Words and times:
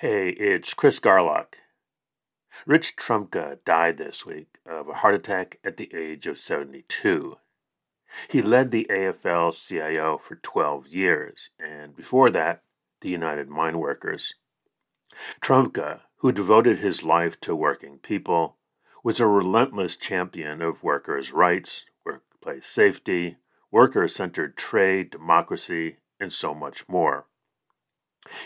Hey, 0.00 0.30
it's 0.30 0.72
Chris 0.72 0.98
Garlock. 0.98 1.56
Rich 2.64 2.96
Trumka 2.96 3.58
died 3.66 3.98
this 3.98 4.24
week 4.24 4.56
of 4.64 4.88
a 4.88 4.94
heart 4.94 5.14
attack 5.14 5.58
at 5.62 5.76
the 5.76 5.94
age 5.94 6.26
of 6.26 6.38
72. 6.38 7.36
He 8.26 8.40
led 8.40 8.70
the 8.70 8.86
AFL 8.88 9.52
CIO 9.52 10.16
for 10.16 10.36
12 10.36 10.86
years, 10.86 11.50
and 11.58 11.94
before 11.94 12.30
that, 12.30 12.62
the 13.02 13.10
United 13.10 13.50
Mine 13.50 13.78
Workers. 13.78 14.36
Trumka, 15.42 16.00
who 16.20 16.32
devoted 16.32 16.78
his 16.78 17.02
life 17.02 17.38
to 17.42 17.54
working 17.54 17.98
people, 17.98 18.56
was 19.04 19.20
a 19.20 19.26
relentless 19.26 19.96
champion 19.96 20.62
of 20.62 20.82
workers' 20.82 21.30
rights, 21.30 21.84
workplace 22.06 22.66
safety, 22.66 23.36
worker 23.70 24.08
centered 24.08 24.56
trade, 24.56 25.10
democracy, 25.10 25.98
and 26.18 26.32
so 26.32 26.54
much 26.54 26.88
more. 26.88 27.26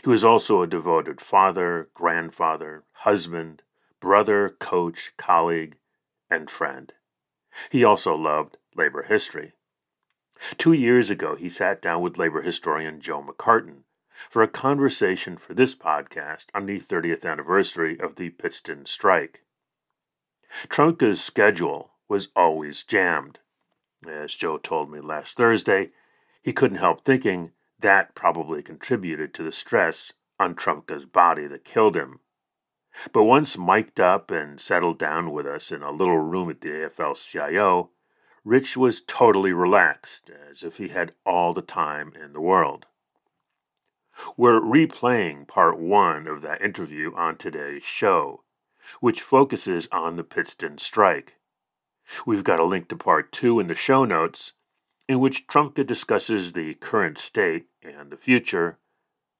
He 0.02 0.08
was 0.08 0.24
also 0.24 0.62
a 0.62 0.66
devoted 0.66 1.20
father, 1.20 1.90
grandfather, 1.94 2.84
husband, 2.92 3.62
brother, 4.00 4.56
coach, 4.58 5.12
colleague, 5.16 5.76
and 6.30 6.50
friend. 6.50 6.92
He 7.70 7.84
also 7.84 8.14
loved 8.14 8.56
labor 8.74 9.02
history. 9.02 9.52
Two 10.58 10.72
years 10.72 11.10
ago, 11.10 11.36
he 11.36 11.48
sat 11.48 11.80
down 11.80 12.02
with 12.02 12.18
labor 12.18 12.42
historian 12.42 13.00
Joe 13.00 13.22
McCartin 13.22 13.84
for 14.30 14.42
a 14.42 14.48
conversation 14.48 15.36
for 15.36 15.54
this 15.54 15.74
podcast 15.74 16.46
on 16.54 16.66
the 16.66 16.80
30th 16.80 17.24
anniversary 17.24 17.98
of 18.00 18.16
the 18.16 18.30
Pittston 18.30 18.86
strike. 18.86 19.44
Trumka's 20.68 21.22
schedule 21.22 21.92
was 22.08 22.28
always 22.34 22.82
jammed. 22.82 23.38
As 24.06 24.34
Joe 24.34 24.58
told 24.58 24.90
me 24.90 25.00
last 25.00 25.36
Thursday, 25.36 25.90
he 26.42 26.52
couldn't 26.52 26.78
help 26.78 27.04
thinking 27.04 27.52
that 27.84 28.14
probably 28.14 28.62
contributed 28.62 29.34
to 29.34 29.42
the 29.42 29.52
stress 29.52 30.10
on 30.40 30.54
Trumka's 30.54 31.04
body 31.04 31.46
that 31.46 31.66
killed 31.66 31.94
him. 31.94 32.20
But 33.12 33.24
once 33.24 33.58
mic'd 33.58 34.00
up 34.00 34.30
and 34.30 34.58
settled 34.58 34.98
down 34.98 35.32
with 35.32 35.46
us 35.46 35.70
in 35.70 35.82
a 35.82 35.90
little 35.90 36.16
room 36.16 36.48
at 36.48 36.62
the 36.62 36.68
AFL 36.68 37.14
CIO, 37.14 37.90
Rich 38.42 38.76
was 38.78 39.02
totally 39.06 39.52
relaxed, 39.52 40.30
as 40.50 40.62
if 40.62 40.78
he 40.78 40.88
had 40.88 41.12
all 41.26 41.52
the 41.52 41.62
time 41.62 42.14
in 42.22 42.32
the 42.32 42.40
world. 42.40 42.86
We're 44.36 44.60
replaying 44.60 45.46
part 45.46 45.78
one 45.78 46.26
of 46.26 46.40
that 46.40 46.62
interview 46.62 47.14
on 47.14 47.36
today's 47.36 47.82
show, 47.82 48.44
which 49.00 49.20
focuses 49.20 49.88
on 49.92 50.16
the 50.16 50.24
Pittston 50.24 50.78
strike. 50.78 51.34
We've 52.24 52.44
got 52.44 52.60
a 52.60 52.64
link 52.64 52.88
to 52.88 52.96
part 52.96 53.30
two 53.30 53.60
in 53.60 53.66
the 53.66 53.74
show 53.74 54.04
notes, 54.06 54.52
in 55.08 55.20
which 55.20 55.46
Trumka 55.46 55.86
discusses 55.86 56.52
the 56.52 56.74
current 56.74 57.18
state 57.18 57.66
and 57.82 58.10
the 58.10 58.16
future 58.16 58.78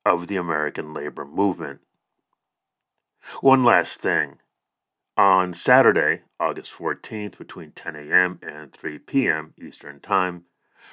of 0.05 0.29
the 0.29 0.37
American 0.37 0.93
labor 0.93 1.25
movement. 1.25 1.81
One 3.41 3.65
last 3.65 3.99
thing. 3.99 4.39
On 5.17 5.55
Saturday, 5.55 6.23
August 6.39 6.73
14th, 6.73 7.39
between 7.39 7.71
10 7.73 7.97
a.m. 7.97 8.39
and 8.43 8.73
3 8.73 8.99
p.m. 8.99 9.55
Eastern 9.57 10.01
Time, 10.01 10.45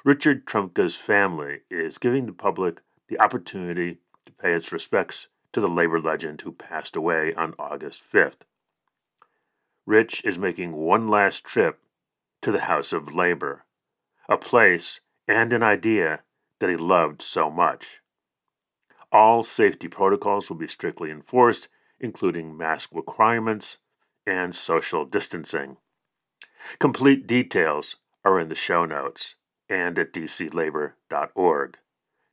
Richard 0.05 0.45
Trumka's 0.45 0.95
family 0.95 1.61
is 1.69 1.97
giving 1.97 2.25
the 2.25 2.31
public 2.31 2.79
the 3.09 3.19
opportunity 3.19 3.97
to 4.25 4.31
pay 4.31 4.53
its 4.53 4.71
respects 4.71 5.27
to 5.51 5.59
the 5.59 5.67
labor 5.67 5.99
legend 5.99 6.41
who 6.41 6.53
passed 6.53 6.95
away 6.95 7.33
on 7.33 7.55
August 7.59 8.01
5th. 8.09 8.45
Rich 9.85 10.21
is 10.23 10.39
making 10.39 10.71
one 10.71 11.09
last 11.09 11.43
trip 11.43 11.79
to 12.41 12.51
the 12.51 12.61
House 12.61 12.93
of 12.93 13.13
Labor 13.13 13.65
a 14.31 14.37
place, 14.37 15.01
and 15.27 15.51
an 15.51 15.61
idea 15.61 16.21
that 16.59 16.69
he 16.69 16.77
loved 16.77 17.21
so 17.21 17.51
much. 17.51 17.99
All 19.11 19.43
safety 19.43 19.89
protocols 19.89 20.49
will 20.49 20.55
be 20.55 20.69
strictly 20.69 21.11
enforced, 21.11 21.67
including 21.99 22.57
mask 22.57 22.91
requirements 22.93 23.79
and 24.25 24.55
social 24.55 25.03
distancing. 25.03 25.75
Complete 26.79 27.27
details 27.27 27.97
are 28.23 28.39
in 28.39 28.47
the 28.47 28.55
show 28.55 28.85
notes 28.85 29.35
and 29.67 29.99
at 29.99 30.13
dclabor.org. 30.13 31.77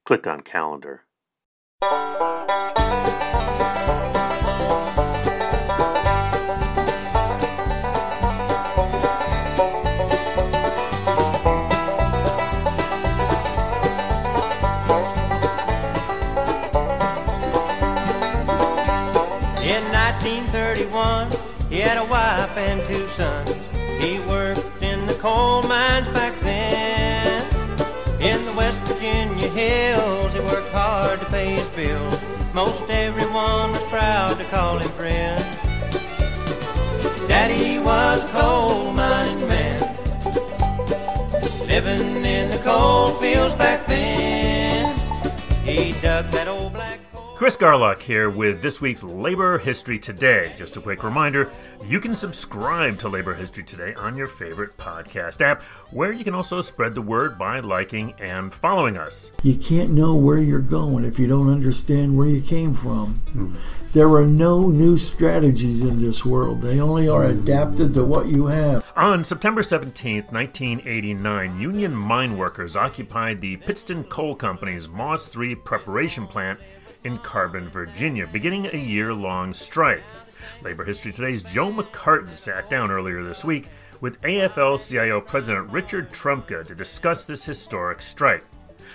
Click 0.06 0.26
on 0.26 0.40
calendar. 0.42 1.02
Coal 25.18 25.62
mines 25.62 26.08
back 26.08 26.38
then. 26.40 27.42
In 28.20 28.44
the 28.44 28.52
West 28.52 28.80
Virginia 28.82 29.48
hills, 29.48 30.32
he 30.32 30.40
worked 30.40 30.70
hard 30.70 31.20
to 31.20 31.26
pay 31.26 31.54
his 31.54 31.68
bills. 31.70 32.18
Most 32.54 32.88
everyone 32.88 33.72
was 33.72 33.84
proud 33.86 34.38
to 34.38 34.44
call 34.44 34.78
him 34.78 34.90
friend. 34.90 35.44
Daddy 37.28 37.78
was 37.78 38.24
a 38.24 38.28
coal 38.28 38.92
mining 38.92 39.48
man, 39.48 39.80
living 41.66 42.24
in 42.24 42.50
the 42.50 42.60
coal 42.64 43.08
fields 43.20 43.54
back 43.54 43.86
then. 43.86 44.96
He 45.64 45.92
dug 46.00 46.30
that 46.30 46.48
old. 46.48 46.77
Chris 47.38 47.56
Garlock 47.56 48.02
here 48.02 48.28
with 48.28 48.62
this 48.62 48.80
week's 48.80 49.04
Labor 49.04 49.58
History 49.58 49.96
Today. 49.96 50.52
Just 50.56 50.76
a 50.76 50.80
quick 50.80 51.04
reminder 51.04 51.48
you 51.86 52.00
can 52.00 52.12
subscribe 52.12 52.98
to 52.98 53.08
Labor 53.08 53.32
History 53.32 53.62
Today 53.62 53.94
on 53.94 54.16
your 54.16 54.26
favorite 54.26 54.76
podcast 54.76 55.40
app, 55.40 55.62
where 55.92 56.10
you 56.10 56.24
can 56.24 56.34
also 56.34 56.60
spread 56.60 56.96
the 56.96 57.00
word 57.00 57.38
by 57.38 57.60
liking 57.60 58.12
and 58.18 58.52
following 58.52 58.96
us. 58.96 59.30
You 59.44 59.54
can't 59.54 59.90
know 59.90 60.16
where 60.16 60.38
you're 60.38 60.58
going 60.58 61.04
if 61.04 61.20
you 61.20 61.28
don't 61.28 61.48
understand 61.48 62.18
where 62.18 62.26
you 62.26 62.42
came 62.42 62.74
from. 62.74 63.22
Mm. 63.28 63.54
There 63.92 64.12
are 64.14 64.26
no 64.26 64.68
new 64.68 64.96
strategies 64.96 65.82
in 65.82 66.00
this 66.00 66.24
world, 66.24 66.60
they 66.60 66.80
only 66.80 67.08
are 67.08 67.24
adapted 67.24 67.94
to 67.94 68.04
what 68.04 68.26
you 68.26 68.46
have. 68.46 68.84
On 68.96 69.22
September 69.22 69.62
17, 69.62 70.24
1989, 70.30 71.60
Union 71.60 71.94
mine 71.94 72.36
workers 72.36 72.74
occupied 72.74 73.40
the 73.40 73.58
Pittston 73.58 74.02
Coal 74.02 74.34
Company's 74.34 74.88
Moss 74.88 75.26
3 75.26 75.54
preparation 75.54 76.26
plant 76.26 76.58
in 77.08 77.18
Carbon, 77.20 77.66
Virginia, 77.70 78.26
beginning 78.26 78.66
a 78.66 78.76
year 78.76 79.14
long 79.14 79.54
strike. 79.54 80.04
Labor 80.62 80.84
History 80.84 81.10
Today's 81.10 81.42
Joe 81.42 81.72
McCartin 81.72 82.38
sat 82.38 82.68
down 82.68 82.90
earlier 82.90 83.24
this 83.24 83.46
week 83.46 83.70
with 84.02 84.20
AFL 84.20 84.76
CIO 84.76 85.18
President 85.18 85.70
Richard 85.70 86.10
Trumka 86.10 86.66
to 86.66 86.74
discuss 86.74 87.24
this 87.24 87.46
historic 87.46 88.02
strike. 88.02 88.44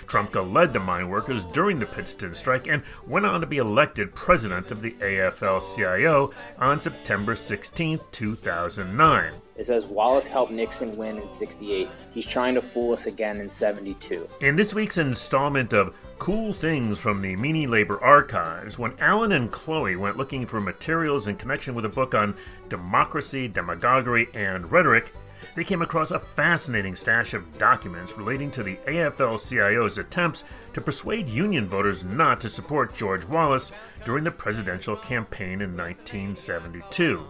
Trumka 0.06 0.40
led 0.52 0.72
the 0.72 0.78
mine 0.78 1.08
workers 1.08 1.44
during 1.44 1.80
the 1.80 1.86
Pittston 1.86 2.36
strike 2.36 2.68
and 2.68 2.84
went 3.04 3.26
on 3.26 3.40
to 3.40 3.46
be 3.48 3.58
elected 3.58 4.14
president 4.14 4.70
of 4.70 4.80
the 4.80 4.92
AFL 4.92 5.60
CIO 5.74 6.32
on 6.58 6.78
September 6.78 7.34
16, 7.34 7.98
2009. 8.12 9.32
It 9.56 9.66
says 9.66 9.86
Wallace 9.86 10.26
helped 10.26 10.52
Nixon 10.52 10.96
win 10.96 11.18
in 11.18 11.30
68. 11.30 11.88
He's 12.12 12.26
trying 12.26 12.54
to 12.54 12.62
fool 12.62 12.92
us 12.92 13.06
again 13.06 13.38
in 13.38 13.50
72. 13.50 14.28
In 14.40 14.56
this 14.56 14.74
week's 14.74 14.98
installment 14.98 15.72
of 15.72 15.94
Cool 16.24 16.54
Things 16.54 16.98
from 17.00 17.20
the 17.20 17.36
Meany 17.36 17.66
Labor 17.66 18.02
Archives, 18.02 18.78
when 18.78 18.98
Alan 18.98 19.30
and 19.30 19.52
Chloe 19.52 19.94
went 19.94 20.16
looking 20.16 20.46
for 20.46 20.58
materials 20.58 21.28
in 21.28 21.36
connection 21.36 21.74
with 21.74 21.84
a 21.84 21.90
book 21.90 22.14
on 22.14 22.34
democracy, 22.70 23.46
demagoguery, 23.46 24.28
and 24.32 24.72
rhetoric, 24.72 25.12
they 25.54 25.64
came 25.64 25.82
across 25.82 26.12
a 26.12 26.18
fascinating 26.18 26.96
stash 26.96 27.34
of 27.34 27.58
documents 27.58 28.16
relating 28.16 28.50
to 28.52 28.62
the 28.62 28.76
AFL 28.86 29.38
CIO's 29.38 29.98
attempts 29.98 30.44
to 30.72 30.80
persuade 30.80 31.28
Union 31.28 31.68
voters 31.68 32.04
not 32.04 32.40
to 32.40 32.48
support 32.48 32.96
George 32.96 33.26
Wallace 33.26 33.70
during 34.06 34.24
the 34.24 34.30
presidential 34.30 34.96
campaign 34.96 35.60
in 35.60 35.76
1972. 35.76 37.22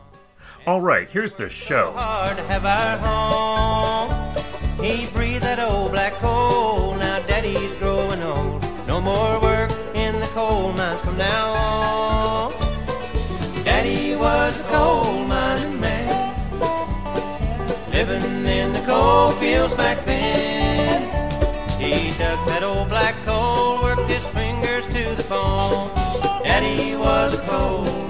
All 0.69 0.81
right, 0.81 1.11
here's 1.11 1.35
the 1.35 1.49
show. 1.49 1.93
More 9.05 9.39
work 9.39 9.71
in 9.95 10.19
the 10.19 10.27
coal 10.29 10.73
mines 10.73 11.03
from 11.03 11.19
now 11.19 11.53
on. 11.53 12.53
Daddy 13.63 14.17
was 14.17 14.61
a 14.61 14.63
coal 14.65 15.25
mining 15.25 15.79
man. 15.79 16.09
Living 17.93 18.47
in 18.47 18.73
the 18.73 18.83
coal 18.87 19.33
fields 19.33 19.75
back 19.75 20.03
then. 20.07 21.03
He 21.79 22.17
dug 22.17 22.47
that 22.47 22.63
old 22.63 22.89
black 22.89 23.15
coal, 23.27 23.83
worked 23.83 24.09
his 24.09 24.27
fingers 24.29 24.87
to 24.87 25.15
the 25.15 25.27
bone. 25.29 25.91
Daddy 26.43 26.97
was 26.97 27.39
a 27.39 27.43
coal 27.43 28.04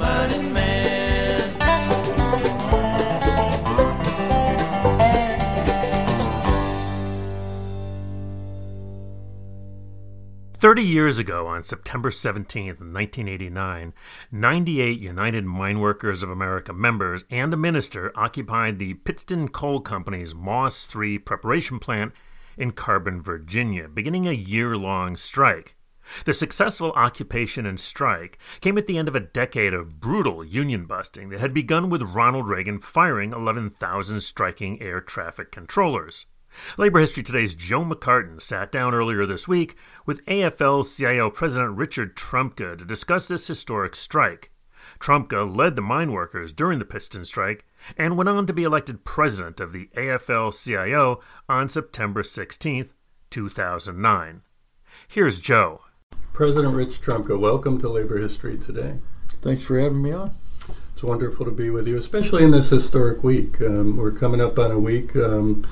30 10.65 10.83
years 10.83 11.19
ago, 11.19 11.47
on 11.47 11.63
September 11.63 12.11
17, 12.11 12.69
1989, 12.69 13.93
98 14.33 14.99
United 14.99 15.45
Mine 15.45 15.79
Workers 15.79 16.23
of 16.23 16.31
America 16.31 16.73
members 16.73 17.23
and 17.29 17.53
a 17.53 17.57
minister 17.59 18.11
occupied 18.15 18.79
the 18.79 18.95
Pittston 18.95 19.49
Coal 19.49 19.81
Company's 19.81 20.35
Moss 20.35 20.87
3 20.87 21.19
preparation 21.19 21.79
plant 21.79 22.15
in 22.57 22.71
Carbon, 22.71 23.21
Virginia, 23.21 23.89
beginning 23.89 24.27
a 24.27 24.33
year 24.33 24.75
long 24.75 25.19
strike. 25.19 25.77
The 26.25 26.33
successful 26.33 26.93
occupation 26.93 27.67
and 27.67 27.79
strike 27.79 28.39
came 28.63 28.79
at 28.79 28.87
the 28.87 28.97
end 28.97 29.09
of 29.09 29.17
a 29.17 29.21
decade 29.21 29.75
of 29.75 30.01
brutal 30.01 30.43
union 30.43 30.87
busting 30.87 31.29
that 31.29 31.41
had 31.41 31.53
begun 31.53 31.91
with 31.91 32.01
Ronald 32.01 32.49
Reagan 32.49 32.81
firing 32.81 33.35
11,000 33.35 34.23
striking 34.23 34.81
air 34.81 35.03
traffic 35.03 35.53
controllers. 35.53 36.25
Labor 36.77 37.01
History 37.01 37.23
Today's 37.23 37.55
Joe 37.55 37.85
McCartin 37.85 38.41
sat 38.41 38.71
down 38.71 38.95
earlier 38.95 39.27
this 39.27 39.49
week 39.49 39.77
with 40.07 40.25
AFL 40.27 40.85
CIO 40.85 41.31
President 41.31 41.77
Richard 41.77 42.17
Trumka 42.17 42.77
to 42.79 42.85
discuss 42.85 43.27
this 43.27 43.47
historic 43.47 43.97
strike. 43.97 44.51
Trumka 45.01 45.45
led 45.45 45.77
the 45.77 45.83
mine 45.83 46.13
workers 46.13 46.53
during 46.53 46.79
the 46.79 46.85
Pittston 46.85 47.25
strike 47.25 47.65
and 47.97 48.17
went 48.17 48.29
on 48.29 48.47
to 48.47 48.53
be 48.53 48.65
elected 48.65 49.05
president 49.05 49.61
of 49.61 49.73
the 49.73 49.89
AFL 49.97 50.53
CIO 50.53 51.21
on 51.49 51.69
September 51.69 52.23
16, 52.23 52.89
2009. 53.31 54.43
Here's 55.09 55.39
Joe. 55.39 55.81
President 56.33 56.75
Rich 56.75 57.01
Trumka, 57.01 57.39
welcome 57.39 57.79
to 57.79 57.89
Labor 57.89 58.19
History 58.19 58.59
Today. 58.59 58.99
Thanks 59.41 59.65
for 59.65 59.79
having 59.79 60.03
me 60.03 60.13
on. 60.13 60.33
It's 60.95 61.03
wonderful 61.03 61.45
to 61.45 61.51
be 61.51 61.71
with 61.71 61.87
you, 61.87 61.97
especially 61.99 62.45
in 62.45 62.51
this 62.51 62.71
historic 62.71 63.23
week. 63.25 63.61
Um, 63.61 63.97
we're 63.97 64.13
coming 64.13 64.41
up 64.41 64.59
on 64.59 64.71
a 64.71 64.79
week 64.79 65.15
um, 65.17 65.67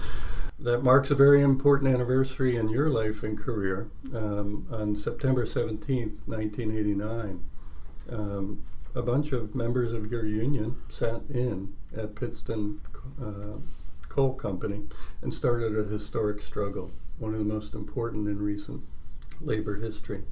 that 0.62 0.82
marks 0.82 1.10
a 1.10 1.14
very 1.14 1.42
important 1.42 1.92
anniversary 1.92 2.56
in 2.56 2.68
your 2.68 2.88
life 2.88 3.22
and 3.24 3.36
career. 3.36 3.90
Um, 4.14 4.66
on 4.70 4.96
September 4.96 5.44
17th, 5.44 6.26
1989, 6.26 7.44
um, 8.10 8.64
a 8.94 9.02
bunch 9.02 9.32
of 9.32 9.54
members 9.54 9.92
of 9.92 10.10
your 10.10 10.24
union 10.24 10.76
sat 10.88 11.22
in 11.28 11.74
at 11.96 12.14
Pittston 12.14 12.80
uh, 13.20 13.58
Coal 14.08 14.34
Company 14.34 14.82
and 15.20 15.34
started 15.34 15.76
a 15.76 15.84
historic 15.84 16.40
struggle, 16.40 16.92
one 17.18 17.32
of 17.32 17.40
the 17.40 17.52
most 17.52 17.74
important 17.74 18.28
in 18.28 18.40
recent 18.40 18.82
labor 19.40 19.76
history. 19.76 20.22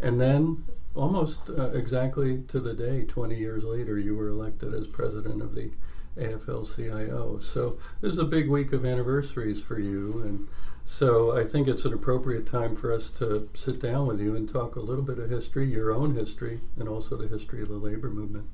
And 0.00 0.20
then, 0.20 0.64
almost 0.94 1.40
uh, 1.48 1.70
exactly 1.70 2.42
to 2.48 2.60
the 2.60 2.74
day, 2.74 3.04
20 3.04 3.36
years 3.36 3.64
later, 3.64 3.98
you 3.98 4.14
were 4.14 4.28
elected 4.28 4.74
as 4.74 4.86
president 4.86 5.42
of 5.42 5.54
the 5.54 5.70
AFL 6.16 6.74
CIO. 6.74 7.38
So 7.38 7.78
this 8.00 8.12
is 8.12 8.18
a 8.18 8.24
big 8.24 8.48
week 8.48 8.72
of 8.72 8.84
anniversaries 8.84 9.62
for 9.62 9.78
you. 9.78 10.22
And 10.24 10.48
so 10.86 11.36
I 11.36 11.44
think 11.44 11.68
it's 11.68 11.84
an 11.84 11.92
appropriate 11.92 12.46
time 12.46 12.76
for 12.76 12.92
us 12.92 13.10
to 13.12 13.48
sit 13.54 13.80
down 13.80 14.06
with 14.06 14.20
you 14.20 14.36
and 14.36 14.48
talk 14.48 14.76
a 14.76 14.80
little 14.80 15.04
bit 15.04 15.18
of 15.18 15.30
history, 15.30 15.66
your 15.66 15.92
own 15.92 16.14
history, 16.14 16.60
and 16.78 16.88
also 16.88 17.16
the 17.16 17.28
history 17.28 17.62
of 17.62 17.68
the 17.68 17.76
labor 17.76 18.10
movement. 18.10 18.46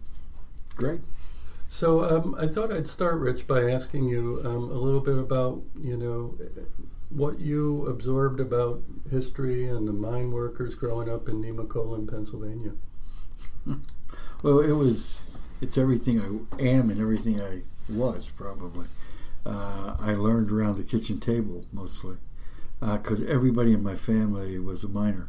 Great. 0.77 1.01
So 1.69 2.05
um, 2.05 2.35
I 2.39 2.47
thought 2.47 2.73
I'd 2.73 2.89
start, 2.89 3.19
Rich, 3.19 3.47
by 3.47 3.71
asking 3.71 4.09
you 4.09 4.41
um, 4.45 4.71
a 4.71 4.79
little 4.79 5.01
bit 5.01 5.19
about, 5.19 5.63
you 5.79 5.97
know, 5.97 6.39
what 7.11 7.41
you 7.41 7.87
absorbed 7.87 8.41
about 8.41 8.83
history 9.11 9.69
and 9.69 9.87
the 9.87 9.93
mine 9.93 10.31
workers 10.31 10.75
growing 10.75 11.11
up 11.11 11.29
in 11.29 11.43
Nemacolin, 11.43 12.09
Pennsylvania. 12.09 12.73
Well, 14.41 14.61
it 14.61 14.71
was, 14.71 15.28
it's 15.61 15.79
everything 15.79 16.21
I 16.21 16.63
am 16.63 16.91
and 16.91 17.01
everything 17.01 17.41
I 17.41 17.63
was, 17.89 18.31
probably. 18.31 18.87
Uh, 19.47 19.97
I 19.99 20.15
learned 20.15 20.51
around 20.51 20.77
the 20.77 20.83
kitchen 20.85 21.21
table 21.21 21.65
mostly 21.73 22.17
because 22.81 23.23
everybody 23.25 23.73
in 23.73 23.83
my 23.83 23.95
family 23.97 24.59
was 24.59 24.85
a 24.85 24.89
miner. 24.89 25.29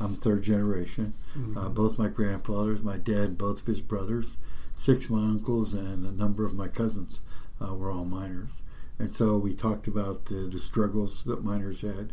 I'm 0.00 0.14
third 0.14 0.42
generation. 0.42 1.12
Uh, 1.56 1.68
both 1.68 1.98
my 1.98 2.08
grandfathers, 2.08 2.82
my 2.82 2.96
dad, 2.96 3.36
both 3.36 3.60
of 3.60 3.66
his 3.66 3.80
brothers, 3.82 4.36
six 4.74 5.06
of 5.06 5.12
my 5.12 5.18
uncles, 5.18 5.74
and 5.74 6.06
a 6.06 6.12
number 6.12 6.46
of 6.46 6.54
my 6.54 6.68
cousins 6.68 7.20
uh, 7.60 7.74
were 7.74 7.90
all 7.90 8.04
miners. 8.04 8.62
And 8.98 9.12
so 9.12 9.36
we 9.36 9.54
talked 9.54 9.86
about 9.86 10.26
the, 10.26 10.48
the 10.50 10.58
struggles 10.58 11.24
that 11.24 11.44
miners 11.44 11.82
had. 11.82 12.12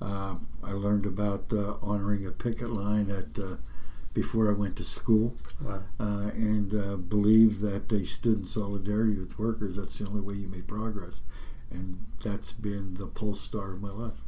Uh, 0.00 0.36
I 0.62 0.72
learned 0.72 1.06
about 1.06 1.52
uh, 1.52 1.76
honoring 1.82 2.26
a 2.26 2.30
picket 2.30 2.70
line 2.70 3.10
at 3.10 3.38
uh, 3.38 3.56
before 4.16 4.50
I 4.50 4.54
went 4.54 4.74
to 4.76 4.82
school, 4.84 5.34
Wow. 5.62 5.82
uh, 6.00 6.30
and 6.34 6.74
uh, 6.74 6.96
believed 6.96 7.60
that 7.60 7.90
they 7.90 8.02
stood 8.04 8.38
in 8.38 8.44
solidarity 8.44 9.16
with 9.18 9.38
workers. 9.38 9.76
That's 9.76 9.98
the 9.98 10.06
only 10.08 10.22
way 10.22 10.34
you 10.34 10.48
made 10.48 10.66
progress, 10.66 11.20
and 11.70 11.98
that's 12.24 12.52
been 12.54 12.94
the 12.94 13.06
pole 13.06 13.34
star 13.34 13.74
of 13.74 13.82
my 13.82 13.90
life. 13.90 14.18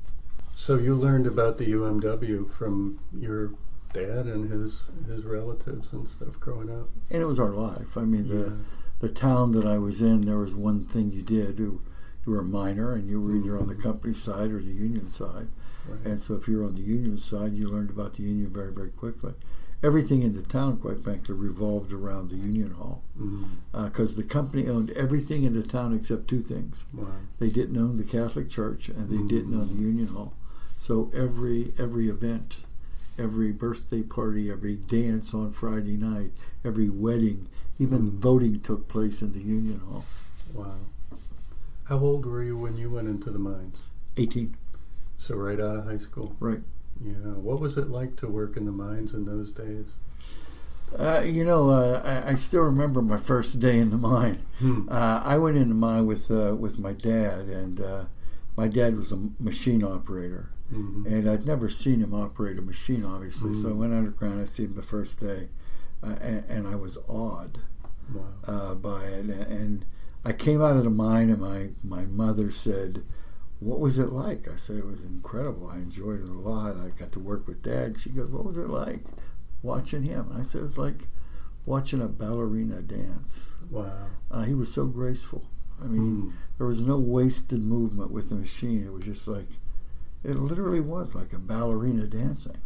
So 0.55 0.77
you 0.77 0.95
learned 0.95 1.27
about 1.27 1.57
the 1.59 1.73
UMW 1.73 2.51
from 2.51 2.99
your 3.19 3.53
dad 3.95 4.27
and 4.27 4.51
his 4.53 4.91
his 5.07 5.25
relatives 5.25 5.93
and 5.95 6.07
stuff 6.09 6.39
growing 6.39 6.69
up. 6.71 6.89
And 7.11 7.23
it 7.23 7.27
was 7.27 7.41
our 7.41 7.55
life. 7.69 7.97
I 7.97 8.05
mean, 8.05 8.27
Yeah. 8.27 8.35
the 8.35 8.57
the 9.01 9.09
town 9.09 9.53
that 9.53 9.65
I 9.65 9.79
was 9.79 10.03
in, 10.03 10.27
there 10.27 10.39
was 10.39 10.55
one 10.55 10.85
thing 10.85 11.13
you 11.13 11.23
did. 11.23 11.59
You, 11.61 11.81
you 12.27 12.33
were 12.33 12.41
a 12.41 12.45
miner, 12.61 12.93
and 12.93 13.09
you 13.09 13.23
were 13.23 13.35
either 13.37 13.57
on 13.59 13.69
the 13.69 13.75
company 13.89 14.13
side 14.13 14.51
or 14.51 14.61
the 14.61 14.77
union 14.89 15.09
side. 15.11 15.47
Right. 15.89 16.05
And 16.05 16.19
so, 16.21 16.35
if 16.35 16.47
you 16.49 16.59
were 16.59 16.65
on 16.67 16.75
the 16.75 16.83
union 16.99 17.17
side, 17.17 17.53
you 17.55 17.69
learned 17.71 17.91
about 17.91 18.15
the 18.15 18.25
union 18.25 18.51
very, 18.51 18.73
very 18.73 18.91
quickly. 18.91 19.33
Everything 19.83 20.23
in 20.23 20.35
the 20.35 20.43
town, 20.43 20.79
quite 20.79 20.99
frankly, 20.99 21.35
revolved 21.35 21.93
around 21.93 22.31
the 22.31 22.37
union 22.37 22.73
hall 22.73 23.05
mm-hmm. 23.17 23.45
uh, 23.73 23.85
because 23.85 24.17
the 24.17 24.25
company 24.25 24.69
owned 24.69 24.91
everything 24.91 25.45
in 25.45 25.53
the 25.53 25.63
town 25.63 25.95
except 25.95 26.27
two 26.27 26.43
things. 26.43 26.87
Wow. 26.93 27.07
They 27.39 27.49
didn't 27.49 27.79
own 27.79 27.97
the 27.97 28.05
Catholic 28.05 28.51
Church, 28.51 28.89
and 28.89 29.09
they 29.09 29.17
mm-hmm. 29.17 29.29
didn't 29.29 29.55
own 29.55 29.69
the 29.69 29.81
union 29.81 30.09
hall. 30.09 30.35
So 30.77 31.11
every 31.15 31.73
every 31.79 32.09
event, 32.09 32.63
every 33.19 33.53
birthday 33.53 34.03
party, 34.03 34.51
every 34.51 34.77
dance 34.77 35.33
on 35.33 35.53
Friday 35.53 35.97
night, 35.97 36.31
every 36.65 36.91
wedding, 36.91 37.49
even 37.79 38.07
mm-hmm. 38.07 38.19
voting 38.19 38.61
took 38.61 38.89
place 38.89 39.23
in 39.23 39.33
the 39.33 39.41
union 39.41 39.81
hall. 39.81 40.05
Wow. 40.55 40.75
How 41.85 41.99
old 41.99 42.27
were 42.27 42.43
you 42.43 42.59
when 42.59 42.77
you 42.77 42.91
went 42.91 43.09
into 43.09 43.31
the 43.31 43.39
mines? 43.39 43.79
18, 44.19 44.57
So 45.19 45.37
right 45.37 45.59
out 45.59 45.77
of 45.77 45.85
high 45.85 45.99
school. 45.99 46.37
right. 46.41 46.61
Yeah. 47.03 47.13
What 47.35 47.61
was 47.61 47.77
it 47.79 47.89
like 47.91 48.17
to 48.17 48.27
work 48.27 48.57
in 48.57 48.65
the 48.67 48.73
mines 48.73 49.15
in 49.15 49.25
those 49.25 49.53
days? 49.53 49.87
Uh, 50.99 51.23
you 51.25 51.45
know, 51.45 51.71
uh, 51.71 52.01
I, 52.27 52.31
I 52.31 52.35
still 52.37 52.63
remember 52.63 53.03
my 53.03 53.19
first 53.19 53.61
day 53.61 53.79
in 53.79 53.91
the 53.91 53.99
mine. 53.99 54.43
Hmm. 54.59 54.89
Uh, 54.91 55.21
I 55.25 55.37
went 55.37 55.57
in 55.59 55.69
the 55.69 55.75
mine 55.75 56.07
with 56.07 56.31
uh, 56.31 56.57
with 56.59 56.79
my 56.79 56.93
dad, 56.93 57.47
and 57.49 57.81
uh, 57.81 58.05
my 58.57 58.69
dad 58.69 58.97
was 58.97 59.13
a 59.13 59.19
machine 59.39 59.85
operator, 59.85 60.51
Mhm. 60.73 61.07
and 61.07 61.29
I'd 61.31 61.45
never 61.47 61.69
seen 61.69 62.01
him 62.01 62.15
operate 62.15 62.59
a 62.59 62.63
machine, 62.63 63.05
obviously. 63.05 63.53
So 63.55 63.69
I 63.69 63.73
went 63.73 63.93
underground. 63.93 64.41
I 64.41 64.45
see 64.47 64.65
him 64.65 64.75
the 64.75 64.83
first 64.83 65.21
day, 65.21 65.49
uh, 66.03 66.17
and, 66.23 66.45
and 66.49 66.67
I 66.67 66.75
was 66.77 66.97
awed 67.07 67.59
Wow. 68.13 68.25
uh, 68.47 68.75
by 68.75 69.05
it. 69.05 69.21
And, 69.27 69.31
and 69.31 69.85
I 70.25 70.33
came 70.33 70.63
out 70.63 70.77
of 70.79 70.85
the 70.85 70.91
mine, 70.91 71.29
and 71.29 71.41
my 71.41 71.69
my 71.85 72.07
mother 72.07 72.51
said, 72.51 73.03
"What 73.61 73.81
was 73.81 73.99
it 73.99 74.13
like?" 74.13 74.47
I 74.49 74.57
said, 74.57 74.77
"It 74.77 74.87
was 74.87 75.05
incredible. 75.05 75.67
I 75.69 75.79
enjoyed 75.79 76.21
it 76.21 76.29
a 76.29 76.33
lot. 76.33 76.77
I 76.77 76.91
got 76.91 77.13
to 77.13 77.21
work 77.21 77.47
with 77.47 77.63
Dad." 77.63 77.99
She 78.01 78.11
goes, 78.11 78.31
"What 78.31 78.45
was 78.45 78.57
it 78.57 78.71
like 78.71 79.05
watching 79.63 80.03
him?" 80.05 80.29
And 80.31 80.41
I 80.41 80.43
said, 80.45 80.61
"It 80.61 80.65
was 80.65 80.79
like 80.79 81.09
watching 81.67 82.01
a 82.01 82.09
ballerina 82.09 82.83
dance. 82.83 83.51
Wow. 83.71 84.07
Uh, 84.31 84.43
he 84.45 84.55
was 84.55 84.73
so 84.73 84.87
graceful. 84.87 85.45
I 85.83 85.87
mean, 85.87 86.23
Hmm. 86.23 86.29
there 86.57 86.67
was 86.67 86.83
no 86.85 86.99
wasted 86.99 87.63
movement 87.63 88.11
with 88.11 88.29
the 88.31 88.37
machine. 88.37 88.85
It 88.85 88.93
was 88.93 89.05
just 89.05 89.27
like 89.29 89.49
it 90.25 90.37
literally 90.37 90.81
was 90.81 91.15
like 91.15 91.33
a 91.33 91.39
ballerina 91.39 92.07
dancing." 92.07 92.59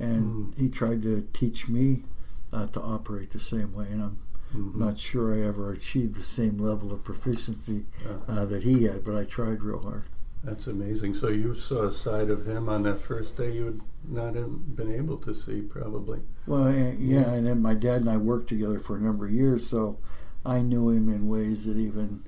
And 0.00 0.24
Mm. 0.52 0.58
he 0.58 0.68
tried 0.68 1.02
to 1.02 1.22
teach 1.32 1.68
me 1.68 2.04
uh, 2.52 2.66
to 2.66 2.82
operate 2.82 3.30
the 3.30 3.38
same 3.38 3.72
way, 3.72 3.86
and 3.90 4.02
I'm 4.02 4.16
Mhm. 4.54 4.74
not 4.74 4.98
sure 4.98 5.34
I 5.34 5.40
ever 5.40 5.70
achieved 5.72 6.14
the 6.16 6.22
same 6.22 6.58
level 6.58 6.92
of 6.92 7.02
proficiency 7.04 7.86
Uh-huh. 8.04 8.32
uh, 8.40 8.44
that 8.46 8.64
he 8.64 8.84
had, 8.84 9.04
but 9.04 9.14
I 9.14 9.24
tried 9.24 9.62
real 9.62 9.78
hard. 9.78 10.04
That's 10.44 10.66
amazing. 10.66 11.14
So 11.14 11.28
you 11.28 11.54
saw 11.54 11.86
a 11.86 11.92
side 11.92 12.28
of 12.28 12.46
him 12.46 12.68
on 12.68 12.82
that 12.82 13.00
first 13.00 13.36
day 13.36 13.52
you 13.52 13.64
had 13.66 13.80
not 14.08 14.34
have 14.34 14.76
been 14.76 14.92
able 14.92 15.16
to 15.18 15.34
see, 15.34 15.60
probably. 15.60 16.20
Well, 16.46 16.72
yeah, 16.72 17.30
and 17.30 17.46
then 17.46 17.62
my 17.62 17.74
dad 17.74 18.00
and 18.00 18.10
I 18.10 18.16
worked 18.16 18.48
together 18.48 18.80
for 18.80 18.96
a 18.96 19.00
number 19.00 19.26
of 19.26 19.32
years, 19.32 19.66
so 19.66 19.98
I 20.44 20.60
knew 20.62 20.90
him 20.90 21.08
in 21.08 21.28
ways 21.28 21.66
that 21.66 21.76
even 21.76 22.24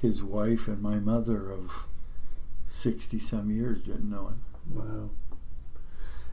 his 0.00 0.22
wife 0.22 0.66
and 0.66 0.82
my 0.82 0.98
mother 0.98 1.50
of 1.50 1.86
60 2.66 3.18
some 3.18 3.50
years 3.50 3.86
didn't 3.86 4.10
know 4.10 4.28
him. 4.28 4.40
Wow. 4.70 5.10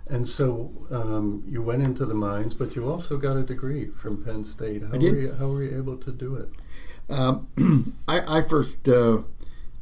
And 0.08 0.27
so 0.27 0.72
um, 0.91 1.43
you 1.48 1.62
went 1.62 1.84
into 1.84 2.05
the 2.05 2.13
mines, 2.13 2.55
but 2.55 2.75
you 2.75 2.89
also 2.89 3.17
got 3.17 3.38
a 3.38 3.43
degree 3.43 3.86
from 3.86 4.24
Penn 4.24 4.43
State. 4.46 4.82
How. 4.82 4.89
Were 4.89 4.98
you, 4.98 5.34
how 5.34 5.48
were 5.48 5.63
you 5.63 5.77
able 5.77 5.98
to 5.98 6.12
do 6.12 6.36
it? 6.36 6.50
Um, 7.10 7.48
I, 8.08 8.39
I 8.39 8.41
first 8.41 8.88
uh, 8.89 9.22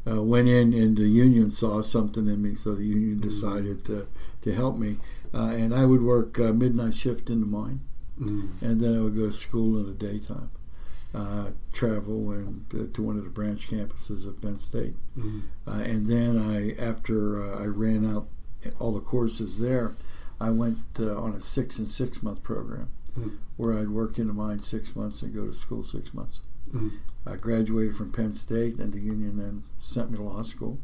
uh, 0.10 0.22
went 0.22 0.48
in, 0.48 0.74
and 0.74 0.98
the 0.98 1.08
union 1.08 1.52
saw 1.52 1.82
something 1.82 2.28
in 2.28 2.42
me, 2.42 2.56
so 2.56 2.76
the 2.76 2.86
union 2.86 3.20
decided 3.20 3.86
to, 3.86 4.08
to 4.42 4.54
help 4.54 4.78
me. 4.78 4.98
Uh, 5.34 5.50
and 5.52 5.74
I 5.74 5.86
would 5.86 6.02
work 6.02 6.40
uh, 6.40 6.52
midnight 6.54 6.94
shift 6.96 7.30
in 7.30 7.40
the 7.42 7.46
mine. 7.46 7.82
Mm. 8.20 8.62
and 8.62 8.80
then 8.80 8.96
I 8.96 9.02
would 9.02 9.16
go 9.16 9.26
to 9.26 9.32
school 9.32 9.78
in 9.80 9.88
the 9.88 9.94
daytime, 9.94 10.52
uh, 11.16 11.52
travel 11.74 12.30
and 12.32 12.66
uh, 12.74 12.86
to 12.94 13.02
one 13.02 13.18
of 13.18 13.24
the 13.24 13.32
branch 13.32 13.68
campuses 13.70 14.28
of 14.28 14.40
Penn 14.42 14.60
State, 14.60 14.94
Mm. 15.18 15.42
uh, 15.66 15.72
and 15.72 16.08
then 16.08 16.38
I, 16.38 16.72
after 16.80 17.42
uh, 17.42 17.64
I 17.64 17.66
ran 17.66 18.06
out 18.06 18.28
all 18.80 18.92
the 18.92 19.00
courses 19.00 19.58
there, 19.58 19.94
I 20.40 20.52
went 20.52 20.78
uh, 21.00 21.16
on 21.20 21.34
a 21.34 21.42
six 21.42 21.80
and 21.80 21.88
six 21.88 22.22
month 22.22 22.44
program 22.44 22.90
Hmm. 23.16 23.30
where 23.58 23.78
I'd 23.78 23.90
work 23.90 24.18
in 24.20 24.28
the 24.28 24.34
mine 24.34 24.60
six 24.60 24.96
months 24.96 25.22
and 25.22 25.34
go 25.34 25.46
to 25.48 25.54
school 25.54 25.84
six 25.84 26.14
months. 26.14 26.42
Mm. 26.72 26.92
I 27.26 27.36
graduated 27.36 27.96
from 27.96 28.12
Penn 28.12 28.32
State, 28.34 28.80
and 28.80 28.92
the 28.94 29.00
union 29.00 29.38
then 29.38 29.64
sent 29.80 30.10
me 30.12 30.18
to 30.18 30.24
law 30.24 30.42
school, 30.42 30.80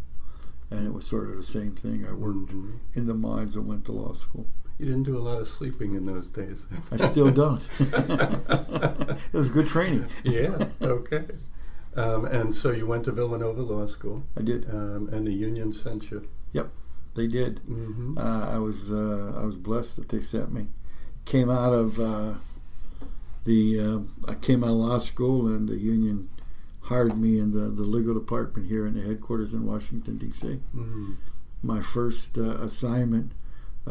and 0.70 0.86
it 0.86 0.94
was 0.94 1.06
sort 1.06 1.30
of 1.30 1.36
the 1.38 1.44
same 1.44 1.72
thing. 1.72 2.06
I 2.08 2.14
worked 2.14 2.52
Mhm. 2.54 2.74
in 2.94 3.08
the 3.08 3.14
mines 3.16 3.56
and 3.56 3.66
went 3.68 3.86
to 3.86 3.92
law 3.92 4.14
school. 4.14 4.46
You 4.78 4.86
didn't 4.86 5.04
do 5.04 5.18
a 5.18 5.26
lot 5.30 5.42
of 5.42 5.48
sleeping 5.48 5.96
in 5.96 6.04
those 6.04 6.28
days. 6.30 6.62
I 6.92 6.98
still 6.98 7.32
don't. 7.32 7.68
it 7.80 9.34
was 9.34 9.50
good 9.50 9.68
training. 9.68 10.06
yeah. 10.24 10.68
Okay. 10.82 11.26
Um, 11.96 12.26
and 12.26 12.54
so 12.54 12.70
you 12.70 12.86
went 12.86 13.06
to 13.06 13.12
Villanova 13.12 13.64
Law 13.64 13.88
School, 13.88 14.24
I 14.38 14.42
did. 14.44 14.70
um, 14.70 15.10
and 15.12 15.26
the 15.26 15.32
union 15.34 15.74
sent 15.74 16.12
you. 16.12 16.28
Yep, 16.54 16.70
they 17.16 17.26
did. 17.26 17.60
hmm 17.66 18.16
Uh, 18.18 18.46
I 18.54 18.60
was 18.60 18.92
uh, 18.92 19.34
I 19.36 19.44
was 19.46 19.58
blessed 19.58 19.96
that 19.96 20.10
they 20.10 20.20
sent 20.20 20.54
me. 20.54 20.68
Came 21.26 21.50
out 21.50 21.74
of 21.74 22.00
uh, 22.00 22.36
the 23.48 23.62
uh, 23.88 24.32
I 24.32 24.36
came 24.36 24.64
out 24.64 24.72
of 24.76 24.76
law 24.88 25.00
school 25.00 25.48
and 25.48 25.68
the 25.68 25.78
union 25.96 26.30
hired 26.82 27.18
me 27.18 27.40
in 27.40 27.52
the, 27.52 27.66
the 27.80 27.88
legal 27.96 28.14
department 28.14 28.68
here 28.70 28.86
in 28.88 28.94
the 28.94 29.02
headquarters 29.02 29.54
in 29.54 29.66
Washington 29.66 30.18
D.C. 30.18 30.60
mm 30.76 31.16
My 31.64 31.82
first 31.82 32.38
uh, 32.38 32.62
assignment 32.70 33.32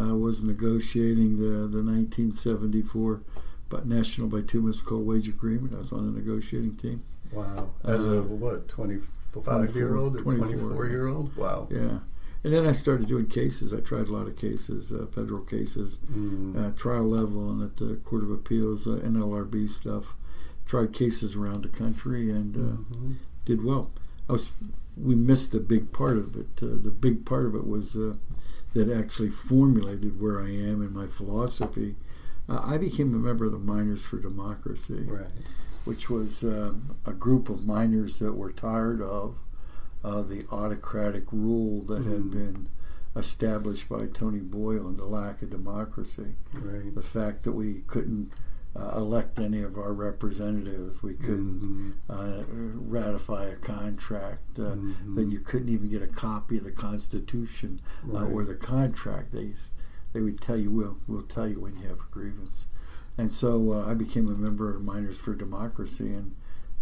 uh, 0.00 0.14
was 0.25 0.36
negotiating 0.52 1.30
the 1.42 1.52
the 1.76 1.82
1974 1.82 3.22
but 3.68 3.86
National 3.86 4.28
Bituminous 4.28 4.80
Coal 4.80 5.02
Wage 5.02 5.28
Agreement. 5.28 5.75
I 5.75 5.78
was 5.78 5.92
on 5.92 6.02
the 6.06 6.14
negotiating 6.20 6.76
team. 6.76 7.02
Wow. 7.32 7.70
As 7.82 8.00
a 8.00 8.20
Uh, 8.20 8.22
what, 8.22 8.68
25 8.68 9.75
year 9.75 9.96
old 9.96 10.16
or 10.16 10.20
24, 10.20 10.48
24 10.48 10.86
year 10.86 11.06
old? 11.08 11.36
Wow. 11.36 11.66
Yeah. 11.70 11.98
And 12.46 12.54
then 12.54 12.64
I 12.64 12.70
started 12.70 13.08
doing 13.08 13.26
cases. 13.26 13.74
I 13.74 13.80
tried 13.80 14.06
a 14.06 14.12
lot 14.12 14.28
of 14.28 14.36
cases, 14.36 14.92
uh, 14.92 15.06
federal 15.10 15.40
cases, 15.40 15.98
Mm. 16.16 16.54
uh, 16.56 16.70
trial 16.76 17.02
level 17.02 17.50
and 17.50 17.60
at 17.60 17.78
the 17.78 17.96
Court 18.04 18.22
of 18.22 18.30
Appeals, 18.30 18.86
uh, 18.86 19.00
NLRB 19.02 19.66
stuff. 19.66 20.14
Tried 20.64 20.92
cases 20.92 21.34
around 21.34 21.64
the 21.64 21.68
country 21.68 22.30
and 22.30 22.56
uh, 22.56 22.60
Mhm. 22.94 23.14
did 23.44 23.64
well. 23.64 23.90
I 24.28 24.32
was. 24.34 24.52
We 24.96 25.16
missed 25.16 25.56
a 25.56 25.58
big 25.60 25.90
part 25.90 26.18
of 26.18 26.36
it. 26.36 26.62
Uh, 26.62 26.76
the 26.80 26.92
big 26.92 27.24
part 27.24 27.46
of 27.46 27.56
it 27.56 27.66
was 27.66 27.96
uh, 27.96 28.14
that 28.74 28.88
actually 28.90 29.30
formulated 29.30 30.20
where 30.20 30.40
I 30.40 30.50
am 30.50 30.82
in 30.82 30.92
my 30.92 31.08
philosophy. 31.08 31.96
Uh, 32.48 32.60
I 32.62 32.78
became 32.78 33.12
a 33.12 33.18
member 33.18 33.46
of 33.46 33.52
the 33.52 33.58
Miners 33.58 34.02
for 34.04 34.18
Democracy, 34.20 35.04
Right. 35.10 35.32
which 35.84 36.08
was 36.08 36.44
um, 36.44 36.94
a 37.04 37.12
group 37.12 37.48
of 37.48 37.66
miners 37.66 38.20
that 38.20 38.34
were 38.34 38.52
tired 38.52 39.02
of 39.02 39.34
uh, 40.06 40.22
the 40.22 40.46
autocratic 40.52 41.25
rule 41.32 41.82
that 41.82 42.04
had 42.04 42.22
Mm. 42.22 42.30
been 42.30 42.68
established 43.16 43.88
by 43.88 44.06
Tony 44.06 44.40
Boyle 44.40 44.86
and 44.86 44.98
the 44.98 45.04
lack 45.06 45.42
of 45.42 45.50
democracy 45.50 46.36
Right. 46.54 46.94
the 46.94 47.02
fact 47.02 47.42
that 47.44 47.52
we 47.52 47.82
couldn't 47.86 48.30
uh, 48.76 48.92
elect 48.94 49.38
any 49.38 49.62
of 49.62 49.78
our 49.78 49.94
representatives, 49.94 51.02
we 51.02 51.14
couldn't 51.14 51.62
Mhm. 51.62 51.92
uh, 52.10 52.44
ratify 52.86 53.46
a 53.46 53.56
contract, 53.56 54.58
uh, 54.58 54.75
Mhm. 54.76 55.14
that 55.16 55.25
you 55.28 55.40
couldn't 55.40 55.70
even 55.70 55.88
get 55.88 56.02
a 56.02 56.06
copy 56.06 56.58
of 56.58 56.64
the 56.64 56.70
Constitution 56.72 57.80
uh, 58.06 58.12
Right. 58.25 58.30
or 58.32 58.44
the 58.44 58.54
contract. 58.54 59.32
They 59.32 59.54
they 60.12 60.20
would 60.20 60.40
tell 60.42 60.58
you, 60.58 60.70
"We'll 60.70 60.98
we'll 61.06 61.22
tell 61.22 61.48
you 61.48 61.58
when 61.60 61.76
you 61.76 61.88
have 61.88 62.00
a 62.00 62.10
grievance," 62.10 62.66
and 63.16 63.32
so 63.32 63.72
uh, 63.72 63.86
I 63.90 63.94
became 63.94 64.28
a 64.28 64.36
member 64.36 64.68
of 64.75 64.84
Miners 64.84 65.16
for 65.16 65.34
Democracy, 65.34 66.12
and 66.12 66.32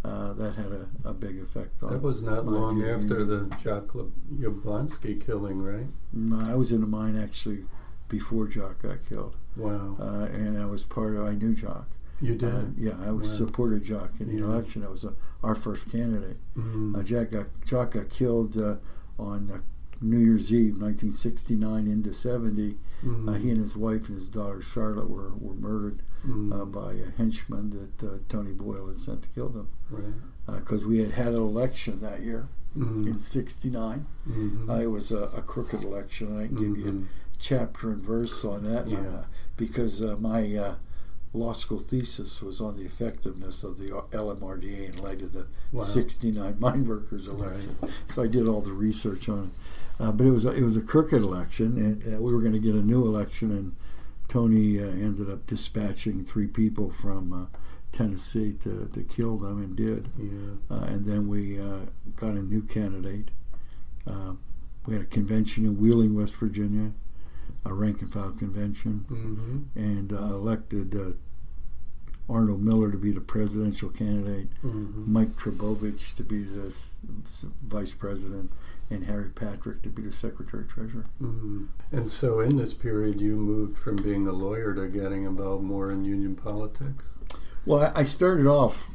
uh, 0.04 0.32
that 0.34 0.54
had 0.54 0.66
a, 0.72 0.88
a 1.04 1.12
big 1.14 1.38
effect 1.38 1.82
on. 1.82 1.90
That 1.92 2.02
was 2.02 2.22
not 2.22 2.44
long 2.46 2.82
after 2.84 3.24
the 3.24 3.46
Jock 3.62 3.88
Yablonsky 4.38 5.24
killing, 5.24 5.62
right? 5.62 5.86
Mm, 6.16 6.44
I 6.50 6.54
was 6.54 6.72
in 6.72 6.80
the 6.80 6.86
mine 6.86 7.16
actually 7.18 7.64
before 8.08 8.46
Jock 8.46 8.82
got 8.82 8.98
killed, 9.08 9.36
Wow. 9.56 9.96
uh, 9.98 10.26
and 10.30 10.58
I 10.58 10.66
was 10.66 10.84
part 10.84 11.14
of. 11.16 11.24
I 11.26 11.34
knew 11.34 11.54
Jock. 11.54 11.88
you 12.20 12.34
did? 12.36 12.54
Uh, 12.54 12.64
yeah, 12.76 12.96
I 13.02 13.10
was 13.12 13.28
Wow. 13.28 13.46
supported 13.46 13.82
Jock 13.84 14.20
in 14.20 14.28
the 14.28 14.34
Yeah. 14.36 14.44
election. 14.44 14.84
I 14.84 14.88
was 14.88 15.04
uh, 15.04 15.12
our 15.42 15.54
first 15.54 15.90
candidate. 15.90 16.38
Mm. 16.56 16.96
Uh, 16.96 17.02
Jack 17.02 17.30
got, 17.32 17.46
Jock 17.64 17.92
got 17.92 18.08
killed 18.10 18.56
uh, 18.60 18.76
on 19.18 19.50
uh, 19.50 19.58
New 20.00 20.18
Year's 20.18 20.52
Eve, 20.52 20.80
1969 20.80 21.86
into 21.86 22.12
70. 22.12 22.76
Mm. 23.04 23.28
Uh, 23.28 23.32
he 23.34 23.50
and 23.50 23.60
his 23.60 23.76
wife 23.76 24.08
and 24.08 24.14
his 24.16 24.28
daughter 24.28 24.60
Charlotte 24.62 25.08
were, 25.10 25.32
were 25.34 25.54
murdered 25.54 26.02
Mm. 26.26 26.58
uh, 26.58 26.64
by 26.64 26.94
a 26.94 27.10
henchman 27.18 27.68
that 27.68 28.02
uh, 28.08 28.16
Tony 28.30 28.52
Boyle 28.52 28.86
had 28.88 28.96
sent 28.96 29.22
to 29.24 29.28
kill 29.28 29.50
them. 29.50 29.68
right. 29.90 30.04
Because 30.46 30.86
we 30.86 30.98
had 31.00 31.10
had 31.12 31.28
an 31.28 31.34
election 31.34 32.00
that 32.00 32.22
year 32.22 32.48
Mm. 32.78 33.06
in 33.06 33.18
69. 33.18 34.06
Mhm. 34.28 34.68
Uh, 34.70 34.80
it 34.80 34.86
was 34.86 35.12
a, 35.12 35.24
a 35.36 35.42
crooked 35.42 35.84
election. 35.84 36.36
I 36.38 36.46
can 36.46 36.56
give 36.56 36.78
you 36.78 36.88
a 36.88 37.38
chapter 37.38 37.90
and 37.92 38.02
verse 38.02 38.42
on 38.44 38.64
that 38.64 38.88
Yeah. 38.88 38.98
uh, 39.00 39.24
because 39.58 40.00
uh, 40.02 40.16
my 40.18 40.56
uh, 40.56 40.74
law 41.34 41.52
school 41.52 41.78
thesis 41.78 42.40
was 42.42 42.60
on 42.60 42.76
the 42.76 42.84
effectiveness 42.84 43.62
of 43.62 43.76
the 43.78 43.90
LMRDA 44.12 44.94
in 44.96 45.02
light 45.02 45.20
of 45.22 45.32
the 45.32 45.46
Wow. 45.72 45.84
69 45.84 46.56
mine 46.58 46.86
workers 46.88 47.28
election. 47.28 47.76
So 48.08 48.22
I 48.22 48.28
did 48.28 48.48
all 48.48 48.60
the 48.62 48.72
research 48.72 49.28
on 49.28 49.44
it. 49.44 49.50
Uh, 50.00 50.10
but 50.12 50.26
it 50.26 50.30
was 50.30 50.44
a, 50.44 50.50
it 50.52 50.62
was 50.62 50.76
a 50.76 50.80
crooked 50.82 51.22
election, 51.22 51.76
and 51.78 52.14
uh, 52.16 52.20
we 52.20 52.32
were 52.34 52.40
going 52.40 52.52
to 52.52 52.58
get 52.58 52.74
a 52.74 52.82
new 52.82 53.04
election, 53.06 53.50
and 53.52 53.76
Tony 54.28 54.80
uh, 54.80 54.84
ended 54.86 55.30
up 55.30 55.46
dispatching 55.46 56.24
three 56.24 56.46
people 56.48 56.90
from 56.90 57.32
uh, 57.32 57.46
Tennessee 57.92 58.54
to, 58.62 58.88
to 58.92 59.02
kill 59.04 59.36
them, 59.36 59.62
and 59.62 59.76
did. 59.76 60.08
Yeah. 60.18 60.30
Uh, 60.76 60.84
and 60.86 61.04
then 61.04 61.28
we 61.28 61.60
uh, 61.60 61.86
got 62.16 62.30
a 62.34 62.42
new 62.42 62.62
candidate. 62.62 63.30
Uh, 64.06 64.32
we 64.86 64.94
had 64.94 65.02
a 65.04 65.06
convention 65.06 65.64
in 65.64 65.78
Wheeling, 65.78 66.14
West 66.14 66.36
Virginia, 66.36 66.90
a 67.64 67.72
rank 67.72 68.02
and 68.02 68.12
file 68.12 68.32
convention, 68.32 69.06
Mm-hmm. 69.08 69.78
and 69.78 70.12
uh, 70.12 70.16
elected 70.16 70.94
uh, 70.94 71.12
Arnold 72.28 72.62
Miller 72.62 72.90
to 72.90 72.98
be 72.98 73.12
the 73.12 73.20
presidential 73.20 73.90
candidate, 73.90 74.48
Mm-hmm. 74.64 75.12
Mike 75.12 75.36
Trbovich 75.36 76.16
to 76.16 76.22
be 76.24 76.42
the 76.42 76.74
vice 77.66 77.92
president, 77.94 78.50
and 78.90 79.04
Harry 79.04 79.30
Patrick 79.30 79.82
to 79.82 79.88
be 79.88 80.02
the 80.02 80.12
secretary 80.12 80.64
treasurer. 80.64 81.04
Mm. 81.22 81.68
And 81.92 82.12
so, 82.12 82.40
in 82.40 82.56
this 82.56 82.74
period, 82.74 83.20
you 83.20 83.36
moved 83.36 83.78
from 83.78 83.96
being 83.96 84.26
a 84.28 84.32
lawyer 84.32 84.74
to 84.74 84.88
getting 84.88 85.24
involved 85.24 85.64
more 85.64 85.90
in 85.90 86.04
union 86.04 86.36
politics. 86.36 87.04
Well, 87.66 87.92
I- 87.94 88.02
started 88.02 88.46
off 88.46 88.90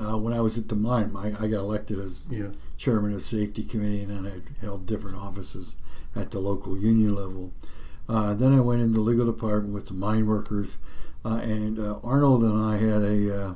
uh, 0.00 0.16
when 0.16 0.32
I 0.32 0.40
was 0.40 0.56
at 0.56 0.68
the 0.68 0.76
mine. 0.76 1.12
I, 1.16 1.28
I 1.38 1.46
got 1.48 1.60
elected 1.60 1.98
as 1.98 2.22
Yeah. 2.30 2.48
chairman 2.76 3.12
of 3.12 3.22
safety 3.22 3.62
committee, 3.62 4.02
and 4.04 4.24
then 4.26 4.32
I 4.32 4.64
held 4.64 4.86
different 4.86 5.16
offices 5.16 5.76
at 6.16 6.30
the 6.30 6.40
local 6.40 6.78
union 6.78 7.14
level. 7.14 7.52
Uh, 8.08 8.34
then 8.34 8.52
I 8.54 8.60
went 8.60 8.80
in 8.82 8.92
the 8.92 9.00
legal 9.00 9.26
department 9.26 9.74
with 9.74 9.86
the 9.88 9.94
mine 9.94 10.26
workers, 10.26 10.78
uh, 11.24 11.40
and 11.42 11.78
uh, 11.78 12.00
Arnold 12.02 12.42
and 12.42 12.58
I 12.60 12.78
had 12.78 13.02
a 13.02 13.42
uh, 13.48 13.54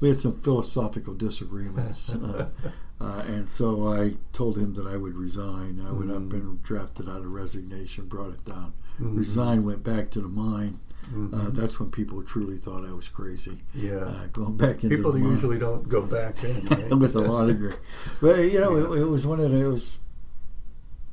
we 0.00 0.08
had 0.08 0.16
some 0.18 0.40
philosophical 0.40 1.14
disagreements, 1.14 2.14
uh, 3.00 3.22
and 3.26 3.46
so 3.46 3.88
I 3.92 4.16
told 4.32 4.56
him 4.58 4.74
that 4.74 4.86
I 4.86 4.96
would 4.96 5.14
resign. 5.16 5.84
I 5.86 5.92
went 5.92 6.10
up 6.10 6.32
and 6.32 6.62
drafted 6.62 7.08
out 7.08 7.22
a 7.22 7.28
resignation, 7.28 8.06
brought 8.06 8.32
it 8.32 8.44
down, 8.44 8.72
Mhm. 9.00 9.16
resigned, 9.16 9.64
went 9.64 9.82
back 9.84 10.10
to 10.10 10.20
the 10.20 10.28
mine. 10.28 10.80
Mhm. 11.12 11.32
Uh, 11.32 11.50
that's 11.50 11.78
when 11.78 11.90
people 11.90 12.22
truly 12.22 12.56
thought 12.56 12.84
I 12.84 12.92
was 12.92 13.08
crazy. 13.08 13.58
yeah. 13.74 13.98
Uh, 13.98 14.26
going 14.32 14.56
back 14.56 14.82
into 14.82 14.96
People 14.96 15.12
the 15.12 15.18
mine 15.20 15.30
usually 15.32 15.58
don't 15.58 15.88
go 15.88 16.02
back 16.02 16.42
in, 16.42 16.66
right? 16.68 16.98
with 16.98 17.14
a 17.14 17.20
law 17.20 17.46
degree. 17.46 17.74
But 18.20 18.38
you 18.52 18.58
know, 18.60 18.74
it, 18.92 19.00
it 19.02 19.04
was 19.04 19.24
one 19.26 19.38
of 19.40 19.50
the, 19.52 19.56
it 19.64 19.68
was 19.68 20.00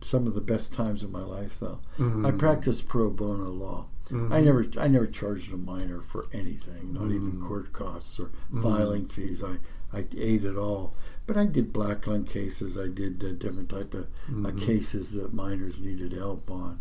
some 0.02 0.26
of 0.28 0.34
the 0.34 0.42
best 0.42 0.74
times 0.74 1.04
of 1.04 1.12
my 1.12 1.22
life. 1.22 1.60
Though 1.60 1.80
I 2.00 2.02
Mhm. 2.02 2.40
practiced 2.40 2.88
pro 2.88 3.10
bono 3.10 3.50
law. 3.52 3.88
I 4.10 4.14
Mhm. 4.16 4.44
never 4.44 4.66
I 4.80 4.88
never 4.90 5.08
charged 5.08 5.54
a 5.54 5.58
miner 5.58 6.00
for 6.02 6.26
anything, 6.34 6.94
not 6.94 7.12
even 7.12 7.34
Mm. 7.34 7.48
court 7.48 7.72
costs 7.72 8.20
or 8.20 8.32
Mm. 8.54 8.62
filing 8.64 9.06
fees. 9.08 9.44
I 9.44 9.60
I 9.96 10.08
ate 10.18 10.44
it 10.44 10.58
all. 10.58 10.96
But 11.26 11.38
I 11.38 11.46
did 11.46 11.72
black 11.72 12.06
lung 12.08 12.26
cases. 12.26 12.78
I 12.78 12.88
did 12.90 13.24
uh, 13.24 13.32
different 13.34 13.70
type 13.70 13.94
of 13.94 14.04
uh, 14.04 14.32
Mhm. 14.52 14.58
cases 14.60 15.14
that 15.14 15.34
miners 15.34 15.82
needed 15.82 16.12
help 16.12 16.52
on. 16.52 16.80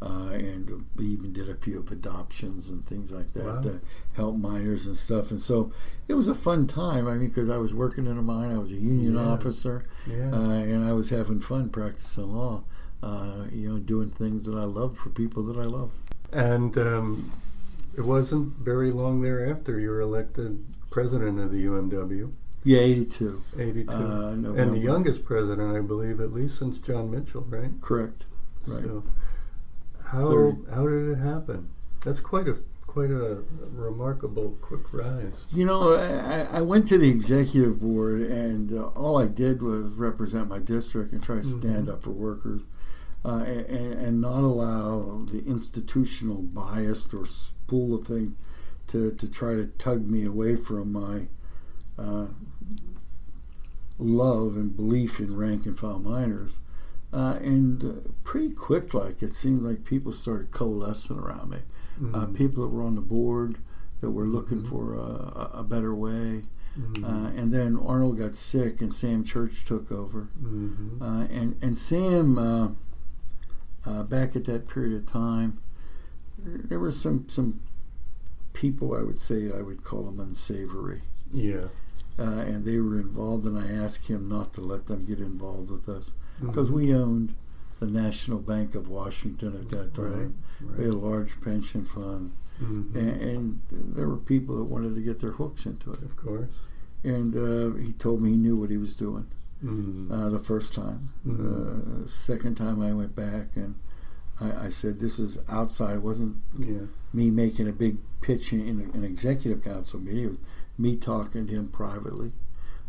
Uh, 0.00 0.30
and 0.32 0.84
we 0.96 1.06
even 1.06 1.32
did 1.32 1.48
a 1.48 1.54
few 1.54 1.78
of 1.78 1.92
adoptions 1.92 2.68
and 2.68 2.84
things 2.84 3.12
like 3.12 3.32
that 3.34 3.44
Wow. 3.44 3.60
to 3.60 3.80
help 4.14 4.36
minors 4.36 4.84
and 4.86 4.96
stuff. 4.96 5.30
And 5.30 5.40
so 5.40 5.70
it 6.08 6.14
was 6.14 6.26
a 6.26 6.34
fun 6.34 6.66
time. 6.66 7.06
I 7.06 7.14
mean, 7.16 7.28
because 7.28 7.48
I 7.50 7.58
was 7.58 7.72
working 7.72 8.06
in 8.06 8.18
a 8.18 8.22
mine, 8.22 8.50
I 8.50 8.58
was 8.58 8.72
a 8.72 8.76
union 8.76 9.14
Yeah. 9.14 9.28
officer, 9.28 9.84
Yeah. 10.10 10.30
uh, 10.32 10.40
and 10.72 10.82
I 10.84 10.92
was 10.92 11.10
having 11.10 11.38
fun 11.40 11.68
practicing 11.68 12.32
law. 12.34 12.64
Uh, 13.04 13.46
you 13.52 13.68
know, 13.68 13.78
doing 13.80 14.10
things 14.10 14.44
that 14.46 14.54
I 14.54 14.62
loved 14.64 14.96
for 14.96 15.10
people 15.10 15.42
that 15.44 15.56
I 15.56 15.64
love. 15.64 15.90
And 16.32 16.76
um, 16.78 17.30
it 17.96 18.04
wasn't 18.04 18.56
very 18.58 18.90
long 18.92 19.22
thereafter 19.22 19.78
you 19.80 19.90
were 19.90 20.00
elected 20.00 20.64
president 20.90 21.38
of 21.40 21.50
the 21.50 21.64
UMW, 21.64 22.30
Yeah, 22.64 22.78
eighty-two. 22.80 23.42
82. 23.58 23.90
Uh, 23.92 24.30
and 24.32 24.44
the 24.74 24.78
youngest 24.78 25.24
president, 25.24 25.76
I 25.76 25.80
believe, 25.80 26.20
at 26.20 26.32
least 26.32 26.58
since 26.58 26.78
John 26.78 27.10
Mitchell, 27.10 27.42
right? 27.48 27.70
Correct. 27.80 28.24
Right. 28.66 28.82
So, 28.84 29.04
how 30.04 30.56
how 30.72 30.86
did 30.86 31.08
it 31.10 31.18
happen? 31.18 31.70
That's 32.04 32.20
quite 32.20 32.46
a 32.48 32.56
quite 32.86 33.10
a 33.10 33.42
remarkable 33.72 34.58
quick 34.60 34.92
rise. 34.92 35.44
You 35.50 35.64
know, 35.66 35.94
I, 35.94 36.58
I 36.58 36.60
went 36.60 36.86
to 36.88 36.98
the 36.98 37.08
executive 37.08 37.80
board, 37.80 38.20
and 38.20 38.70
uh, 38.72 38.88
all 38.88 39.18
I 39.18 39.26
did 39.26 39.62
was 39.62 39.94
represent 39.94 40.48
my 40.48 40.58
district 40.58 41.12
and 41.12 41.22
try 41.22 41.36
to 41.36 41.44
stand 41.44 41.88
Mhm. 41.88 41.92
up 41.94 42.02
for 42.02 42.10
workers. 42.10 42.62
uh, 43.24 43.44
and, 43.46 43.92
and 43.92 44.20
not 44.20 44.42
allow 44.42 45.24
the 45.30 45.38
institutional 45.46 46.42
bias 46.42 47.14
or 47.14 47.24
spool 47.24 47.94
of 47.94 48.04
thing 48.06 48.34
to, 48.88 49.12
to 49.12 49.28
try 49.28 49.54
to 49.54 49.64
tug 49.78 50.04
me 50.08 50.24
away 50.26 50.56
from 50.56 50.90
my 50.92 51.28
uh, 51.96 52.26
love 54.04 54.56
and 54.56 54.74
belief 54.76 55.20
in 55.20 55.36
rank 55.36 55.66
and 55.66 55.78
file 55.78 55.98
miners. 55.98 56.58
Uh, 57.12 57.38
and 57.42 57.84
uh, 57.84 58.08
pretty 58.24 58.50
quick, 58.50 58.94
like 58.94 59.22
it 59.22 59.34
seemed 59.34 59.62
like 59.62 59.84
people 59.84 60.12
started 60.12 60.50
coalescing 60.50 61.18
around 61.18 61.50
me. 61.50 61.58
Uh, 62.14 62.26
Mhm. 62.26 62.34
people 62.34 62.62
that 62.62 62.70
were 62.70 62.82
on 62.82 62.94
the 62.94 63.02
board 63.02 63.58
that 64.00 64.10
were 64.10 64.26
looking 64.26 64.62
Mhm. 64.62 64.66
for 64.66 64.94
a, 64.94 65.50
a- 65.58 65.64
better 65.64 65.94
way. 65.94 66.44
Mhm. 66.78 67.04
Uh, 67.04 67.30
and 67.38 67.52
then 67.52 67.76
Arnold 67.76 68.16
got 68.16 68.34
sick, 68.34 68.80
and 68.80 68.94
Sam 68.94 69.24
Church 69.24 69.64
took 69.66 69.92
over. 69.92 70.28
Mhm. 70.42 71.00
Uh, 71.02 71.26
and 71.30 71.56
and 71.62 71.76
Sam, 71.76 72.38
uh, 72.38 72.68
uh, 73.84 74.02
back 74.04 74.34
at 74.34 74.46
that 74.46 74.66
period 74.68 74.94
of 74.94 75.04
time, 75.04 75.58
there 76.42 76.80
were 76.80 76.90
some 76.90 77.26
some 77.28 77.60
people 78.54 78.94
I 78.94 79.02
would 79.02 79.18
say 79.18 79.52
I 79.52 79.60
would 79.60 79.84
call 79.84 80.04
them 80.04 80.18
unsavory, 80.18 81.02
yeah. 81.30 81.68
Uh, 82.18 82.22
and 82.22 82.64
they 82.64 82.78
were 82.80 82.98
involved. 83.00 83.44
And 83.46 83.58
I 83.58 83.68
asked 83.70 84.08
him 84.08 84.28
not 84.28 84.52
to 84.54 84.60
let 84.60 84.86
them 84.86 85.04
get 85.04 85.18
involved 85.18 85.70
with 85.70 85.88
us 85.88 86.12
because 86.40 86.70
Mhm. 86.70 86.74
we 86.74 86.94
owned 86.94 87.34
the 87.80 87.86
National 87.86 88.38
Bank 88.38 88.74
of 88.74 88.88
Washington 88.88 89.54
at 89.54 89.68
that 89.70 89.94
time. 89.94 90.34
Right. 90.60 90.78
We 90.78 90.84
had 90.84 90.94
a 90.94 90.98
large 90.98 91.40
pension 91.40 91.84
fund, 91.84 92.32
Mhm. 92.62 92.94
and, 92.94 93.20
and 93.22 93.60
there 93.70 94.08
were 94.08 94.16
people 94.18 94.56
that 94.58 94.64
wanted 94.64 94.94
to 94.94 95.00
get 95.02 95.18
their 95.20 95.32
hooks 95.32 95.66
into 95.66 95.90
it. 95.92 96.02
Of 96.02 96.16
course. 96.16 96.48
And 97.04 97.34
uh, 97.34 97.76
he 97.78 97.92
told 97.92 98.22
me 98.22 98.30
he 98.30 98.36
knew 98.36 98.56
what 98.56 98.70
he 98.70 98.76
was 98.78 98.94
doing. 98.94 99.26
Mm. 99.64 100.10
uh, 100.10 100.28
the 100.28 100.40
first 100.40 100.74
time. 100.74 101.10
Mhm. 101.24 101.36
The 101.36 102.08
second 102.08 102.56
time 102.56 102.80
I 102.82 102.92
went 102.92 103.14
back 103.14 103.56
and 103.56 103.76
I, 104.40 104.66
I 104.66 104.68
said, 104.70 104.98
"This 104.98 105.20
is 105.20 105.38
outside." 105.48 105.98
It 105.98 106.02
wasn't 106.02 106.38
yeah. 106.58 106.86
me 107.12 107.30
making 107.30 107.68
a 107.68 107.72
big 107.72 107.98
pitch 108.22 108.52
in, 108.52 108.60
in 108.68 108.90
an 108.94 109.04
executive 109.04 109.62
council 109.62 110.00
meeting. 110.00 110.24
It 110.24 110.28
was 110.30 110.38
me 110.82 110.96
talking 110.96 111.46
to 111.46 111.52
him 111.52 111.68
privately, 111.68 112.32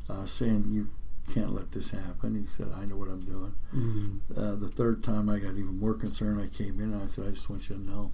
uh, 0.09 0.25
saying, 0.25 0.65
"You 0.71 0.89
can't 1.33 1.53
let 1.53 1.71
this 1.71 1.91
happen." 1.91 2.35
He 2.35 2.45
said, 2.47 2.69
"I 2.75 2.85
know 2.85 2.97
what 2.97 3.09
I'm 3.09 3.21
doing." 3.21 3.53
Mm. 3.73 4.19
Uh, 4.35 4.55
the 4.55 4.67
third 4.69 5.03
time 5.03 5.29
I 5.29 5.39
got 5.39 5.51
even 5.57 5.79
more 5.79 5.93
concerned. 5.93 6.41
I 6.41 6.47
came 6.47 6.79
in 6.79 6.91
and 6.93 7.01
I 7.01 7.05
said, 7.05 7.27
"I 7.27 7.31
just 7.31 7.49
want 7.49 7.69
you 7.69 7.75
to 7.75 7.81
know." 7.81 8.11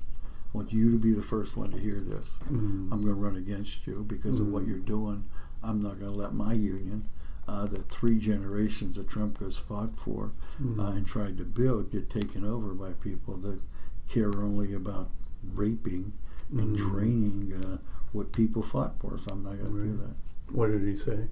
I 0.54 0.58
want 0.58 0.74
you 0.74 0.92
to 0.92 0.98
be 0.98 1.14
the 1.14 1.22
first 1.22 1.56
one 1.56 1.70
to 1.72 1.78
hear 1.78 2.00
this. 2.02 2.40
Mm. 2.48 2.92
I'm 2.92 3.04
going 3.04 3.14
to 3.16 3.22
run 3.22 3.36
against 3.36 3.86
you 3.86 4.04
because 4.04 4.40
of 4.40 4.48
what 4.48 4.64
Mhm. 4.64 4.68
you're 4.70 4.80
doing. 4.80 5.26
I'm 5.62 5.80
not 5.80 6.00
going 6.00 6.12
to 6.12 6.18
let 6.18 6.34
my 6.34 6.54
union, 6.54 7.06
uh, 7.48 7.68
that 7.68 7.88
three 7.90 8.18
generations 8.18 8.98
of 8.98 9.06
Trumka's 9.08 9.58
fought 9.58 9.96
for 9.96 10.32
uh, 10.80 10.88
and 10.96 11.06
tried 11.06 11.38
to 11.38 11.46
build, 11.46 11.92
get 11.92 12.10
taken 12.10 12.44
over 12.44 12.74
by 12.74 12.94
people 12.94 13.38
that 13.38 13.60
care 14.08 14.32
only 14.42 14.74
about 14.74 15.12
raping 15.54 16.14
and 16.52 16.76
draining 16.76 17.54
uh, 17.54 17.78
what 18.12 18.32
people 18.34 18.62
fought 18.63 18.96
for. 19.00 19.18
So 19.18 19.32
I'm 19.34 19.44
not 19.44 19.58
going 19.62 19.74
to 19.75 19.82
do 19.86 19.98
that. 19.98 20.56
What 20.56 20.72
did 20.72 20.82
he 20.84 20.96
say? 20.98 21.28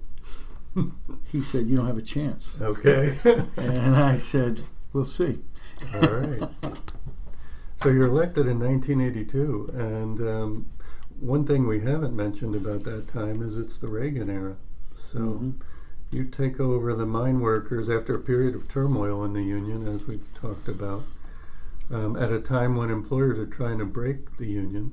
He 1.32 1.40
said, 1.40 1.66
"You 1.66 1.76
don't 1.76 1.86
have 1.86 1.98
a 1.98 2.02
chance," 2.02 2.56
Okay. 2.60 3.16
and 3.56 3.96
I 3.96 4.14
said, 4.14 4.60
"We'll 4.92 5.04
see." 5.04 5.38
All 5.94 6.00
right. 6.02 6.48
So 7.76 7.88
you're 7.90 8.06
elected 8.08 8.46
in 8.46 8.58
1982, 8.60 9.70
and 9.74 10.20
um, 10.20 10.66
one 11.20 11.44
thing 11.46 11.66
we 11.66 11.80
haven't 11.80 12.14
mentioned 12.14 12.54
about 12.54 12.84
that 12.84 13.08
time 13.08 13.42
is 13.42 13.56
it's 13.56 13.78
the 13.78 13.88
Reagan 13.88 14.30
era. 14.30 14.56
So 14.96 15.18
Mhm. 15.18 15.52
you 16.10 16.24
take 16.24 16.58
over 16.60 16.94
the 16.94 17.06
mine 17.06 17.40
workers 17.40 17.88
after 17.88 18.14
a 18.14 18.20
period 18.20 18.54
of 18.54 18.68
turmoil 18.68 19.24
in 19.24 19.32
the 19.32 19.42
union, 19.42 19.86
as 19.86 20.06
we've 20.06 20.32
talked 20.34 20.68
about, 20.68 21.02
um, 21.92 22.16
at 22.16 22.32
a 22.32 22.40
time 22.40 22.76
when 22.76 22.90
employers 22.90 23.38
are 23.38 23.46
trying 23.46 23.78
to 23.78 23.84
break 23.86 24.36
the 24.38 24.46
union, 24.46 24.92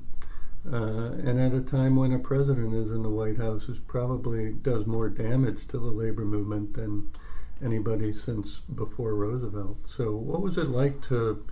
uh, 0.72 1.12
and 1.24 1.40
at 1.40 1.54
a 1.54 1.60
time 1.60 1.96
when 1.96 2.12
a 2.12 2.18
president 2.18 2.74
is 2.74 2.90
in 2.90 3.02
the 3.02 3.10
White 3.10 3.36
House 3.36 3.64
who 3.64 3.74
probably 3.86 4.52
does 4.52 4.86
more 4.86 5.08
damage 5.08 5.66
to 5.68 5.78
the 5.78 5.86
labor 5.86 6.24
movement 6.24 6.74
than 6.74 7.10
anybody 7.64 8.12
since 8.12 8.60
before 8.60 9.14
Roosevelt. 9.14 9.78
So, 9.86 10.16
what 10.16 10.40
was 10.40 10.58
it 10.58 10.68
like 10.68 11.02
to 11.02 11.44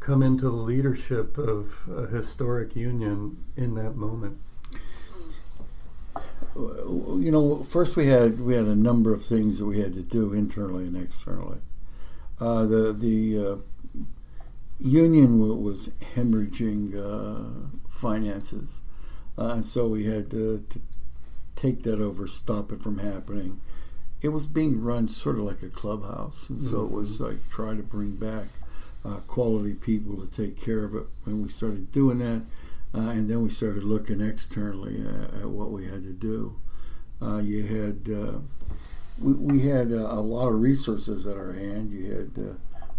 come 0.00 0.22
into 0.22 0.44
the 0.44 0.56
leadership 0.56 1.38
of 1.38 1.88
a 1.94 2.06
historic 2.06 2.74
union 2.74 3.38
in 3.56 3.74
that 3.74 3.96
moment? 3.96 4.38
you 6.56 7.30
know, 7.32 7.64
first 7.64 7.96
we 7.96 8.06
had 8.06 8.40
we 8.40 8.54
had 8.54 8.66
a 8.66 8.76
number 8.76 9.12
of 9.12 9.24
things 9.24 9.58
that 9.58 9.66
we 9.66 9.80
had 9.80 9.92
to 9.94 10.02
do 10.02 10.32
internally 10.32 10.86
and 10.86 10.96
externally. 10.96 11.58
Uh, 12.40 12.64
the 12.64 12.92
the 12.92 13.46
uh, 13.46 14.04
union 14.78 15.38
was 15.62 15.88
hemorrhaging 16.14 16.94
uh, 16.94 17.83
finances, 18.04 18.82
uh, 19.38 19.54
and 19.54 19.64
so 19.64 19.88
we 19.88 20.04
had 20.04 20.30
to, 20.30 20.62
to 20.68 20.80
take 21.56 21.82
that 21.84 22.00
over, 22.00 22.26
stop 22.26 22.70
it 22.70 22.82
from 22.82 22.98
happening. 22.98 23.60
It 24.20 24.28
was 24.28 24.46
being 24.46 24.82
run 24.82 25.08
sort 25.08 25.38
of 25.38 25.44
like 25.44 25.62
a 25.62 25.70
clubhouse, 25.70 26.50
and 26.50 26.60
so 26.60 26.84
it 26.84 26.92
was 26.92 27.18
like 27.18 27.38
try 27.50 27.74
to 27.74 27.82
bring 27.82 28.16
back 28.16 28.48
uh, 29.06 29.20
quality 29.26 29.74
people 29.74 30.18
to 30.18 30.26
take 30.26 30.60
care 30.60 30.84
of 30.84 30.94
it. 30.94 31.06
When 31.24 31.42
we 31.42 31.48
started 31.48 31.92
doing 31.92 32.18
that, 32.18 32.42
uh, 32.94 33.10
and 33.16 33.28
then 33.28 33.42
we 33.42 33.48
started 33.48 33.84
looking 33.84 34.20
externally 34.20 35.00
at, 35.00 35.42
at 35.42 35.48
what 35.48 35.70
we 35.70 35.86
had 35.86 36.02
to 36.02 36.12
do. 36.12 36.60
Uh, 37.22 37.38
you 37.38 37.62
had 37.64 38.14
uh, 38.14 38.38
we, 39.18 39.32
we 39.32 39.60
had 39.60 39.92
uh, 39.92 40.08
a 40.10 40.20
lot 40.20 40.48
of 40.48 40.60
resources 40.60 41.26
at 41.26 41.38
our 41.38 41.52
hand. 41.52 41.90
You 41.90 42.12
had 42.12 42.30
uh, 42.38 42.54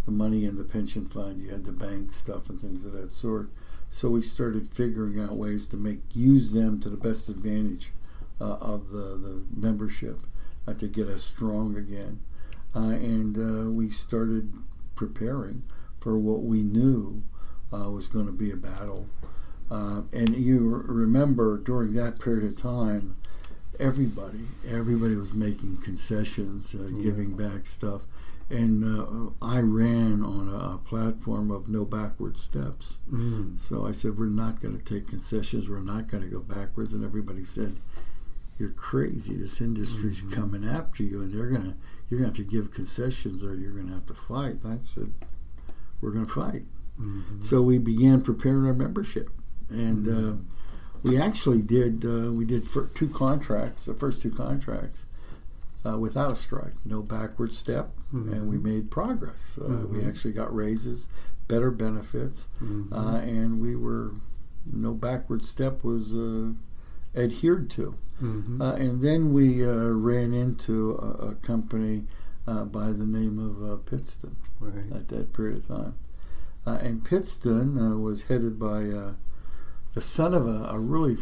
the 0.06 0.12
money 0.12 0.46
in 0.46 0.58
the 0.58 0.63
pension 0.63 1.06
fund. 1.06 1.44
You 1.44 1.50
had 1.50 1.65
the 1.65 1.72
bank 1.72 2.12
stuff 2.12 2.50
and 2.50 2.60
things 2.60 2.84
of 2.86 2.94
that 2.94 3.12
sort. 3.12 3.50
So 3.89 4.10
we 4.10 4.21
started 4.21 4.67
figuring 4.67 5.19
out 5.19 5.38
ways 5.38 5.67
to 5.67 5.78
make 5.78 6.02
use 6.13 6.52
them 6.52 6.80
to 6.82 6.89
the 6.89 6.98
best 6.98 7.30
advantage 7.30 7.91
uh, 8.41 8.56
of 8.56 8.89
the 8.89 9.17
the 9.17 9.43
membership 9.56 10.19
uh, 10.67 10.74
to 10.74 10.88
get 10.88 11.08
us 11.08 11.24
strong 11.24 11.76
again. 11.78 12.19
Uh, 12.76 12.89
and 12.89 13.38
uh, 13.38 13.71
we 13.71 13.89
started 13.89 14.52
preparing 14.95 15.63
for 16.00 16.17
what 16.17 16.43
we 16.43 16.62
knew 16.62 17.24
uh, 17.74 17.89
was 17.89 18.08
going 18.08 18.26
to 18.26 18.34
be 18.34 18.52
a 18.52 18.58
battle. 18.58 19.08
And 19.69 20.36
you 20.36 20.67
remember 20.88 21.58
during 21.58 21.93
that 21.93 22.19
period 22.19 22.43
of 22.43 22.56
time, 22.62 23.15
everybody, 23.80 24.41
everybody 24.69 25.15
was 25.15 25.34
making 25.34 25.78
concessions, 25.78 26.76
uh, 26.76 26.89
Yeah. 26.91 27.02
giving 27.02 27.36
back 27.36 27.65
stuff. 27.65 28.02
And 28.49 28.84
uh, 28.84 29.31
I 29.41 29.60
ran 29.62 30.21
on 30.21 30.47
a, 30.49 30.75
a 30.75 30.77
platform 30.77 31.49
of 31.49 31.67
no 31.67 31.84
backward 31.84 32.38
steps. 32.38 32.99
Mm. 33.12 33.60
So 33.60 33.88
I 33.88 33.91
said, 33.91 34.17
we're 34.17 34.27
not 34.27 34.62
going 34.62 34.77
to 34.77 34.84
take 34.84 35.08
concessions. 35.08 35.67
We're 35.67 35.79
not 35.81 36.08
going 36.08 36.21
to 36.23 36.29
go 36.29 36.41
backwards. 36.41 36.93
And 36.93 37.03
everybody 37.03 37.43
said, 37.43 37.75
you're 38.60 38.69
crazy. 38.71 39.36
This 39.36 39.60
industry's 39.62 40.21
Mhm. 40.23 40.31
coming 40.31 40.63
after 40.63 41.03
you, 41.03 41.21
and 41.23 41.34
they're 41.34 41.49
gonna, 41.49 41.75
you're 42.08 42.19
gonna 42.21 42.29
have 42.29 42.38
to 42.38 42.43
give 42.45 42.71
concessions, 42.71 43.43
or 43.43 43.53
you're 43.53 43.73
gonna 43.73 43.93
have 43.93 44.05
to 44.05 44.13
fight. 44.13 44.63
And 44.63 44.79
I 44.79 44.86
said, 44.86 45.12
we're 45.99 46.12
gonna 46.12 46.25
fight. 46.25 46.63
Mhm. 46.97 47.43
So 47.43 47.62
we 47.62 47.79
began 47.79 48.21
preparing 48.21 48.65
our 48.65 48.73
membership, 48.73 49.29
and 49.69 50.08
uh, 50.08 50.34
we 51.03 51.17
actually 51.17 51.63
did. 51.63 52.05
Uh, 52.05 52.31
we 52.31 52.45
did 52.45 52.63
two 52.93 53.10
contracts, 53.10 53.88
the 53.88 53.93
first 53.93 54.21
two 54.21 54.31
contracts, 54.31 55.05
uh, 55.86 55.98
without 56.00 56.32
a 56.32 56.36
strike, 56.36 56.74
no 56.86 57.02
backward 57.04 57.52
step, 57.52 57.91
and 58.12 58.48
we 58.50 58.58
made 58.58 58.89
progress. 58.89 59.60
Uh, 59.62 59.86
We 59.89 60.00
Mhm. 60.00 60.08
actually 60.08 60.34
got 60.34 60.54
raises, 60.56 61.10
better 61.48 61.69
benefits, 61.71 62.48
Mhm. 62.62 62.91
uh, 62.91 63.17
and 63.17 63.60
we 63.62 63.76
were 63.76 64.12
no 64.65 64.93
backward 64.93 65.41
step 65.43 65.84
was 65.84 66.15
uh, 66.15 66.54
adhered 67.15 67.69
to. 67.71 67.93
Mhm. 68.21 68.62
Uh, 68.62 68.74
and 68.76 69.02
then 69.02 69.32
we 69.34 69.63
uh, 69.65 69.89
ran 69.89 70.34
into 70.34 70.93
a, 70.93 71.30
a 71.32 71.36
company 71.36 72.06
uh, 72.48 72.63
by 72.65 72.91
the 72.91 73.06
name 73.06 73.38
of 73.39 73.62
uh, 73.63 73.76
Pittston 73.78 74.36
right. 74.60 74.91
at 74.91 75.08
that 75.10 75.34
period 75.34 75.58
of 75.58 75.67
time. 75.67 75.93
Uh, 76.65 76.78
and 76.82 77.04
Pittston 77.04 77.78
uh, 77.78 77.98
was 77.98 78.24
headed 78.24 78.58
by 78.60 78.89
uh, 78.89 79.13
the 79.93 80.02
son 80.02 80.34
of 80.34 80.48
a, 80.48 80.63
a 80.71 80.80
really 80.80 81.17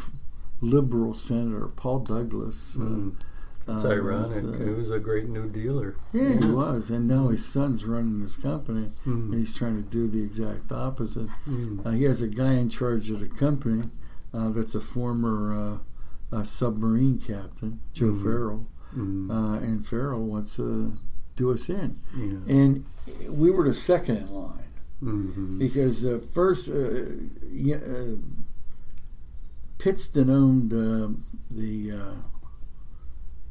liberal 0.62 1.14
senator, 1.14 1.68
Paul 1.68 2.00
Douglas. 2.00 2.78
Uh, 2.78 2.84
Mm. 2.84 3.14
It's 3.68 3.86
uh, 3.86 3.90
ironic. 3.90 4.44
was, 4.44 4.56
uh, 4.56 4.64
he 4.64 4.70
was 4.72 4.92
a 4.92 5.00
great 5.00 5.30
New 5.30 5.50
Dealer. 5.50 5.96
yeah, 6.12 6.34
he 6.40 6.46
was. 6.52 6.90
And 6.92 7.08
now 7.08 7.30
his 7.30 7.46
son's 7.46 7.86
running 7.86 8.20
his 8.22 8.36
company, 8.36 8.92
and 9.06 9.32
Mm. 9.32 9.38
he's 9.38 9.56
trying 9.56 9.82
to 9.82 9.90
do 9.90 10.08
the 10.10 10.22
exact 10.24 10.72
opposite. 10.72 11.30
Mm. 11.48 11.86
Uh, 11.86 11.92
he 11.92 12.04
has 12.04 12.22
a 12.22 12.28
guy 12.28 12.54
in 12.54 12.70
charge 12.70 13.10
of 13.10 13.20
the 13.22 13.28
company 13.30 13.84
uh, 14.34 14.50
that's 14.50 14.76
a 14.76 14.82
former 14.82 15.80
uh, 16.32 16.44
submarine 16.44 17.20
captain, 17.20 17.80
Joe 17.94 18.08
Mhm. 18.12 18.24
Farrell. 18.24 18.68
Mm. 18.96 19.30
Uh, 19.32 19.60
and 19.64 19.86
Farrell 19.88 20.26
wants 20.26 20.56
to 20.58 20.98
do 21.36 21.52
us 21.52 21.70
in. 21.70 21.98
yeah. 22.18 22.40
And 22.48 22.86
we 23.30 23.50
were 23.52 23.64
the 23.64 23.74
second 23.74 24.18
in 24.18 24.34
line. 24.34 24.60
Mhm. 25.02 25.60
because 25.60 26.06
uh, 26.06 26.20
first, 26.32 26.70
uh, 26.70 27.06
yeah, 27.52 27.76
uh, 27.78 28.16
Pittston 29.78 30.30
owned 30.30 30.72
uh, 30.74 31.10
the 31.52 31.92
uh, 31.92 32.16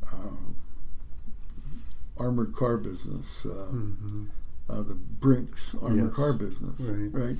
uh, 0.06 0.30
armored 2.18 2.54
car 2.54 2.76
business, 2.76 3.46
uh, 3.46 3.70
Mhm. 3.72 4.26
uh, 4.68 4.82
the 4.82 4.94
Brinks 4.94 5.74
armored 5.74 6.04
Yes. 6.04 6.14
car 6.14 6.32
business, 6.32 6.80
Right. 7.12 7.36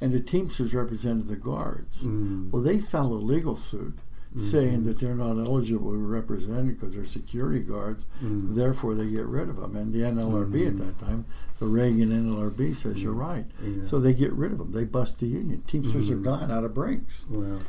And 0.00 0.12
the 0.12 0.20
Teamsters 0.20 0.74
represented 0.74 1.26
the 1.28 1.36
guards. 1.36 2.04
Mm. 2.04 2.50
Well, 2.50 2.60
they 2.62 2.78
filed 2.78 3.12
a 3.12 3.14
legal 3.24 3.56
suit 3.56 3.94
saying 4.36 4.82
that 4.84 4.98
they're 4.98 5.14
not 5.16 5.38
eligible 5.38 5.92
to 5.92 5.96
be 5.96 6.04
represented 6.04 6.78
because 6.78 6.94
they're 6.94 7.06
security 7.06 7.60
guards. 7.60 8.06
Mm. 8.22 8.54
Therefore, 8.54 8.94
they 8.94 9.08
get 9.08 9.24
rid 9.24 9.48
of 9.48 9.56
them. 9.56 9.74
And 9.74 9.94
the 9.94 10.04
NLRB 10.04 10.66
at 10.66 10.76
that 10.76 10.98
time, 10.98 11.24
the 11.58 11.66
Reagan 11.66 12.12
NLRB 12.12 12.74
says 12.74 13.02
you're 13.02 13.14
right. 13.14 13.46
Yeah. 13.64 13.82
So 13.82 13.98
they 13.98 14.12
get 14.12 14.34
rid 14.34 14.52
of 14.52 14.58
them. 14.58 14.72
They 14.72 14.84
bust 14.84 15.20
the 15.20 15.26
union. 15.26 15.62
Teamsters 15.66 16.10
are 16.10 16.18
Mm. 16.18 16.24
gone 16.24 16.50
out 16.50 16.64
of 16.64 16.74
Brinks. 16.74 17.24
Wow. 17.30 17.60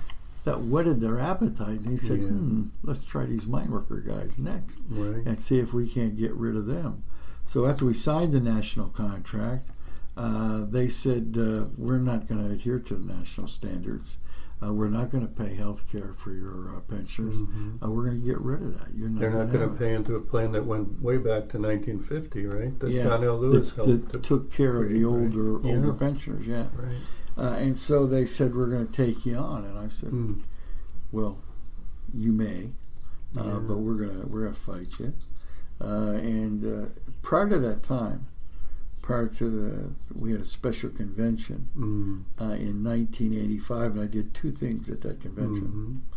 That 0.48 0.62
whetted 0.62 1.02
their 1.02 1.20
appetite. 1.20 1.80
And 1.82 1.86
they 1.86 1.98
said, 1.98 2.22
Yeah. 2.22 2.28
hmm, 2.30 2.64
let's 2.82 3.04
try 3.04 3.26
these 3.26 3.46
mine 3.46 3.70
worker 3.70 4.00
guys 4.00 4.40
next 4.40 4.80
Right. 4.90 5.26
and 5.26 5.38
see 5.38 5.60
if 5.60 5.74
we 5.74 5.86
can't 5.90 6.16
get 6.16 6.34
rid 6.36 6.56
of 6.56 6.68
them. 6.68 7.04
So 7.46 7.66
after 7.66 7.86
we 7.86 7.94
signed 7.94 8.32
the 8.32 8.40
national 8.40 8.88
contract, 8.88 9.68
uh, 10.16 10.64
they 10.64 10.88
said 10.88 11.36
uh, 11.38 11.66
we're 11.78 12.00
not 12.00 12.28
going 12.30 12.42
to 12.46 12.50
adhere 12.50 12.80
to 12.80 12.96
the 12.96 13.14
national 13.14 13.48
standards. 13.48 14.16
Uh, 14.66 14.74
we're 14.74 14.88
not 14.88 15.12
going 15.12 15.28
to 15.28 15.32
pay 15.32 15.54
health 15.54 15.92
care 15.92 16.14
for 16.14 16.32
your 16.32 16.74
uh, 16.76 16.80
pensioners. 16.80 17.36
Mhm. 17.42 17.84
Uh, 17.84 17.92
we're 17.92 18.06
going 18.06 18.22
to 18.22 18.26
get 18.26 18.40
rid 18.40 18.62
of 18.62 18.80
that. 18.80 18.96
You're 18.96 19.10
not 19.10 19.20
They're 19.20 19.30
not 19.32 19.52
going 19.52 19.70
to 19.70 19.76
pay 19.76 19.94
into 19.94 20.16
a 20.16 20.22
plan 20.22 20.54
that 20.54 20.66
went 20.66 21.02
way 21.02 21.18
back 21.18 21.50
to 21.50 21.60
1950, 21.60 22.46
right? 22.46 22.80
That 22.80 22.90
Yeah, 22.90 23.04
John 23.04 23.24
L. 23.26 23.38
Lewis 23.38 23.74
that, 23.74 23.86
helped 23.86 24.12
that 24.14 24.24
to 24.24 24.30
took 24.30 24.50
care 24.50 24.82
of 24.82 24.90
the 24.90 25.02
create, 25.02 25.04
right? 25.04 25.36
older 25.36 25.68
Yeah. 25.68 25.76
older 25.76 25.94
pensioners. 25.94 26.48
Yeah, 26.48 26.68
Right. 26.76 26.96
Uh, 27.38 27.56
and 27.60 27.78
so 27.78 28.06
they 28.08 28.26
said 28.26 28.56
we're 28.56 28.70
going 28.70 28.88
to 28.88 28.92
take 28.94 29.26
you 29.26 29.36
on, 29.38 29.64
and 29.66 29.78
I 29.78 29.88
said, 29.90 30.12
Mm. 30.12 30.42
well, 31.12 31.38
you 32.14 32.32
may, 32.32 32.72
uh, 33.38 33.44
Yeah. 33.44 33.60
but 33.60 33.78
we're 33.80 33.96
gonna 34.08 34.26
we're 34.28 34.44
gonna 34.44 34.54
fight 34.54 35.00
you. 35.00 35.14
Uh, 35.80 36.14
and 36.22 36.66
uh, 36.66 36.90
prior 37.22 37.48
to 37.50 37.60
that 37.60 37.84
time, 37.84 38.26
prior 39.02 39.28
to 39.28 39.50
the 39.50 39.90
we 40.16 40.32
had 40.32 40.42
a 40.42 40.46
special 40.46 40.90
convention 40.90 41.68
Mm. 41.78 42.24
uh, 42.42 42.54
in 42.56 42.84
1985, 42.84 43.92
and 43.92 44.02
I 44.02 44.08
did 44.08 44.34
two 44.34 44.52
things 44.52 44.90
at 44.90 45.02
that 45.02 45.22
convention. 45.22 45.68
Mhm. 45.72 46.14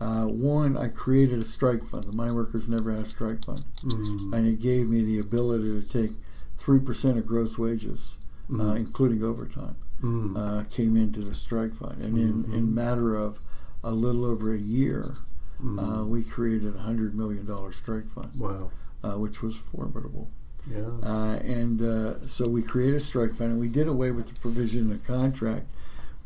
Uh, 0.00 0.26
one, 0.26 0.76
I 0.76 0.88
created 0.88 1.38
a 1.38 1.44
strike 1.44 1.84
fund. 1.84 2.04
The 2.04 2.12
mine 2.12 2.34
workers 2.34 2.68
never 2.68 2.90
had 2.92 3.02
a 3.02 3.04
strike 3.04 3.44
fund, 3.44 3.64
Mm. 3.84 4.32
and 4.34 4.46
it 4.46 4.58
gave 4.60 4.88
me 4.88 5.02
the 5.04 5.18
ability 5.18 5.80
to 5.80 5.86
take 5.86 6.12
three 6.56 6.80
percent 6.80 7.18
of 7.18 7.26
gross 7.26 7.58
wages, 7.58 8.16
uh, 8.50 8.54
Mm. 8.56 8.76
including 8.76 9.22
overtime 9.22 9.76
Mm. 10.04 10.36
uh, 10.36 10.64
came 10.64 10.96
into 10.96 11.20
the 11.20 11.34
strike 11.34 11.72
fund. 11.74 12.02
And 12.02 12.18
in, 12.18 12.44
in 12.52 12.68
Mhm. 12.68 12.72
matter 12.74 13.14
of 13.16 13.40
a 13.82 13.92
little 13.92 14.24
over 14.26 14.52
a 14.52 14.58
year, 14.58 15.14
Mm. 15.62 15.78
uh, 15.80 16.04
we 16.04 16.22
created 16.22 16.74
a 16.74 16.78
$100 16.80 17.14
million 17.14 17.46
strike 17.72 18.08
fund, 18.10 18.30
wow. 18.38 18.70
uh, 19.02 19.12
which 19.18 19.40
was 19.42 19.56
formidable. 19.56 20.30
Yeah. 20.70 20.90
Uh, 21.02 21.36
and 21.44 21.80
uh, 21.80 22.26
so 22.26 22.48
we 22.48 22.60
created 22.62 22.96
a 22.96 23.00
strike 23.00 23.34
fund, 23.34 23.52
and 23.52 23.60
we 23.60 23.68
did 23.68 23.86
away 23.88 24.10
with 24.10 24.26
the 24.28 24.34
provision 24.40 24.82
in 24.82 24.88
the 24.90 24.98
contract. 24.98 25.66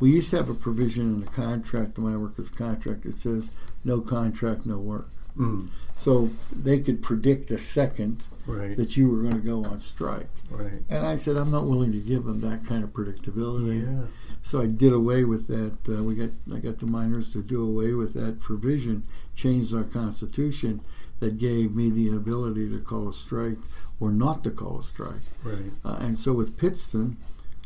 We 0.00 0.10
used 0.12 0.30
to 0.30 0.36
have 0.38 0.48
a 0.48 0.54
provision 0.54 1.04
in 1.14 1.20
the 1.20 1.26
contract, 1.26 1.94
the 1.96 2.00
mine 2.00 2.20
workers 2.20 2.48
contract, 2.48 3.02
that 3.02 3.14
says 3.14 3.50
no 3.84 4.00
contract, 4.00 4.64
no 4.66 4.78
work. 4.78 5.08
Mm. 5.36 5.68
So 5.94 6.30
they 6.52 6.78
could 6.80 7.02
predict 7.02 7.50
a 7.50 7.58
second 7.58 8.24
Right. 8.48 8.76
that 8.76 8.96
you 8.96 9.10
were 9.10 9.22
going 9.22 9.34
to 9.34 9.46
go 9.46 9.62
on 9.64 9.78
strike. 9.80 10.28
Right. 10.50 10.82
And 10.88 11.06
I 11.06 11.16
said, 11.16 11.36
I'm 11.36 11.50
not 11.50 11.66
willing 11.66 11.92
to 11.92 11.98
give 12.00 12.24
them 12.24 12.40
that 12.40 12.64
kind 12.64 12.82
of 12.82 12.90
predictability. 12.90 13.84
Yeah. 13.86 14.06
So 14.42 14.62
I 14.62 14.66
did 14.66 14.92
away 14.92 15.24
with 15.24 15.46
that. 15.48 15.76
Uh, 15.88 16.02
we 16.02 16.14
got 16.14 16.30
I 16.54 16.58
got 16.60 16.78
the 16.78 16.86
miners 16.86 17.32
to 17.34 17.42
do 17.42 17.62
away 17.62 17.92
with 17.92 18.14
that 18.14 18.40
provision, 18.40 19.02
changed 19.34 19.74
our 19.74 19.84
constitution 19.84 20.80
that 21.20 21.38
gave 21.38 21.74
me 21.74 21.90
the 21.90 22.08
ability 22.16 22.70
to 22.70 22.78
call 22.78 23.08
a 23.08 23.12
strike 23.12 23.58
or 24.00 24.10
not 24.10 24.42
to 24.44 24.50
call 24.50 24.78
a 24.78 24.82
strike. 24.82 25.26
Right. 25.44 25.72
Uh, 25.84 25.98
and 26.00 26.16
so 26.16 26.32
with 26.32 26.56
Pittston, 26.56 27.16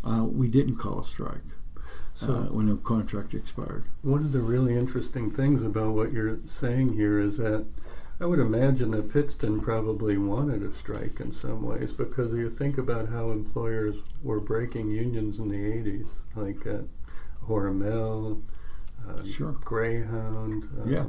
uh, 0.05 0.25
we 0.25 0.49
didn't 0.49 0.77
call 0.77 1.01
a 1.01 1.05
strike 1.05 1.42
So 2.14 2.33
uh, 2.35 2.42
when 2.47 2.66
the 2.66 2.77
contract 2.77 3.35
expired. 3.35 3.85
One 4.03 4.21
of 4.21 4.33
the 4.33 4.40
really 4.40 4.75
interesting 4.77 5.31
things 5.31 5.62
about 5.62 5.95
what 5.95 6.12
you're 6.12 6.38
saying 6.47 6.95
here 6.95 7.21
is 7.21 7.37
that 7.38 7.66
I 8.22 8.26
would 8.26 8.38
imagine 8.38 8.92
that 8.92 9.12
Pittston 9.12 9.61
probably 9.61 10.16
wanted 10.16 10.62
a 10.62 10.72
strike 10.74 11.18
in 11.18 11.32
some 11.32 11.61
ways 11.66 11.90
because 11.90 12.32
you 12.32 12.48
think 12.48 12.78
about 12.78 13.08
how 13.08 13.32
employers 13.32 13.96
were 14.22 14.38
breaking 14.38 14.90
unions 14.90 15.40
in 15.40 15.48
the 15.48 15.56
80s, 15.56 16.06
like 16.37 16.64
at 16.64 16.85
Hormel, 17.48 18.40
uh, 19.08 19.22
Sure. 19.24 19.52
Greyhound, 19.64 20.64
um, 20.82 20.90
Yeah. 20.90 21.06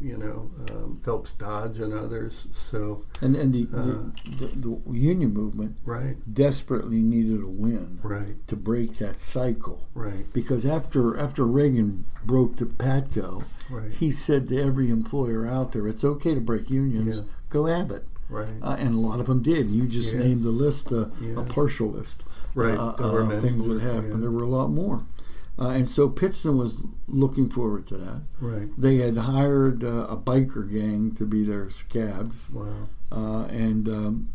you 0.00 0.16
know, 0.16 0.50
um, 0.72 0.98
Phelps 1.02 1.32
Dodge 1.34 1.78
and 1.80 1.92
others. 1.92 2.46
So, 2.70 3.04
And 3.20 3.36
and 3.36 3.52
the, 3.52 3.68
Uh. 3.72 3.82
the, 3.82 4.46
the, 4.46 4.80
the 4.86 4.92
union 4.98 5.32
movement 5.32 5.76
right, 5.84 6.16
desperately 6.32 7.02
needed 7.02 7.42
a 7.42 7.48
win 7.48 7.98
right, 8.02 8.36
to 8.48 8.56
break 8.56 8.98
that 8.98 9.18
cycle. 9.18 9.86
right, 9.94 10.26
Because 10.32 10.64
after 10.66 11.16
after 11.16 11.46
Reagan 11.46 12.04
broke 12.24 12.56
the 12.56 12.66
Patco, 12.66 13.44
right, 13.70 13.90
he 13.92 14.10
said 14.10 14.48
to 14.48 14.60
every 14.60 14.90
employer 14.90 15.46
out 15.46 15.72
there, 15.72 15.86
"It's 15.86 16.04
okay 16.04 16.34
to 16.34 16.40
break 16.40 16.70
unions. 16.70 17.18
Yeah. 17.18 17.24
Go 17.50 17.66
have 17.66 17.90
it." 17.90 18.06
right, 18.30 18.48
Uh, 18.62 18.76
and 18.78 18.94
a 18.96 18.98
lot 18.98 19.20
of 19.20 19.26
them 19.26 19.42
did. 19.42 19.68
You 19.68 19.86
just 19.86 20.14
Yeah. 20.14 20.20
named 20.20 20.42
the 20.44 20.50
list, 20.50 20.90
uh, 20.90 21.06
Yeah. 21.20 21.40
a 21.40 21.44
partial 21.44 21.90
list 21.90 22.24
right. 22.54 22.76
uh, 22.76 22.96
There 22.96 23.12
were 23.12 23.32
of 23.32 23.40
things 23.40 23.66
that 23.68 23.80
happened. 23.80 24.14
yeah. 24.14 24.20
There 24.20 24.30
were 24.30 24.42
a 24.42 24.48
lot 24.48 24.68
more. 24.72 25.02
Uh, 25.58 25.68
and 25.68 25.88
so 25.88 26.08
Pittston 26.08 26.56
was 26.58 26.82
looking 27.06 27.48
forward 27.48 27.86
to 27.86 27.96
that. 27.96 28.22
Right. 28.40 28.68
They 28.76 28.96
had 28.96 29.16
hired 29.18 29.84
uh, 29.84 30.06
a 30.08 30.16
biker 30.16 30.68
gang 30.70 31.12
to 31.16 31.24
be 31.26 31.44
their 31.44 31.70
scabs, 31.70 32.50
Wow. 32.50 32.88
uh, 33.12 33.44
and 33.46 33.88
um, 33.88 34.28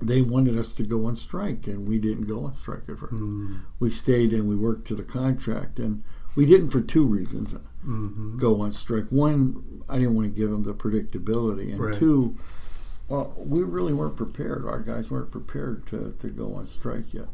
they 0.00 0.22
wanted 0.22 0.56
us 0.56 0.74
to 0.76 0.84
go 0.84 1.06
on 1.06 1.16
strike, 1.16 1.66
and 1.66 1.88
we 1.88 1.98
didn't 1.98 2.24
go 2.28 2.44
on 2.44 2.54
strike 2.54 2.88
at 2.88 2.98
first. 2.98 3.14
Mm. 3.14 3.60
We 3.80 3.90
stayed 3.90 4.32
and 4.32 4.48
we 4.48 4.56
worked 4.56 4.86
to 4.88 4.94
the 4.94 5.02
contract, 5.04 5.78
and 5.78 6.04
we 6.36 6.46
didn't 6.46 6.70
for 6.70 6.80
two 6.80 7.06
reasons 7.06 7.54
Mm-hmm. 7.86 8.38
go 8.38 8.62
on 8.62 8.72
strike. 8.72 9.04
One, 9.10 9.82
I 9.90 9.98
didn't 9.98 10.14
want 10.14 10.32
to 10.32 10.40
give 10.40 10.50
them 10.50 10.62
the 10.64 10.72
predictability, 10.74 11.70
and 11.72 11.78
Right. 11.80 11.94
two, 11.94 12.34
well, 13.08 13.34
we 13.36 13.62
really 13.62 13.92
weren't 13.92 14.16
prepared. 14.16 14.64
Our 14.64 14.80
guys 14.80 15.10
weren't 15.10 15.30
prepared 15.30 15.86
to, 15.88 16.14
to 16.18 16.28
go 16.30 16.54
on 16.54 16.64
strike 16.66 17.12
yet. 17.12 17.28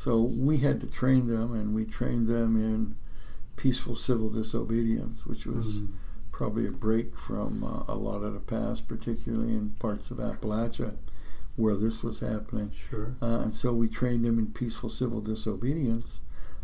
So 0.00 0.22
we 0.22 0.56
had 0.56 0.80
to 0.80 0.86
train 0.86 1.26
them, 1.26 1.52
and 1.52 1.74
we 1.74 1.84
trained 1.84 2.26
them 2.26 2.56
in 2.56 2.96
peaceful 3.56 3.94
civil 3.94 4.30
disobedience, 4.30 5.26
which 5.26 5.44
was 5.46 5.80
Mm. 5.80 5.88
probably 6.32 6.66
a 6.66 6.72
break 6.72 7.14
from 7.14 7.62
uh, 7.62 7.84
a 7.86 7.96
lot 7.96 8.22
of 8.22 8.32
the 8.32 8.40
past, 8.40 8.88
particularly 8.88 9.54
in 9.54 9.74
parts 9.78 10.10
of 10.10 10.16
Appalachia 10.16 10.94
where 11.56 11.76
this 11.76 12.02
was 12.02 12.20
happening. 12.20 12.70
Sure. 12.88 13.14
Uh, 13.20 13.40
and 13.42 13.52
so 13.52 13.74
we 13.74 13.88
trained 13.88 14.24
them 14.24 14.38
in 14.38 14.46
peaceful 14.46 14.88
civil 14.88 15.20
disobedience, 15.20 16.22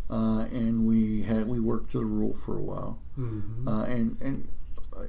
uh, 0.08 0.46
and 0.50 0.86
we 0.86 1.20
had 1.24 1.46
we 1.46 1.60
worked 1.60 1.90
to 1.90 1.98
the 1.98 2.06
rule 2.06 2.34
for 2.34 2.56
a 2.56 2.62
while. 2.62 2.98
Mm-hmm. 3.18 3.68
Uh, 3.68 3.84
and 3.84 4.16
and 4.22 4.48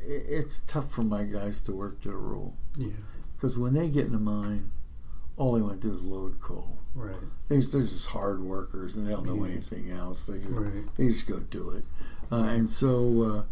it's 0.06 0.60
tough 0.68 0.92
for 0.92 1.04
my 1.04 1.24
guys 1.24 1.63
to 1.63 1.72
work 1.72 2.02
to 2.02 2.10
the 2.10 2.18
rule 2.18 2.58
yeah. 2.76 2.88
because 3.38 3.58
when 3.58 3.74
they 3.74 3.88
get 3.88 4.08
in 4.08 4.12
the 4.12 4.20
mine, 4.20 4.72
all 5.38 5.52
they 5.54 5.62
want 5.62 5.82
to 5.82 5.88
do 5.88 5.93
is 5.95 6.04
load 6.04 6.39
coal. 6.41 6.78
Right. 6.95 7.15
They, 7.47 7.60
they're 7.60 7.82
just 7.82 8.08
hard 8.10 8.41
workers 8.41 8.95
and 8.95 9.06
they 9.08 9.12
don't 9.12 9.26
know 9.26 9.36
Yeah. 9.45 9.52
anything 9.52 9.91
else. 9.91 10.26
They 10.26 10.39
just, 10.39 10.50
Right. 10.52 10.95
they 10.95 11.08
just 11.08 11.28
go 11.28 11.39
do 11.39 11.69
it. 11.69 11.86
Uh, 12.32 12.45
and 12.50 12.69
so 12.69 13.21
uh, 13.23 13.43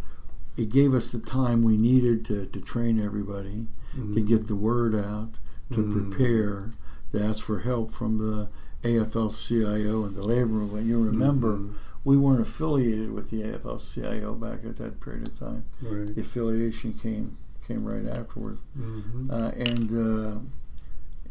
it 0.57 0.69
gave 0.69 0.93
us 0.93 1.11
the 1.11 1.19
time 1.19 1.61
we 1.63 1.77
needed 1.77 2.25
to, 2.25 2.47
to 2.47 2.59
train 2.61 2.99
everybody, 2.99 3.67
to 3.93 3.97
Mhm. 4.01 4.27
get 4.27 4.47
the 4.47 4.55
word 4.55 4.95
out, 4.95 5.39
to 5.71 5.79
Mm. 5.83 5.91
prepare, 6.09 6.71
to 7.11 7.21
ask 7.23 7.45
for 7.45 7.59
help 7.59 7.91
from 7.91 8.17
the 8.17 8.49
AFL-CIO 8.83 10.03
and 10.05 10.15
the 10.15 10.23
labor 10.23 10.47
movement. 10.49 10.85
You 10.87 11.01
remember, 11.03 11.57
Mhm. 11.57 11.73
we 12.03 12.17
weren't 12.17 12.41
affiliated 12.41 13.11
with 13.11 13.29
the 13.29 13.43
AFL-CIO 13.43 14.35
back 14.35 14.65
at 14.65 14.77
that 14.77 14.99
period 14.99 15.27
of 15.27 15.39
time. 15.39 15.65
Right. 15.81 16.13
The 16.13 16.21
affiliation 16.21 16.93
came 16.93 17.37
came 17.67 17.83
right 17.83 18.05
afterward, 18.05 18.59
Mm-hmm. 18.79 19.31
uh, 19.31 19.49
and 19.57 19.91
uh, 19.91 20.37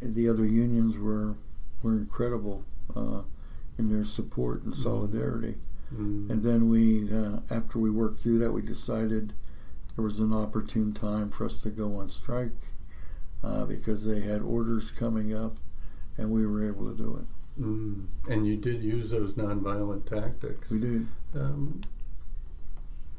the 0.01 0.29
other 0.29 0.45
unions 0.45 0.99
were 0.99 1.35
were 1.83 1.97
incredible 1.97 2.65
uh, 2.97 3.23
in 3.79 3.91
their 3.91 4.05
support 4.05 4.63
and 4.63 4.75
solidarity. 4.75 5.57
mm 5.95 6.31
And 6.31 6.43
then 6.43 6.69
we, 6.69 7.13
uh, 7.13 7.41
after 7.51 7.79
we 7.79 7.91
worked 7.91 8.19
through 8.21 8.39
that, 8.39 8.53
we 8.53 8.63
decided 8.63 9.35
there 9.95 10.05
was 10.05 10.19
an 10.19 10.33
opportune 10.33 10.93
time 10.93 11.31
for 11.31 11.45
us 11.45 11.61
to 11.61 11.71
go 11.71 11.97
on 11.97 12.09
strike 12.09 12.53
uh, 13.43 13.65
because 13.67 14.05
they 14.05 14.21
had 14.21 14.41
orders 14.41 14.91
coming 14.91 15.35
up, 15.35 15.59
and 16.17 16.31
we 16.31 16.47
were 16.47 16.67
able 16.67 16.91
to 16.91 16.97
do 16.97 17.17
it. 17.17 17.63
Mm. 17.63 18.07
And 18.29 18.47
you 18.47 18.57
did 18.57 18.83
use 18.83 19.11
those 19.11 19.35
nonviolent 19.35 20.07
tactics. 20.07 20.69
We 20.71 20.79
did. 20.81 21.07
Um, 21.35 21.83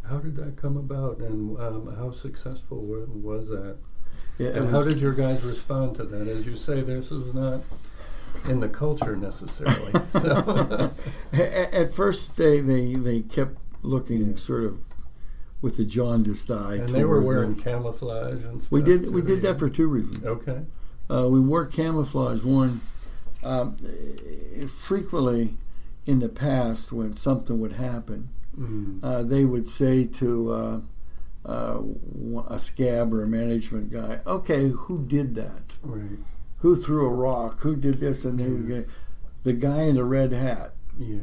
how 0.10 0.18
did 0.18 0.36
that 0.36 0.58
come 0.58 0.78
about, 0.78 1.20
and 1.20 1.58
um, 1.60 1.96
how 1.96 2.12
successful 2.12 2.80
was 2.80 3.48
that? 3.48 3.78
Yeah, 4.38 4.50
And 4.50 4.70
how 4.70 4.84
did 4.84 5.00
your 5.00 5.14
guys 5.14 5.44
respond 5.44 5.96
to 5.98 6.04
that? 6.04 6.28
As 6.28 6.46
you 6.46 6.58
say, 6.58 6.82
this 6.82 7.12
is 7.12 7.34
not 7.34 7.62
in 8.50 8.60
the 8.60 8.68
culture 8.70 9.16
necessarily. 9.16 9.94
At, 11.34 11.74
at 11.74 11.94
first 11.94 12.38
they, 12.38 12.60
they, 12.60 12.96
they 12.96 13.22
kept 13.22 13.58
looking 13.82 14.32
Yeah. 14.32 14.36
sort 14.36 14.64
of 14.66 14.80
with 15.62 15.78
the 15.78 15.86
jaundiced 15.86 16.52
eye. 16.52 16.76
and 16.76 16.90
they 16.90 17.04
were 17.06 17.22
wearing 17.22 17.54
us. 17.54 17.62
camouflage 17.62 18.44
and 18.44 18.62
stuff. 18.62 18.72
We 18.72 18.82
did 18.82 19.12
we 19.12 19.22
did 19.22 19.42
that 19.44 19.58
for 19.58 19.70
two 19.70 19.88
reasons. 19.88 20.24
Okay. 20.26 20.62
Uh, 21.10 21.28
we 21.30 21.40
wore 21.40 21.66
camouflage. 21.66 22.44
One, 22.44 22.82
um, 23.44 23.78
frequently 24.68 25.56
in 26.06 26.20
the 26.20 26.30
past 26.30 26.92
when 26.92 27.16
something 27.16 27.60
would 27.60 27.74
happen, 27.74 28.30
Mm. 28.60 29.00
uh, 29.04 29.22
they 29.24 29.44
would 29.44 29.68
say 29.68 30.06
to 30.06 30.82
uh, 31.46 31.82
a 32.50 32.58
scab 32.60 33.14
or 33.14 33.24
a 33.24 33.28
management 33.28 33.92
guy, 33.92 34.20
"Okay, 34.26 34.70
who 34.70 35.04
did 35.06 35.36
that? 35.36 35.76
Right. 35.84 36.20
Who 36.60 36.76
threw 36.76 37.06
a 37.06 37.14
rock? 37.14 37.60
Who 37.62 37.76
did 37.76 37.96
this?" 38.00 38.26
And 38.26 38.68
go, 38.68 38.84
the 39.44 39.54
guy 39.54 39.84
in 39.84 39.96
the 39.96 40.04
red 40.06 40.32
hat, 40.34 40.74
Yeah. 40.98 41.20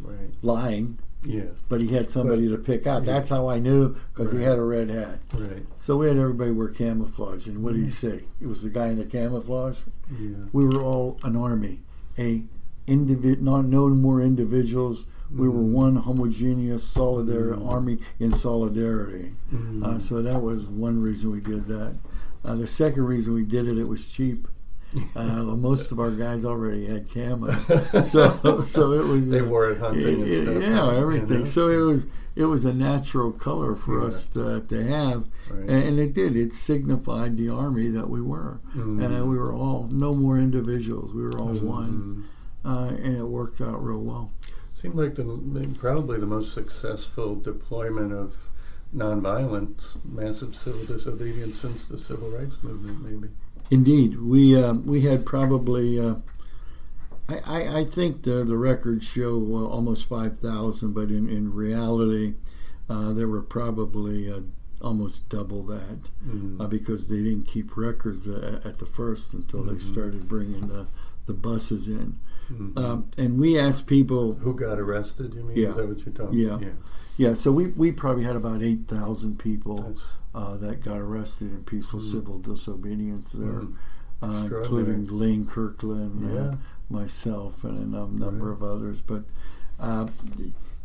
Right. 0.00 0.30
lying, 0.42 0.98
Yeah. 1.24 1.50
but 1.68 1.80
he 1.80 1.88
had 1.88 2.10
somebody 2.10 2.48
to 2.48 2.58
pick 2.58 2.86
out. 2.88 3.04
Yeah. 3.04 3.12
That's 3.12 3.28
how 3.28 3.48
I 3.48 3.60
knew 3.60 3.94
because 4.12 4.32
he 4.32 4.42
had 4.42 4.58
a 4.58 4.64
red 4.64 4.90
hat. 4.90 5.20
Right. 5.32 5.64
So 5.76 5.96
we 5.98 6.08
had 6.08 6.16
everybody 6.16 6.50
wear 6.50 6.68
camouflage. 6.68 7.46
And 7.46 7.62
what 7.62 7.74
did 7.74 7.84
he 7.84 7.90
say? 7.90 8.24
It 8.40 8.48
was 8.48 8.62
the 8.62 8.70
guy 8.70 8.88
in 8.88 8.98
the 8.98 9.04
camouflage. 9.04 9.80
Yeah. 10.20 10.38
We 10.52 10.64
were 10.64 10.82
all 10.82 11.18
an 11.22 11.36
army, 11.36 11.82
a 12.18 12.42
individ, 12.88 13.40
not 13.40 13.66
known 13.66 14.02
more 14.02 14.20
individuals. 14.20 15.06
We 15.34 15.48
were 15.48 15.62
one 15.62 15.96
homogeneous, 15.96 16.84
solidary 16.96 17.56
army 17.66 17.98
in 18.18 18.32
solidarity. 18.32 19.32
Mm. 19.52 19.84
Uh, 19.84 19.98
so 19.98 20.20
that 20.22 20.40
was 20.40 20.66
one 20.68 21.00
reason 21.00 21.30
we 21.30 21.40
did 21.40 21.66
that. 21.68 21.96
Uh, 22.44 22.54
the 22.56 22.66
second 22.66 23.04
reason 23.04 23.32
we 23.34 23.44
did 23.44 23.66
it, 23.68 23.78
it 23.78 23.88
was 23.88 24.06
cheap. 24.06 24.48
Uh, 25.16 25.42
most 25.56 25.90
of 25.90 25.98
our 25.98 26.10
guys 26.10 26.44
already 26.44 26.84
had 26.86 27.08
camo, 27.10 27.50
so 28.04 28.60
so 28.60 28.92
it 28.92 29.02
was. 29.06 29.30
They 29.30 29.40
wore 29.40 29.70
it 29.70 29.78
hunting 29.78 30.04
and 30.06 30.26
yeah, 30.26 30.42
stuff, 30.42 30.62
yeah, 30.62 30.90
you 30.92 30.96
everything. 30.98 31.38
know, 31.38 31.44
so 31.44 31.68
it 31.70 31.78
was 31.80 32.06
it 32.36 32.44
was 32.44 32.66
a 32.66 32.74
natural 32.74 33.32
color 33.32 33.74
for 33.74 34.00
Yeah. 34.00 34.06
us 34.08 34.26
to, 34.28 34.60
to 34.60 34.84
have, 34.84 35.24
Right. 35.50 35.66
and, 35.70 35.98
it 35.98 36.12
did. 36.12 36.36
It 36.36 36.52
signified 36.52 37.38
the 37.38 37.48
army 37.48 37.88
that 37.88 38.10
we 38.10 38.20
were, 38.20 38.60
Mm. 38.76 39.02
and 39.02 39.30
we 39.30 39.36
were 39.38 39.54
all 39.54 39.88
no 39.90 40.12
more 40.12 40.36
individuals. 40.38 41.14
We 41.14 41.22
were 41.22 41.38
all 41.40 41.54
one, 41.56 42.26
Mm. 42.62 42.70
uh, 42.70 42.94
and 43.02 43.16
it 43.16 43.26
worked 43.28 43.62
out 43.62 43.82
real 43.82 44.02
well. 44.02 44.30
Seemed 44.82 44.96
like 44.96 45.14
the 45.14 45.76
probably 45.78 46.18
the 46.18 46.26
most 46.26 46.54
successful 46.54 47.36
deployment 47.36 48.12
of 48.12 48.34
nonviolence, 48.92 49.94
massive 50.04 50.56
civil 50.56 50.84
disobedience 50.84 51.60
since 51.60 51.84
the 51.86 51.96
civil 51.96 52.28
rights 52.30 52.56
movement, 52.64 53.00
maybe. 53.00 53.32
Indeed, 53.70 54.20
we 54.20 54.60
um, 54.60 54.84
we 54.84 55.02
had 55.02 55.24
probably. 55.24 56.00
Uh, 56.00 56.16
I, 57.28 57.38
I, 57.46 57.78
I 57.78 57.84
think 57.84 58.24
the 58.24 58.42
the 58.42 58.56
records 58.56 59.08
show 59.08 59.36
uh, 59.54 59.68
almost 59.68 60.08
five 60.08 60.38
thousand, 60.38 60.94
but 60.94 61.10
in 61.10 61.28
in 61.28 61.54
reality, 61.54 62.34
uh, 62.90 63.12
there 63.12 63.28
were 63.28 63.42
probably 63.42 64.28
uh, 64.32 64.40
almost 64.80 65.28
double 65.28 65.62
that 65.66 65.98
Mm. 66.26 66.60
uh, 66.60 66.66
because 66.66 67.06
they 67.06 67.22
didn't 67.22 67.46
keep 67.46 67.76
records 67.76 68.28
uh, 68.28 68.60
at 68.64 68.78
the 68.78 68.86
first 68.86 69.32
until 69.32 69.62
they 69.62 69.78
started 69.78 70.28
bringing 70.28 70.66
the 70.66 70.88
the 71.26 71.34
buses 71.34 71.86
in. 71.86 72.18
Mhm. 72.52 72.78
Um, 72.78 73.06
and 73.18 73.38
we 73.38 73.58
asked 73.58 73.86
people, 73.86 74.34
Who 74.34 74.54
got 74.54 74.78
arrested? 74.78 75.34
You 75.34 75.42
mean? 75.44 75.56
Yeah. 75.56 75.70
Is 75.70 75.76
that 75.76 75.88
what 75.88 76.04
you're 76.06 76.14
talking? 76.14 76.38
Yeah. 76.38 76.58
Yeah. 76.60 76.68
yeah. 77.16 77.34
So 77.34 77.50
we, 77.52 77.68
we 77.68 77.92
probably 77.92 78.24
had 78.24 78.36
about 78.36 78.62
eight 78.62 78.86
thousand 78.86 79.38
people 79.38 79.96
uh, 80.34 80.56
that 80.58 80.82
got 80.82 80.98
arrested 80.98 81.52
in 81.52 81.64
peaceful 81.64 82.00
civil 82.00 82.38
disobedience 82.38 83.32
there. 83.32 83.62
mm, 83.62 83.74
uh, 84.22 84.48
including 84.54 85.06
Lane 85.08 85.46
Kirkland, 85.46 86.24
uh, 86.24 86.34
Yeah. 86.34 86.54
myself, 86.88 87.64
and 87.64 87.76
a 87.76 87.84
num- 87.86 88.16
number 88.18 88.46
Right. 88.46 88.52
of 88.56 88.62
others. 88.62 89.02
But 89.02 89.24
uh, 89.80 90.06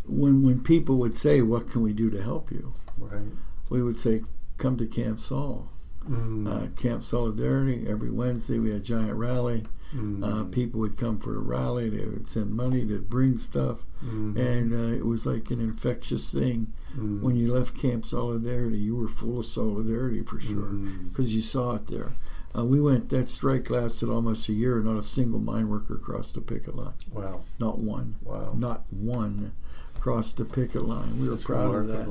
when 0.07 0.43
when 0.43 0.61
people 0.61 0.97
would 0.97 1.13
say, 1.13 1.41
"What 1.41 1.69
can 1.69 1.81
we 1.81 1.93
do 1.93 2.09
to 2.09 2.21
help 2.21 2.51
you?" 2.51 2.73
right. 2.99 3.21
we 3.69 3.83
would 3.83 3.97
say, 3.97 4.23
"Come 4.57 4.77
to 4.77 4.87
Camp 4.87 5.19
Sol." 5.19 5.69
Mm, 6.09 6.47
Uh, 6.47 6.67
Camp 6.77 7.03
Solidarity 7.03 7.85
every 7.87 8.09
Wednesday. 8.09 8.59
We 8.59 8.69
had 8.71 8.79
a 8.81 8.83
giant 8.83 9.17
rally. 9.17 9.65
Mm, 9.95 10.23
Uh, 10.23 10.43
people 10.45 10.79
would 10.79 10.97
come 10.97 11.17
for 11.19 11.33
the 11.33 11.39
rally. 11.39 11.89
They 11.89 12.05
would 12.05 12.27
send 12.27 12.51
money. 12.51 12.83
They'd 12.83 13.09
bring 13.09 13.37
stuff, 13.37 13.85
mhm, 14.05 14.35
and 14.37 14.73
uh, 14.73 14.95
it 14.97 15.05
was 15.05 15.25
like 15.25 15.49
an 15.51 15.59
infectious 15.61 16.31
thing. 16.33 16.73
mm, 16.97 17.21
When 17.21 17.35
you 17.35 17.53
left 17.53 17.75
Camp 17.75 18.05
Solidarity, 18.05 18.77
you 18.79 18.95
were 18.95 19.07
full 19.07 19.39
of 19.39 19.45
solidarity 19.45 20.23
for 20.23 20.39
sure 20.39 20.71
mm, 20.73 21.09
because 21.09 21.33
you 21.35 21.41
saw 21.41 21.75
it 21.75 21.87
there. 21.87 22.13
Uh, 22.57 22.65
we 22.65 22.81
went. 22.81 23.09
That 23.09 23.27
strike 23.27 23.69
lasted 23.69 24.09
almost 24.09 24.49
a 24.49 24.53
year. 24.53 24.81
Not 24.81 24.97
a 24.97 25.03
single 25.03 25.39
mine 25.39 25.69
worker 25.69 25.95
crossed 25.97 26.35
the 26.35 26.41
picket 26.41 26.75
line. 26.75 26.93
wow. 27.13 27.41
Not 27.59 27.77
one. 27.79 28.15
Wow. 28.23 28.53
Not 28.55 28.83
one 28.91 29.51
crossed 29.99 30.37
the 30.37 30.45
picket 30.45 30.83
line. 30.87 31.19
We 31.19 31.27
were 31.27 31.35
That's 31.35 31.43
proud 31.45 31.75
of 31.75 31.87
that. 31.87 32.07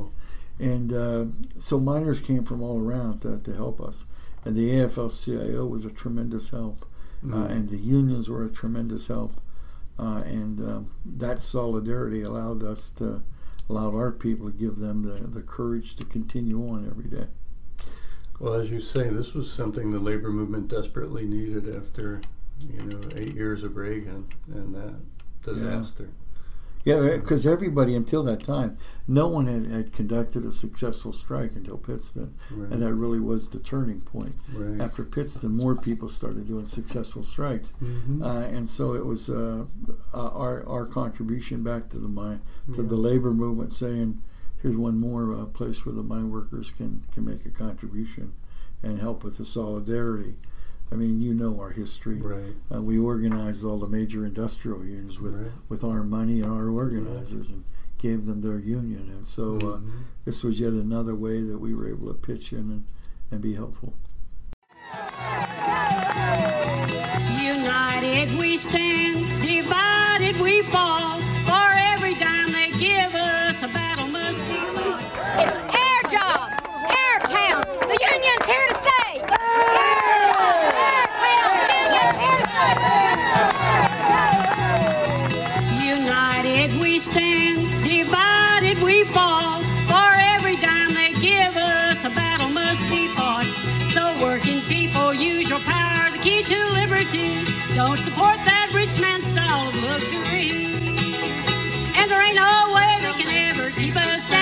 And 0.59 0.93
uh, 0.93 1.25
so 1.59 1.81
miners 1.81 2.21
came 2.21 2.45
from 2.45 2.63
all 2.63 2.79
around 2.81 3.21
to, 3.23 3.39
to 3.41 3.53
help 3.55 3.81
us. 3.81 4.07
And 4.45 4.55
the 4.57 4.71
AFL-CIO 4.71 5.67
was 5.67 5.85
a 5.85 5.91
tremendous 5.91 6.51
help, 6.51 6.87
uh, 7.33 7.37
Mm. 7.47 7.51
and 7.51 7.69
the 7.71 7.79
unions 7.79 8.29
were 8.29 8.45
a 8.45 8.49
tremendous 8.51 9.09
help. 9.09 9.41
Uh, 9.99 10.23
and 10.27 10.61
um, 10.61 10.87
that 11.05 11.39
solidarity 11.39 12.23
allowed 12.23 12.63
us 12.63 12.91
to 12.91 13.23
allowed 13.69 13.95
our 13.95 14.13
people 14.13 14.47
to 14.51 14.57
give 14.57 14.77
them 14.77 15.03
the, 15.03 15.27
the 15.27 15.43
courage 15.43 15.97
to 15.97 16.05
continue 16.05 16.61
on 16.69 16.87
every 16.89 17.05
day. 17.11 17.27
Well, 18.39 18.53
as 18.55 18.71
you 18.71 18.81
say, 18.81 19.09
this 19.09 19.33
was 19.35 19.51
something 19.51 19.91
the 19.91 19.99
labor 19.99 20.31
movement 20.31 20.69
desperately 20.69 21.25
needed 21.25 21.75
after, 21.75 22.21
you 22.61 22.83
know, 22.83 23.01
eight 23.17 23.35
years 23.35 23.65
of 23.65 23.77
Reagan 23.77 24.27
and 24.53 24.75
that 24.75 24.95
disaster. 25.43 26.05
Yeah, 26.05 26.26
because 26.87 27.45
everybody 27.47 27.95
until 27.97 28.23
that 28.23 28.41
time, 28.45 28.77
no 29.09 29.27
one 29.27 29.47
had, 29.49 29.67
had 29.67 29.93
conducted 29.93 30.45
a 30.45 30.53
successful 30.53 31.13
strike 31.13 31.57
until 31.57 31.77
Pittston, 31.77 32.35
Right. 32.51 32.71
and 32.71 32.83
that 32.83 32.95
really 32.95 33.19
was 33.19 33.49
the 33.49 33.59
turning 33.59 34.01
point. 34.03 34.35
right. 34.55 34.81
After 34.81 35.05
Pittston, 35.05 35.57
more 35.57 35.75
people 35.75 36.09
started 36.09 36.47
doing 36.47 36.67
successful 36.67 37.23
strikes, 37.25 37.73
Mhm. 37.83 38.23
uh, 38.23 38.47
and 38.57 38.69
so 38.69 38.95
it 38.95 39.05
was 39.05 39.29
uh, 39.29 39.65
uh, 40.15 40.29
our 40.29 40.65
our 40.69 40.87
contribution 40.87 41.63
back 41.65 41.89
to 41.91 41.99
the 41.99 42.09
mine 42.09 42.41
to 42.73 42.83
Yeah. 42.83 42.89
the 42.89 42.97
labor 42.97 43.33
movement, 43.33 43.73
saying, 43.73 44.23
"Here's 44.63 44.77
one 44.77 44.99
more 44.99 45.35
uh, 45.35 45.45
place 45.47 45.85
where 45.85 45.95
the 45.95 46.05
mine 46.05 46.31
workers 46.31 46.71
can 46.71 47.03
can 47.13 47.25
make 47.25 47.45
a 47.45 47.51
contribution 47.51 48.33
and 48.83 49.01
help 49.01 49.25
with 49.25 49.39
the 49.39 49.45
solidarity." 49.45 50.37
I 50.91 50.95
mean, 50.95 51.21
you 51.21 51.35
know 51.35 51.59
our 51.61 51.71
history. 51.71 52.21
Right. 52.21 52.55
Uh, 52.73 52.81
we 52.83 52.99
organized 52.99 53.65
all 53.65 53.79
the 53.79 53.89
major 53.89 54.25
industrial 54.25 54.85
unions 54.85 55.21
with, 55.21 55.35
Right. 55.35 55.51
with 55.69 55.83
our 55.85 56.03
money 56.05 56.41
and 56.41 56.53
our 56.53 56.69
organizers 56.69 57.51
and 57.51 57.65
gave 57.99 58.27
them 58.27 58.41
their 58.41 58.59
union. 58.59 59.09
And 59.11 59.27
so 59.27 59.57
uh, 59.57 59.59
Mhm. 59.79 59.91
this 60.25 60.45
was 60.45 60.61
yet 60.61 60.73
another 60.73 61.15
way 61.15 61.43
that 61.43 61.59
we 61.59 61.75
were 61.75 61.89
able 61.89 62.07
to 62.09 62.15
pitch 62.15 62.53
in 62.53 62.59
and, 62.71 62.85
and 63.31 63.41
be 63.41 63.55
helpful. 63.55 63.95
United 67.43 68.39
we 68.39 68.57
stand, 68.57 69.43
divided 69.43 70.41
we 70.41 70.63
fall. 70.63 71.21
Fall. 89.15 89.63
For 89.91 90.09
every 90.35 90.57
dime 90.57 90.95
they 90.95 91.13
give 91.21 91.57
us, 91.57 92.05
a 92.05 92.11
battle 92.11 92.51
must 92.51 92.81
be 92.89 93.09
fought. 93.09 93.45
So 93.93 94.03
working 94.23 94.61
people, 94.63 95.15
use 95.15 95.49
your 95.49 95.61
power, 95.61 96.11
the 96.11 96.19
key 96.19 96.43
to 96.43 96.59
liberty. 96.73 97.45
Don't 97.75 97.99
support 97.99 98.39
that 98.45 98.71
rich 98.75 98.99
man's 99.01 99.27
style 99.27 99.69
of 99.69 99.75
luxury. 99.83 100.51
And 101.97 102.11
there 102.11 102.23
ain't 102.23 102.37
no 102.37 102.73
way 102.75 102.99
they 103.03 103.15
can 103.23 103.29
ever 103.51 103.71
keep 103.71 103.97
us 103.97 104.23
down. 104.31 104.36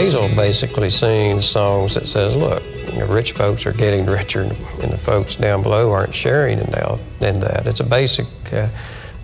Hazel 0.00 0.34
basically 0.34 0.88
sings 0.88 1.44
songs 1.44 1.92
that 1.94 2.08
says, 2.08 2.34
look, 2.34 2.62
the 2.86 3.06
rich 3.06 3.32
folks 3.32 3.66
are 3.66 3.72
getting 3.74 4.06
richer 4.06 4.44
and 4.44 4.90
the 4.90 4.96
folks 4.96 5.36
down 5.36 5.62
below 5.62 5.90
aren't 5.90 6.14
sharing 6.14 6.58
in 6.58 6.70
that. 6.70 7.66
It's 7.66 7.80
a 7.80 7.84
basic 7.84 8.26
uh, 8.50 8.68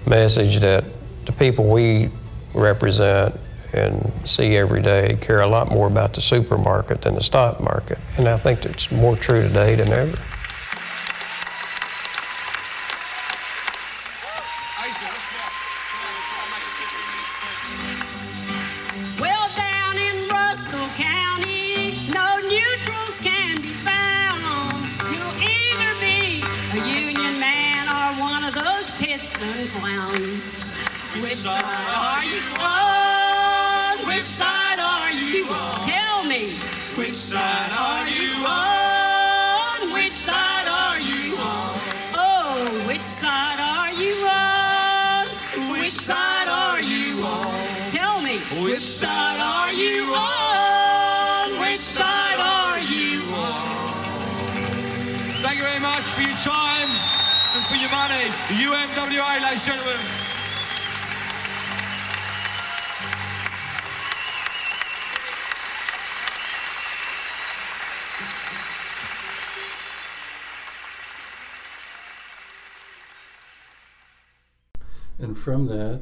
message 0.07 0.61
that 0.61 0.85
the 1.25 1.33
people 1.33 1.65
we 1.65 2.11
represent 2.53 3.41
and 3.73 4.13
see 4.27 4.55
every 4.55 4.83
day 4.83 5.17
care 5.23 5.41
a 5.41 5.47
lot 5.47 5.71
more 5.71 5.87
about 5.87 6.13
the 6.13 6.21
supermarket 6.21 7.01
than 7.01 7.15
the 7.15 7.23
stock 7.23 7.59
market. 7.59 7.97
And 8.19 8.29
I 8.29 8.37
think 8.37 8.67
it's 8.67 8.93
more 8.93 9.17
true 9.17 9.49
today 9.49 9.77
than 9.77 9.89
ever. 9.89 10.19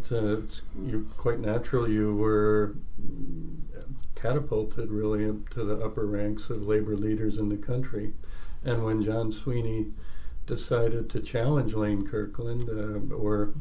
That, 0.08 0.24
uh, 0.24 0.38
it's- 0.38 0.62
you 0.84 1.06
quite 1.16 1.40
natural 1.40 1.88
you 1.88 2.14
were 2.14 2.74
catapulted 4.14 4.90
really 4.90 5.38
to 5.50 5.64
the 5.64 5.76
upper 5.76 6.06
ranks 6.06 6.50
of 6.50 6.66
labor 6.66 6.96
leaders 6.96 7.36
in 7.36 7.48
the 7.48 7.56
country. 7.56 8.14
And 8.64 8.84
when 8.84 9.02
John 9.02 9.32
Sweeney 9.32 9.92
decided 10.46 11.10
to 11.10 11.20
challenge 11.20 11.74
Lane 11.74 12.06
Kirkland, 12.06 12.68
uh, 12.68 13.14
or 13.14 13.52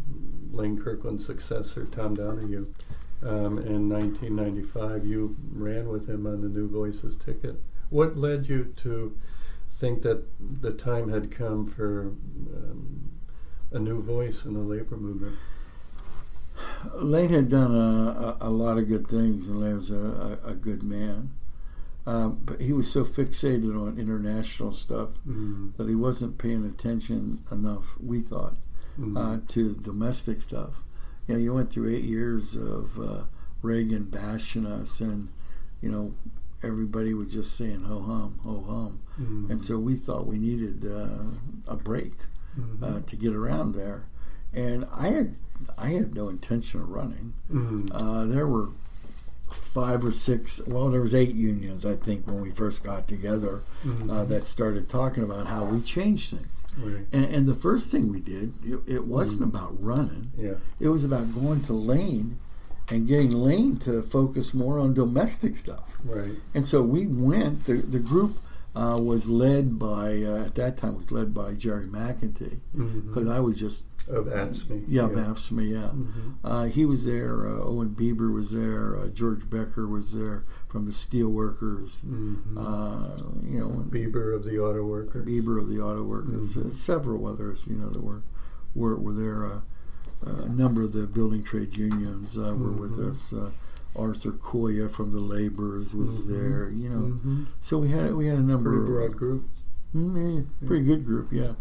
Lane 0.52 0.78
Kirkland's 0.78 1.26
successor, 1.26 1.86
Tom 1.86 2.16
Donahue, 2.16 2.68
um, 3.22 3.58
in 3.58 3.88
1995, 3.90 5.06
you 5.06 5.36
ran 5.54 5.88
with 5.88 6.08
him 6.08 6.26
on 6.26 6.42
the 6.42 6.50
New 6.50 6.68
Voices 6.68 7.18
ticket. 7.18 7.62
What 7.90 8.18
led 8.18 8.48
you 8.48 8.74
to 8.78 9.18
think 9.68 10.02
that 10.04 10.24
the 10.40 10.72
time 10.72 11.10
had 11.10 11.32
come 11.32 11.66
for 11.66 12.14
um, 12.56 13.12
a 13.72 13.80
new 13.80 14.02
voice 14.02 14.46
in 14.46 14.54
the 14.54 14.60
labor 14.60 14.98
movement? 14.98 15.36
Lane 16.96 17.30
had 17.30 17.50
done 17.50 17.74
a, 17.76 18.38
a, 18.42 18.48
a 18.48 18.50
lot 18.50 18.78
of 18.78 18.88
good 18.88 19.08
things, 19.08 19.48
and 19.48 19.62
Lane 19.62 19.78
was 19.78 19.92
a, 19.92 20.40
a, 20.44 20.52
a 20.52 20.54
good 20.56 20.84
man. 20.84 21.32
Um, 22.06 22.42
but 22.44 22.60
he 22.60 22.74
was 22.74 22.92
so 22.92 23.06
fixated 23.06 23.80
on 23.80 23.98
international 23.98 24.72
stuff 24.74 25.12
Mm. 25.28 25.76
that 25.78 25.88
he 25.88 25.96
wasn't 25.96 26.38
paying 26.38 26.66
attention 26.66 27.40
enough, 27.52 27.98
we 28.02 28.20
thought, 28.22 28.56
Mhm. 29.00 29.18
uh, 29.18 29.40
to 29.50 29.76
domestic 29.76 30.42
stuff. 30.42 30.84
You 31.28 31.36
know, 31.36 31.40
you 31.40 31.54
went 31.54 31.70
through 31.70 31.90
eight 31.90 32.04
years 32.04 32.56
of 32.58 33.00
uh, 33.00 33.24
Reagan 33.62 34.06
bashing 34.06 34.66
us, 34.66 35.00
and, 35.00 35.30
you 35.82 35.90
know, 35.90 36.14
everybody 36.62 37.14
was 37.14 37.28
just 37.34 37.56
saying 37.56 37.82
ho 37.82 38.02
hum, 38.02 38.40
ho 38.44 38.62
hum. 38.68 39.00
Mhm. 39.22 39.50
And 39.52 39.62
so 39.62 39.80
we 39.80 39.96
thought 39.96 40.28
we 40.28 40.38
needed 40.38 40.86
uh, 40.86 41.24
a 41.70 41.78
break 41.78 42.14
Mhm. 42.60 42.84
uh, 42.84 43.00
to 43.02 43.16
get 43.16 43.34
around 43.34 43.76
there. 43.76 44.08
And 44.54 44.86
I 44.94 45.08
had 45.08 45.36
I 45.78 45.90
had 45.90 46.14
no 46.16 46.30
intention 46.30 46.82
of 46.82 46.90
running. 46.90 47.34
Mhm. 47.52 47.90
Uh, 47.94 48.26
there 48.26 48.48
were 48.48 48.70
five 49.52 50.04
or 50.04 50.12
six. 50.12 50.62
Well, 50.68 50.90
there 50.90 51.02
was 51.02 51.14
eight 51.14 51.36
unions, 51.36 51.86
I 51.86 51.96
think, 51.96 52.26
when 52.28 52.42
we 52.42 52.52
first 52.52 52.84
got 52.84 53.08
together 53.08 53.62
Mhm. 53.86 54.10
uh, 54.10 54.26
that 54.26 54.44
started 54.44 54.90
talking 54.90 55.24
about 55.24 55.48
how 55.48 55.66
we 55.66 55.82
changed 55.82 56.32
things. 56.32 56.48
Right. 56.84 57.06
And, 57.12 57.26
and 57.26 57.48
the 57.48 57.54
first 57.56 57.92
thing 57.92 58.10
we 58.10 58.20
did, 58.20 58.54
it, 58.64 58.80
it 58.88 59.08
wasn't 59.08 59.42
Mhm. 59.42 59.46
about 59.50 59.82
running. 59.84 60.32
Yeah. 60.38 60.56
It 60.80 60.90
was 60.90 61.04
about 61.04 61.34
going 61.36 61.62
to 61.62 61.74
Lane 61.74 62.40
and 62.90 63.08
getting 63.08 63.32
Lane 63.32 63.78
to 63.78 64.02
focus 64.02 64.54
more 64.56 64.80
on 64.80 64.94
domestic 64.96 65.56
stuff. 65.56 65.98
Right. 66.04 66.36
And 66.56 66.66
so 66.68 66.82
we 66.82 67.06
went. 67.06 67.66
The, 67.66 67.76
the 67.76 68.00
group 68.00 68.40
uh, 68.76 68.98
was 69.00 69.30
led 69.30 69.78
by 69.78 70.24
uh, 70.24 70.46
at 70.46 70.56
that 70.56 70.78
time 70.78 70.96
was 70.96 71.12
led 71.12 71.32
by 71.32 71.54
Jerry 71.54 71.86
McEntee 71.86 72.58
Mhm. 72.76 73.06
because 73.08 73.28
I 73.28 73.40
was 73.40 73.56
just 73.56 73.86
Of 74.10 74.26
AFSCME. 74.28 74.84
yeah, 74.88 75.10
Yeah. 75.10 75.26
AFSCME, 75.32 75.70
yeah. 75.72 75.90
Mhm. 75.94 76.34
Uh, 76.44 76.64
he 76.66 76.86
was 76.86 77.06
there. 77.06 77.48
Uh, 77.48 77.60
Owen 77.62 77.96
Bieber 77.98 78.34
was 78.34 78.52
there. 78.52 78.98
Uh, 78.98 79.08
George 79.08 79.50
Becker 79.50 79.88
was 79.88 80.14
there 80.14 80.44
from 80.68 80.86
the 80.86 80.92
Steelworkers. 80.92 82.04
Mhm. 82.04 82.58
Uh, 82.58 83.24
you 83.44 83.60
know, 83.60 83.86
Bieber 83.90 84.36
of 84.36 84.44
the 84.44 84.60
auto 84.60 84.86
Workers. 84.86 85.26
Bieber 85.28 85.58
of 85.60 85.70
the 85.70 85.80
Auto 85.80 86.04
Workers. 86.04 86.58
Uh, 86.58 86.70
several 86.70 87.26
others, 87.28 87.66
you 87.68 87.76
know, 87.78 87.90
that 87.90 88.04
were 88.04 88.22
were, 88.76 88.98
were 89.00 89.14
there. 89.14 89.46
Uh, 89.46 89.62
a 90.26 90.50
number 90.50 90.82
of 90.82 90.94
the 90.94 91.06
building 91.06 91.44
trade 91.44 91.78
unions 91.78 92.38
uh, 92.38 92.56
were 92.58 92.72
with 92.72 92.98
Mhm. 92.98 93.12
us. 93.12 93.32
Uh, 93.34 93.52
Arthur 93.96 94.32
Coia 94.32 94.90
from 94.90 95.12
the 95.12 95.20
Laborers 95.20 95.94
was 95.94 96.26
Mhm. 96.26 96.28
there. 96.30 96.70
You 96.70 96.90
know, 96.90 97.20
Mhm. 97.26 97.46
so 97.60 97.78
we 97.78 97.90
had 97.90 98.16
we 98.16 98.26
had 98.28 98.40
a 98.40 98.42
number 98.42 98.72
Pretty 98.72 98.82
of 98.84 98.88
broad 98.88 99.18
group. 99.18 99.44
Mm, 99.96 100.16
yeah, 100.38 100.68
pretty 100.68 100.84
good 100.86 101.06
group, 101.06 101.32
yeah. 101.32 101.54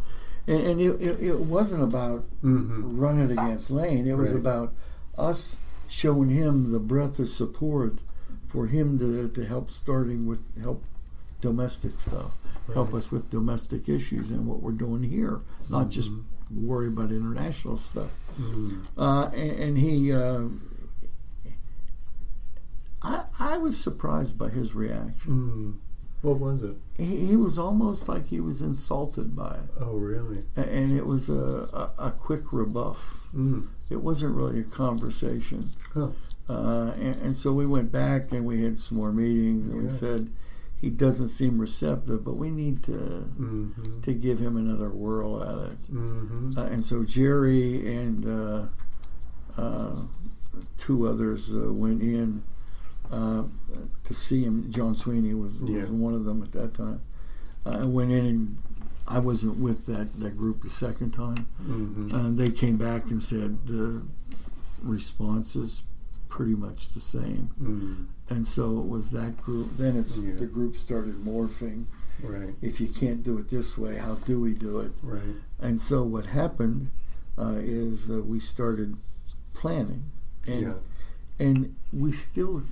And, 0.47 0.61
and 0.67 0.81
it, 0.81 1.01
it, 1.01 1.21
it 1.23 1.41
wasn't 1.41 1.83
about 1.83 2.25
Mhm. 2.43 2.99
running 2.99 3.31
against 3.31 3.71
Lane. 3.71 4.07
It 4.07 4.17
was 4.17 4.31
Right. 4.33 4.41
about 4.41 4.75
us 5.17 5.57
showing 5.89 6.31
him 6.31 6.73
the 6.73 6.81
breadth 6.81 7.19
of 7.21 7.29
support 7.29 7.99
for 8.49 8.67
him 8.67 8.99
to, 8.99 9.29
to 9.29 9.45
help 9.45 9.71
starting 9.71 10.27
with 10.27 10.41
help 10.61 10.83
domestic 11.41 11.99
stuff, 12.01 12.33
help 12.75 12.93
us 12.95 13.11
with 13.13 13.31
domestic 13.31 13.89
issues 13.89 14.31
and 14.31 14.47
what 14.47 14.63
we're 14.63 14.73
doing 14.73 15.03
here, 15.03 15.41
not 15.71 15.91
just 15.91 16.11
worry 16.55 16.89
about 16.89 17.11
international 17.13 17.77
stuff. 17.77 18.11
Mhm. 18.41 18.79
Uh, 18.97 19.25
and, 19.35 19.51
and 19.61 19.79
he, 19.79 20.13
uh, 20.13 20.45
I, 23.03 23.25
I 23.41 23.59
was 23.59 23.77
surprised 23.79 24.39
by 24.39 24.49
his 24.49 24.75
reaction. 24.75 25.81
What 26.23 26.39
was 26.39 26.63
it? 26.63 26.77
He, 26.99 27.27
he 27.27 27.37
was 27.37 27.59
almost 27.59 28.09
like 28.09 28.29
he 28.29 28.41
was 28.41 28.63
insulted 28.63 29.35
by 29.37 29.55
it. 29.55 29.71
Oh, 29.81 29.95
really? 29.97 30.45
A- 30.57 30.61
and 30.73 30.97
it 30.97 31.05
was 31.07 31.29
a, 31.29 31.69
a, 31.99 32.07
a 32.07 32.11
quick 32.13 32.53
rebuff. 32.53 33.27
Mm. 33.35 33.67
It 33.91 34.03
wasn't 34.03 34.37
really 34.37 34.61
a 34.61 34.65
conversation. 34.65 35.71
Huh. 35.93 36.09
Uh, 36.49 36.93
and, 36.97 37.17
and 37.23 37.35
so 37.37 37.53
we 37.53 37.67
went 37.67 37.91
back 37.93 38.31
and 38.33 38.45
we 38.45 38.63
had 38.65 38.79
some 38.79 38.99
more 38.99 39.13
meetings 39.13 39.67
and 39.69 39.83
we 39.83 39.89
said 39.89 40.31
he 40.81 40.91
doesn't 40.91 41.29
seem 41.29 41.59
receptive, 41.61 42.25
but 42.25 42.35
we 42.35 42.51
need 42.51 42.83
to 42.85 42.93
Mm-hmm. 42.93 44.01
to 44.03 44.15
give 44.15 44.39
him 44.41 44.57
another 44.57 44.91
whirl 44.91 45.43
at 45.43 45.71
it. 45.73 45.93
Mm-hmm. 45.93 46.53
Uh, 46.59 46.65
and 46.67 46.85
so 46.85 47.05
Jerry 47.05 47.97
and 47.97 48.27
uh, 48.27 48.67
uh, 49.57 49.97
two 50.79 51.07
others 51.09 51.53
uh, 51.55 51.73
went 51.73 52.01
in 52.03 52.43
uh, 53.13 53.45
to 54.05 54.15
see 54.15 54.43
him. 54.43 54.71
John 54.73 54.95
Sweeney 54.95 55.35
was, 55.35 55.55
was 55.61 55.71
Yeah. 55.71 55.85
one 55.91 56.15
of 56.15 56.25
them 56.25 56.43
at 56.43 56.53
that 56.53 56.75
time. 56.75 57.01
Uh, 57.65 57.81
I 57.83 57.87
went 57.87 58.11
in 58.11 58.27
and 58.27 58.59
I 59.07 59.19
wasn't 59.19 59.59
with 59.59 59.87
that, 59.87 60.19
that 60.21 60.37
group 60.37 60.63
the 60.63 60.71
second 60.71 61.11
time. 61.13 61.47
Mm-hmm. 61.63 62.15
And 62.15 62.39
they 62.39 62.51
came 62.51 62.77
back 62.79 63.11
and 63.11 63.23
said 63.23 63.67
the 63.67 64.05
response 64.83 65.55
is 65.57 65.83
pretty 66.29 66.55
much 66.55 66.89
the 66.95 67.01
same. 67.01 67.51
Mm. 67.63 68.07
And 68.35 68.47
so 68.47 68.81
it 68.81 68.87
was 68.87 69.11
that 69.11 69.37
group. 69.43 69.77
Then 69.77 69.97
it's 69.97 70.19
Yeah. 70.19 70.35
the 70.35 70.47
group 70.47 70.77
started 70.77 71.17
morphing. 71.17 71.85
Right. 72.23 72.55
If 72.63 72.81
you 72.81 72.89
can't 72.89 73.23
do 73.23 73.39
it 73.39 73.49
this 73.49 73.77
way, 73.77 73.97
how 73.99 74.15
do 74.15 74.41
we 74.41 74.55
do 74.55 74.79
it? 74.81 74.93
Right. 75.03 75.37
And 75.61 75.79
so 75.79 76.03
what 76.03 76.27
happened 76.27 76.91
uh, 77.39 77.57
is 77.59 78.11
uh, 78.11 78.23
we 78.25 78.39
started 78.41 78.97
planning, 79.55 80.05
and 80.47 80.61
Yeah. 80.63 80.75
and 81.39 81.75
we 81.93 82.13
still 82.13 82.63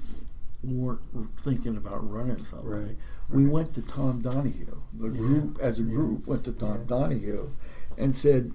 weren't 0.63 1.01
thinking 1.39 1.77
about 1.77 2.09
running 2.09 2.45
something. 2.45 2.69
Right, 2.69 2.97
We 3.31 3.45
right. 3.45 3.53
went 3.53 3.75
to 3.75 3.83
Tom 3.83 4.21
Donahue. 4.21 4.81
The 4.95 5.09
group, 5.09 5.59
as 5.61 5.79
a 5.79 5.83
yeah, 5.83 5.95
group, 5.95 6.27
went 6.27 6.45
to 6.45 6.53
Tom 6.53 6.79
yeah. 6.81 6.85
Donahue, 6.87 7.51
and 7.97 8.15
said, 8.15 8.53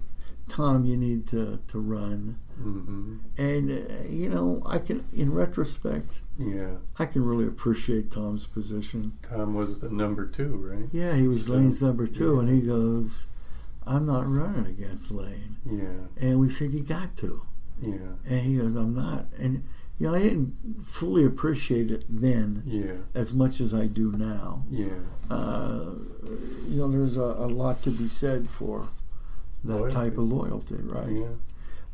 "Tom, 0.47 0.85
you 0.85 0.97
need 0.97 1.27
to 1.27 1.59
to 1.67 1.79
run." 1.79 2.39
Mm-hmm. 2.59 3.15
And 3.37 3.71
uh, 3.71 4.03
you 4.09 4.29
know, 4.29 4.61
I 4.65 4.77
can, 4.77 5.03
in 5.11 5.33
retrospect, 5.33 6.21
Yeah. 6.39 6.75
I 6.97 7.05
can 7.05 7.25
really 7.25 7.47
appreciate 7.47 8.11
Tom's 8.11 8.47
position. 8.47 9.13
Tom 9.23 9.55
was 9.55 9.79
the 9.79 9.89
number 9.89 10.25
two, 10.25 10.55
right? 10.55 10.87
Yeah, 10.91 11.15
he 11.15 11.27
was 11.27 11.49
Lane's 11.49 11.81
number 11.81 12.07
two, 12.07 12.35
yeah. 12.35 12.39
and 12.41 12.49
he 12.49 12.61
goes, 12.61 13.27
"I'm 13.85 14.05
not 14.05 14.29
running 14.29 14.67
against 14.67 15.11
Lane." 15.11 15.57
Yeah. 15.65 16.07
And 16.17 16.39
we 16.39 16.49
said, 16.49 16.71
"You 16.71 16.83
got 16.83 17.17
to." 17.17 17.41
Yeah. 17.81 18.15
And 18.25 18.39
he 18.41 18.57
goes, 18.57 18.75
I'm 18.75 18.95
not. 18.95 19.25
And, 19.37 19.65
you 19.97 20.07
know, 20.07 20.15
I 20.15 20.19
didn't 20.21 20.55
fully 20.83 21.23
appreciate 21.25 21.89
it 21.91 22.03
then 22.09 22.63
Yeah. 22.65 22.97
as 23.13 23.33
much 23.33 23.59
as 23.61 23.73
I 23.73 23.87
do 23.87 24.11
now. 24.11 24.65
Yeah. 24.69 24.87
Uh, 25.29 25.93
you 26.67 26.77
know, 26.77 26.91
there's 26.91 27.17
a, 27.17 27.21
a 27.21 27.47
lot 27.47 27.81
to 27.83 27.91
be 27.91 28.07
said 28.07 28.49
for 28.49 28.87
that 29.63 29.73
Loyalty. 29.73 29.93
type 29.93 30.17
of 30.17 30.25
loyalty, 30.25 30.75
right? 30.81 31.09
Yeah. 31.11 31.25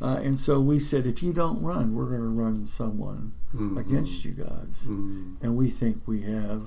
Uh, 0.02 0.16
and 0.16 0.40
so 0.40 0.60
we 0.60 0.80
said, 0.80 1.06
if 1.06 1.22
you 1.22 1.32
don't 1.32 1.62
run, 1.62 1.94
we're 1.94 2.10
going 2.10 2.22
to 2.22 2.28
run 2.28 2.66
someone 2.66 3.34
Mhm. 3.56 3.78
against 3.80 4.26
you 4.26 4.32
guys. 4.32 4.88
Mm. 4.88 5.36
And 5.42 5.56
we 5.56 5.70
think 5.70 6.02
we 6.08 6.22
have 6.22 6.64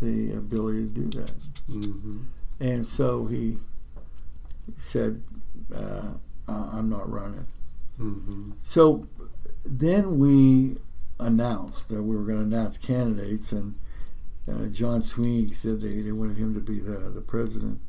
the 0.00 0.32
ability 0.32 0.86
to 0.88 0.92
do 0.92 1.20
that. 1.20 1.34
Mm-hmm. 1.68 2.18
And 2.58 2.86
so 2.86 3.26
he 3.26 3.58
said, 4.76 5.22
uh, 5.74 6.12
I'm 6.48 6.88
not 6.88 7.08
running. 7.10 7.46
hmm 7.98 8.52
So 8.64 9.06
then 9.64 10.18
we 10.18 10.78
announced 11.20 11.88
that 11.90 12.02
we 12.02 12.16
were 12.16 12.24
going 12.24 12.38
to 12.38 12.56
announce 12.56 12.78
candidates, 12.78 13.52
and 13.52 13.74
uh, 14.50 14.66
John 14.66 15.02
Sweeney 15.02 15.46
said 15.48 15.80
they, 15.80 16.00
they 16.00 16.12
wanted 16.12 16.36
him 16.36 16.54
to 16.54 16.60
be 16.60 16.80
the, 16.80 17.10
the 17.10 17.20
president. 17.20 17.80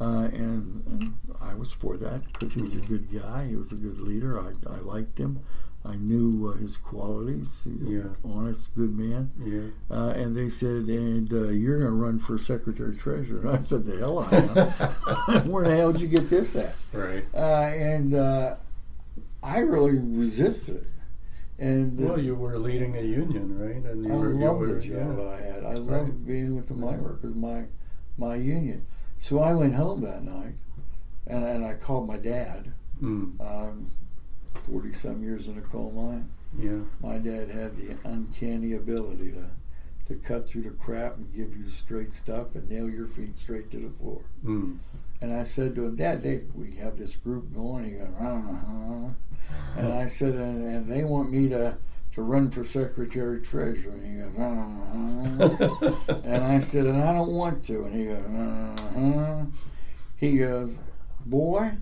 Uh, 0.00 0.28
and, 0.32 0.82
and 0.86 1.14
I 1.42 1.52
was 1.54 1.72
for 1.72 1.96
that 1.98 2.22
because 2.32 2.54
he 2.54 2.62
was 2.62 2.74
a 2.76 2.80
good 2.80 3.10
guy. 3.12 3.48
He 3.48 3.56
was 3.56 3.70
a 3.72 3.76
good 3.76 4.00
leader. 4.00 4.40
I, 4.40 4.52
I 4.66 4.78
liked 4.78 5.18
him. 5.18 5.40
I 5.84 5.96
knew 5.96 6.48
uh, 6.54 6.58
his 6.58 6.76
qualities. 6.76 7.62
He's 7.64 7.82
Yeah. 7.88 8.00
an 8.00 8.16
honest, 8.24 8.74
good 8.74 8.96
man. 8.96 9.30
Yeah. 9.44 9.94
Uh, 9.94 10.10
and 10.10 10.36
they 10.36 10.48
said, 10.48 10.84
and 10.88 11.30
uh, 11.32 11.48
you're 11.48 11.78
going 11.80 11.90
to 11.90 11.96
run 11.96 12.18
for 12.18 12.38
secretary 12.38 12.96
treasurer. 12.96 13.40
And 13.40 13.50
I 13.50 13.60
said, 13.60 13.84
the 13.84 13.98
hell 13.98 14.18
I 14.20 15.34
am. 15.34 15.48
Where 15.50 15.66
the 15.68 15.76
hell 15.76 15.92
did 15.92 16.00
you 16.02 16.08
get 16.08 16.30
this 16.30 16.54
at? 16.56 16.76
Right. 16.94 17.24
Uh, 17.34 17.70
and 17.74 18.14
uh, 18.14 18.54
I 19.42 19.58
really 19.60 19.98
resisted 19.98 20.76
it. 20.76 20.84
And 21.60 21.98
Well, 22.00 22.18
you 22.18 22.34
were 22.34 22.58
leading 22.58 22.96
a 22.96 23.02
union, 23.02 23.58
right? 23.58 23.84
And 23.84 24.04
you 24.06 24.12
I 24.12 24.16
were, 24.16 24.32
you 24.32 24.38
loved 24.38 24.60
were, 24.60 24.74
the 24.74 24.80
job 24.80 25.18
yeah. 25.18 25.24
I 25.28 25.40
had. 25.40 25.64
I 25.64 25.74
loved 25.74 25.88
Right. 26.08 26.26
being 26.26 26.56
with 26.56 26.68
the 26.68 26.74
mine 26.74 27.02
workers, 27.02 27.34
my 27.34 27.66
my 28.16 28.34
union. 28.34 28.86
So 29.18 29.40
I 29.40 29.52
went 29.54 29.74
home 29.74 30.00
that 30.00 30.24
night, 30.24 30.54
and 31.26 31.44
and 31.44 31.64
I 31.64 31.74
called 31.74 32.08
my 32.08 32.16
dad. 32.16 32.72
Mm, 33.02 33.38
Um, 33.40 33.86
Forty 34.54 34.92
some 34.92 35.22
years 35.22 35.46
in 35.48 35.56
a 35.58 35.60
coal 35.60 35.90
mine. 35.92 36.28
yeah. 36.58 36.80
My 37.00 37.18
dad 37.18 37.50
had 37.50 37.76
the 37.76 37.96
uncanny 38.04 38.72
ability 38.72 39.32
to 39.32 39.46
to 40.06 40.14
cut 40.16 40.48
through 40.48 40.62
the 40.62 40.70
crap 40.70 41.18
and 41.18 41.32
give 41.32 41.56
you 41.56 41.62
the 41.64 41.70
straight 41.70 42.10
stuff 42.12 42.54
and 42.56 42.68
nail 42.68 42.88
your 42.90 43.06
feet 43.06 43.36
straight 43.36 43.70
to 43.70 43.78
the 43.78 43.90
floor. 43.90 44.22
Mm. 44.44 44.78
And 45.22 45.32
I 45.32 45.42
said 45.42 45.74
to 45.74 45.84
him, 45.84 45.96
Dad, 45.96 46.22
they, 46.22 46.44
we 46.54 46.76
have 46.76 46.96
this 46.96 47.16
group 47.16 47.52
going. 47.52 47.84
He 47.84 47.90
goes, 47.92 48.08
uh-huh. 48.18 49.08
And 49.76 49.92
I 49.92 50.06
said, 50.06 50.34
and, 50.34 50.64
and 50.64 50.90
they 50.90 51.04
want 51.04 51.30
me 51.30 51.48
to, 51.50 51.76
to 52.12 52.22
run 52.22 52.50
for 52.50 52.64
secretary 52.64 53.40
treasurer. 53.40 53.92
And 53.92 54.06
he 54.06 54.22
goes, 54.22 54.38
uh-huh. 54.38 56.20
and 56.24 56.44
I 56.44 56.58
said, 56.58 56.86
and 56.86 57.02
I 57.02 57.12
don't 57.12 57.32
want 57.32 57.62
to. 57.64 57.84
And 57.84 57.94
he 57.94 58.06
goes, 58.06 58.24
uh-huh. 58.96 59.44
He 60.16 60.38
goes, 60.38 60.78
boy, 61.26 61.72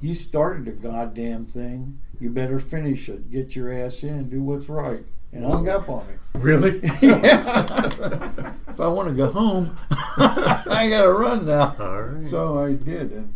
you 0.00 0.12
started 0.12 0.64
the 0.64 0.72
goddamn 0.72 1.44
thing. 1.46 2.00
You 2.20 2.30
better 2.30 2.58
finish 2.58 3.08
it. 3.08 3.30
Get 3.30 3.54
your 3.54 3.72
ass 3.72 4.02
in. 4.02 4.28
Do 4.28 4.42
what's 4.42 4.68
right. 4.68 5.04
And 5.34 5.44
hung 5.44 5.68
up 5.68 5.88
on 5.88 6.06
me. 6.06 6.14
Really? 6.34 6.78
if 6.82 8.80
I 8.80 8.86
want 8.86 9.08
to 9.08 9.14
go 9.14 9.30
home, 9.30 9.76
I 9.90 10.88
got 10.88 11.02
to 11.02 11.12
run 11.12 11.46
now. 11.46 11.74
All 11.78 12.02
right. 12.02 12.22
So 12.22 12.64
I 12.64 12.74
did, 12.74 13.12
and 13.12 13.34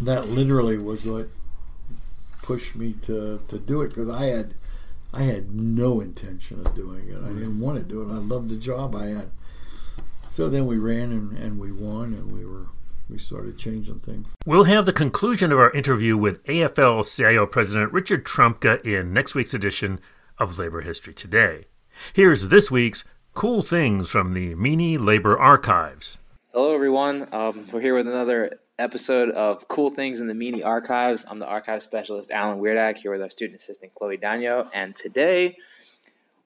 that 0.00 0.28
literally 0.28 0.78
was 0.78 1.04
what 1.04 1.26
pushed 2.42 2.74
me 2.74 2.94
to, 3.02 3.40
to 3.48 3.58
do 3.58 3.82
it 3.82 3.90
because 3.90 4.08
I 4.08 4.26
had 4.26 4.54
I 5.12 5.22
had 5.22 5.50
no 5.50 6.00
intention 6.00 6.60
of 6.60 6.74
doing 6.74 7.06
it. 7.08 7.18
I 7.22 7.28
didn't 7.28 7.60
want 7.60 7.78
to 7.78 7.84
do 7.84 8.02
it. 8.02 8.06
I 8.06 8.18
loved 8.18 8.48
the 8.48 8.56
job 8.56 8.94
I 8.94 9.06
had. 9.06 9.30
So 10.30 10.48
then 10.48 10.66
we 10.66 10.78
ran 10.78 11.10
and, 11.10 11.36
and 11.36 11.58
we 11.58 11.70
won, 11.72 12.14
and 12.14 12.32
we 12.32 12.46
were 12.46 12.66
we 13.08 13.18
started 13.18 13.58
changing 13.58 13.98
things. 13.98 14.26
We'll 14.46 14.64
have 14.64 14.86
the 14.86 14.92
conclusion 14.92 15.52
of 15.52 15.58
our 15.58 15.70
interview 15.72 16.16
with 16.16 16.42
AFL 16.44 17.04
CIO 17.04 17.44
President 17.46 17.92
Richard 17.92 18.24
Trumka 18.24 18.82
in 18.84 19.12
next 19.12 19.34
week's 19.34 19.52
edition 19.52 20.00
of 20.40 20.58
Labor 20.58 20.80
History 20.80 21.12
Today. 21.12 21.66
Here's 22.14 22.48
this 22.48 22.70
week's 22.70 23.04
cool 23.34 23.62
things 23.62 24.10
from 24.10 24.32
the 24.32 24.54
Meany 24.54 24.96
Labor 24.96 25.38
Archives. 25.38 26.16
Hello, 26.52 26.74
everyone. 26.74 27.28
Um, 27.32 27.68
we're 27.70 27.82
here 27.82 27.94
with 27.94 28.08
another 28.08 28.58
episode 28.78 29.30
of 29.30 29.68
Cool 29.68 29.90
Things 29.90 30.18
in 30.18 30.26
the 30.26 30.34
Meany 30.34 30.62
Archives. 30.62 31.26
I'm 31.28 31.38
the 31.38 31.46
archive 31.46 31.82
specialist, 31.82 32.30
Alan 32.30 32.58
Wierdak, 32.58 32.96
here 32.96 33.12
with 33.12 33.20
our 33.20 33.28
student 33.28 33.60
assistant, 33.60 33.94
Chloe 33.94 34.16
Dagno. 34.16 34.68
And 34.72 34.96
today, 34.96 35.58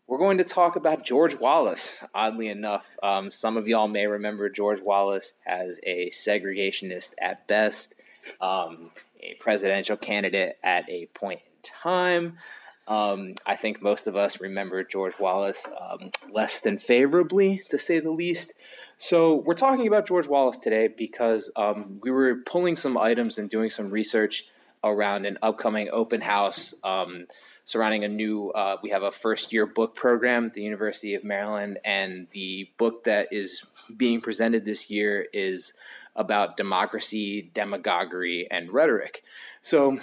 we're 0.08 0.18
going 0.18 0.38
to 0.38 0.44
talk 0.44 0.74
about 0.74 1.04
George 1.04 1.38
Wallace. 1.38 1.96
Oddly 2.12 2.48
enough, 2.48 2.84
um, 3.00 3.30
some 3.30 3.56
of 3.56 3.68
y'all 3.68 3.88
may 3.88 4.08
remember 4.08 4.48
George 4.48 4.82
Wallace 4.82 5.32
as 5.46 5.78
a 5.84 6.10
segregationist 6.10 7.14
at 7.20 7.46
best, 7.46 7.94
um, 8.40 8.90
a 9.20 9.34
presidential 9.38 9.96
candidate 9.96 10.58
at 10.64 10.90
a 10.90 11.06
point 11.06 11.40
in 11.46 11.62
time. 11.62 12.38
Um, 12.86 13.34
I 13.46 13.56
think 13.56 13.80
most 13.80 14.06
of 14.06 14.16
us 14.16 14.40
remember 14.40 14.84
George 14.84 15.18
Wallace 15.18 15.64
um, 15.80 16.10
less 16.30 16.60
than 16.60 16.78
favorably, 16.78 17.62
to 17.70 17.78
say 17.78 18.00
the 18.00 18.10
least. 18.10 18.52
So, 18.98 19.36
we're 19.36 19.54
talking 19.54 19.86
about 19.86 20.06
George 20.06 20.26
Wallace 20.26 20.58
today 20.58 20.88
because 20.88 21.50
um, 21.56 21.98
we 22.02 22.10
were 22.10 22.36
pulling 22.46 22.76
some 22.76 22.96
items 22.96 23.38
and 23.38 23.50
doing 23.50 23.70
some 23.70 23.90
research 23.90 24.44
around 24.84 25.24
an 25.24 25.38
upcoming 25.42 25.88
open 25.90 26.20
house 26.20 26.74
um, 26.84 27.26
surrounding 27.66 28.04
a 28.04 28.08
new, 28.08 28.50
uh, 28.50 28.76
we 28.82 28.90
have 28.90 29.02
a 29.02 29.10
first 29.10 29.52
year 29.52 29.66
book 29.66 29.96
program 29.96 30.46
at 30.46 30.54
the 30.54 30.62
University 30.62 31.14
of 31.14 31.24
Maryland, 31.24 31.78
and 31.84 32.26
the 32.32 32.68
book 32.78 33.04
that 33.04 33.28
is 33.32 33.62
being 33.96 34.20
presented 34.20 34.64
this 34.64 34.90
year 34.90 35.26
is 35.32 35.72
about 36.16 36.56
democracy, 36.56 37.50
demagoguery, 37.54 38.46
and 38.50 38.72
rhetoric. 38.72 39.22
So, 39.62 39.98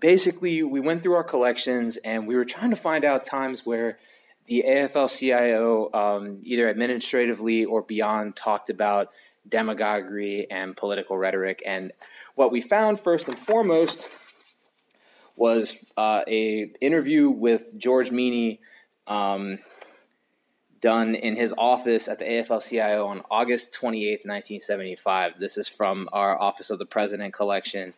basically, 0.00 0.62
we 0.62 0.80
went 0.80 1.02
through 1.02 1.14
our 1.14 1.24
collections 1.24 1.96
and 1.96 2.26
we 2.26 2.36
were 2.36 2.44
trying 2.44 2.70
to 2.70 2.76
find 2.76 3.04
out 3.04 3.24
times 3.24 3.64
where 3.64 3.98
the 4.46 4.64
AFL 4.66 5.16
CIO, 5.16 5.90
um, 5.92 6.40
either 6.42 6.68
administratively 6.68 7.64
or 7.64 7.82
beyond, 7.82 8.36
talked 8.36 8.70
about 8.70 9.10
demagoguery 9.48 10.46
and 10.50 10.76
political 10.76 11.16
rhetoric. 11.16 11.62
And 11.64 11.92
what 12.34 12.52
we 12.52 12.60
found 12.60 13.00
first 13.00 13.28
and 13.28 13.38
foremost 13.38 14.06
was 15.36 15.76
uh, 15.96 16.22
a 16.26 16.70
interview 16.80 17.30
with 17.30 17.76
George 17.76 18.10
Meany 18.10 18.60
um, 19.06 19.58
done 20.80 21.14
in 21.14 21.34
his 21.34 21.54
office 21.56 22.08
at 22.08 22.18
the 22.18 22.24
AFL-CIO 22.24 23.06
on 23.06 23.22
August 23.30 23.72
28, 23.74 24.20
1975. 24.24 25.32
This 25.38 25.56
is 25.56 25.68
from 25.68 26.08
our 26.12 26.38
Office 26.38 26.70
of 26.70 26.78
the 26.78 26.86
President 26.86 27.32
collection, 27.32 27.94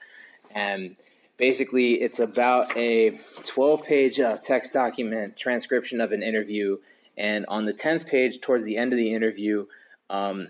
and 0.54 0.96
basically 1.36 1.94
it's 1.94 2.18
about 2.18 2.76
a 2.76 3.18
12-page 3.44 4.20
uh, 4.20 4.38
text 4.38 4.72
document 4.72 5.36
transcription 5.36 6.00
of 6.00 6.12
an 6.12 6.22
interview. 6.22 6.78
And 7.16 7.46
on 7.48 7.64
the 7.64 7.72
10th 7.72 8.06
page, 8.06 8.40
towards 8.40 8.64
the 8.64 8.76
end 8.76 8.92
of 8.92 8.96
the 8.96 9.14
interview, 9.14 9.66
um, 10.10 10.48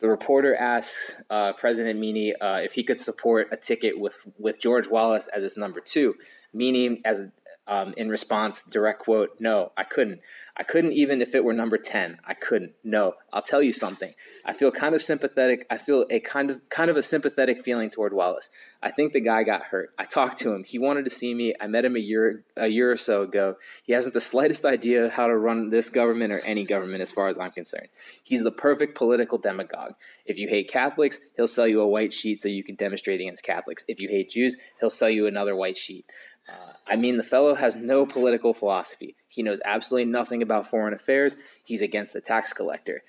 the 0.00 0.08
reporter 0.08 0.54
asks 0.54 1.14
uh, 1.30 1.52
President 1.54 1.98
Meany 1.98 2.34
uh, 2.34 2.56
if 2.56 2.72
he 2.72 2.84
could 2.84 3.00
support 3.00 3.48
a 3.52 3.56
ticket 3.56 3.98
with, 3.98 4.14
with 4.38 4.60
George 4.60 4.88
Wallace 4.88 5.28
as 5.28 5.42
his 5.42 5.56
number 5.56 5.80
two. 5.80 6.14
Meany, 6.52 7.00
as 7.04 7.26
um, 7.66 7.94
in 7.96 8.08
response, 8.08 8.62
direct 8.64 9.00
quote, 9.00 9.40
"No, 9.40 9.72
I 9.76 9.84
couldn't. 9.84 10.20
I 10.56 10.62
couldn't 10.62 10.92
even 10.92 11.20
if 11.20 11.34
it 11.34 11.42
were 11.42 11.52
number 11.52 11.78
ten. 11.78 12.18
I 12.24 12.34
couldn't. 12.34 12.74
No, 12.84 13.14
I'll 13.32 13.42
tell 13.42 13.62
you 13.62 13.72
something. 13.72 14.14
I 14.44 14.52
feel 14.52 14.70
kind 14.70 14.94
of 14.94 15.02
sympathetic. 15.02 15.66
I 15.68 15.78
feel 15.78 16.06
a 16.10 16.20
kind 16.20 16.50
of 16.50 16.60
kind 16.68 16.90
of 16.90 16.96
a 16.96 17.02
sympathetic 17.02 17.64
feeling 17.64 17.90
toward 17.90 18.12
Wallace. 18.12 18.48
I 18.82 18.90
think 18.90 19.12
the 19.12 19.20
guy 19.20 19.42
got 19.42 19.62
hurt. 19.62 19.90
I 19.98 20.04
talked 20.04 20.40
to 20.40 20.52
him. 20.52 20.62
He 20.62 20.78
wanted 20.78 21.06
to 21.06 21.10
see 21.10 21.32
me. 21.32 21.54
I 21.60 21.66
met 21.66 21.84
him 21.84 21.96
a 21.96 22.00
year 22.00 22.44
a 22.56 22.68
year 22.68 22.92
or 22.92 22.98
so 22.98 23.22
ago. 23.22 23.56
He 23.84 23.94
hasn't 23.94 24.14
the 24.14 24.20
slightest 24.20 24.64
idea 24.64 25.08
how 25.08 25.26
to 25.26 25.36
run 25.36 25.70
this 25.70 25.88
government 25.88 26.32
or 26.32 26.38
any 26.40 26.64
government, 26.64 27.02
as 27.02 27.10
far 27.10 27.28
as 27.28 27.38
I'm 27.38 27.50
concerned. 27.50 27.88
He's 28.22 28.44
the 28.44 28.52
perfect 28.52 28.96
political 28.96 29.38
demagogue. 29.38 29.94
If 30.26 30.38
you 30.38 30.48
hate 30.48 30.70
Catholics, 30.70 31.18
he'll 31.36 31.48
sell 31.48 31.66
you 31.66 31.80
a 31.80 31.88
white 31.88 32.12
sheet 32.12 32.42
so 32.42 32.48
you 32.48 32.62
can 32.62 32.76
demonstrate 32.76 33.20
against 33.20 33.42
Catholics. 33.42 33.84
If 33.88 34.00
you 34.00 34.08
hate 34.08 34.30
Jews, 34.30 34.56
he'll 34.78 34.90
sell 34.90 35.10
you 35.10 35.26
another 35.26 35.56
white 35.56 35.78
sheet. 35.78 36.04
Uh, 36.48 36.72
I 36.86 36.96
mean, 36.96 37.16
the 37.16 37.24
fellow 37.24 37.54
has 37.54 37.74
no 37.74 38.06
political 38.06 38.54
philosophy. 38.54 39.16
He 39.28 39.42
knows 39.42 39.60
absolutely 39.64 40.10
nothing 40.10 40.42
about 40.42 40.70
foreign 40.70 40.94
affairs. 40.94 41.34
He's 41.64 41.82
against 41.82 42.12
the 42.12 42.20
tax 42.20 42.52
collector. 42.52 43.02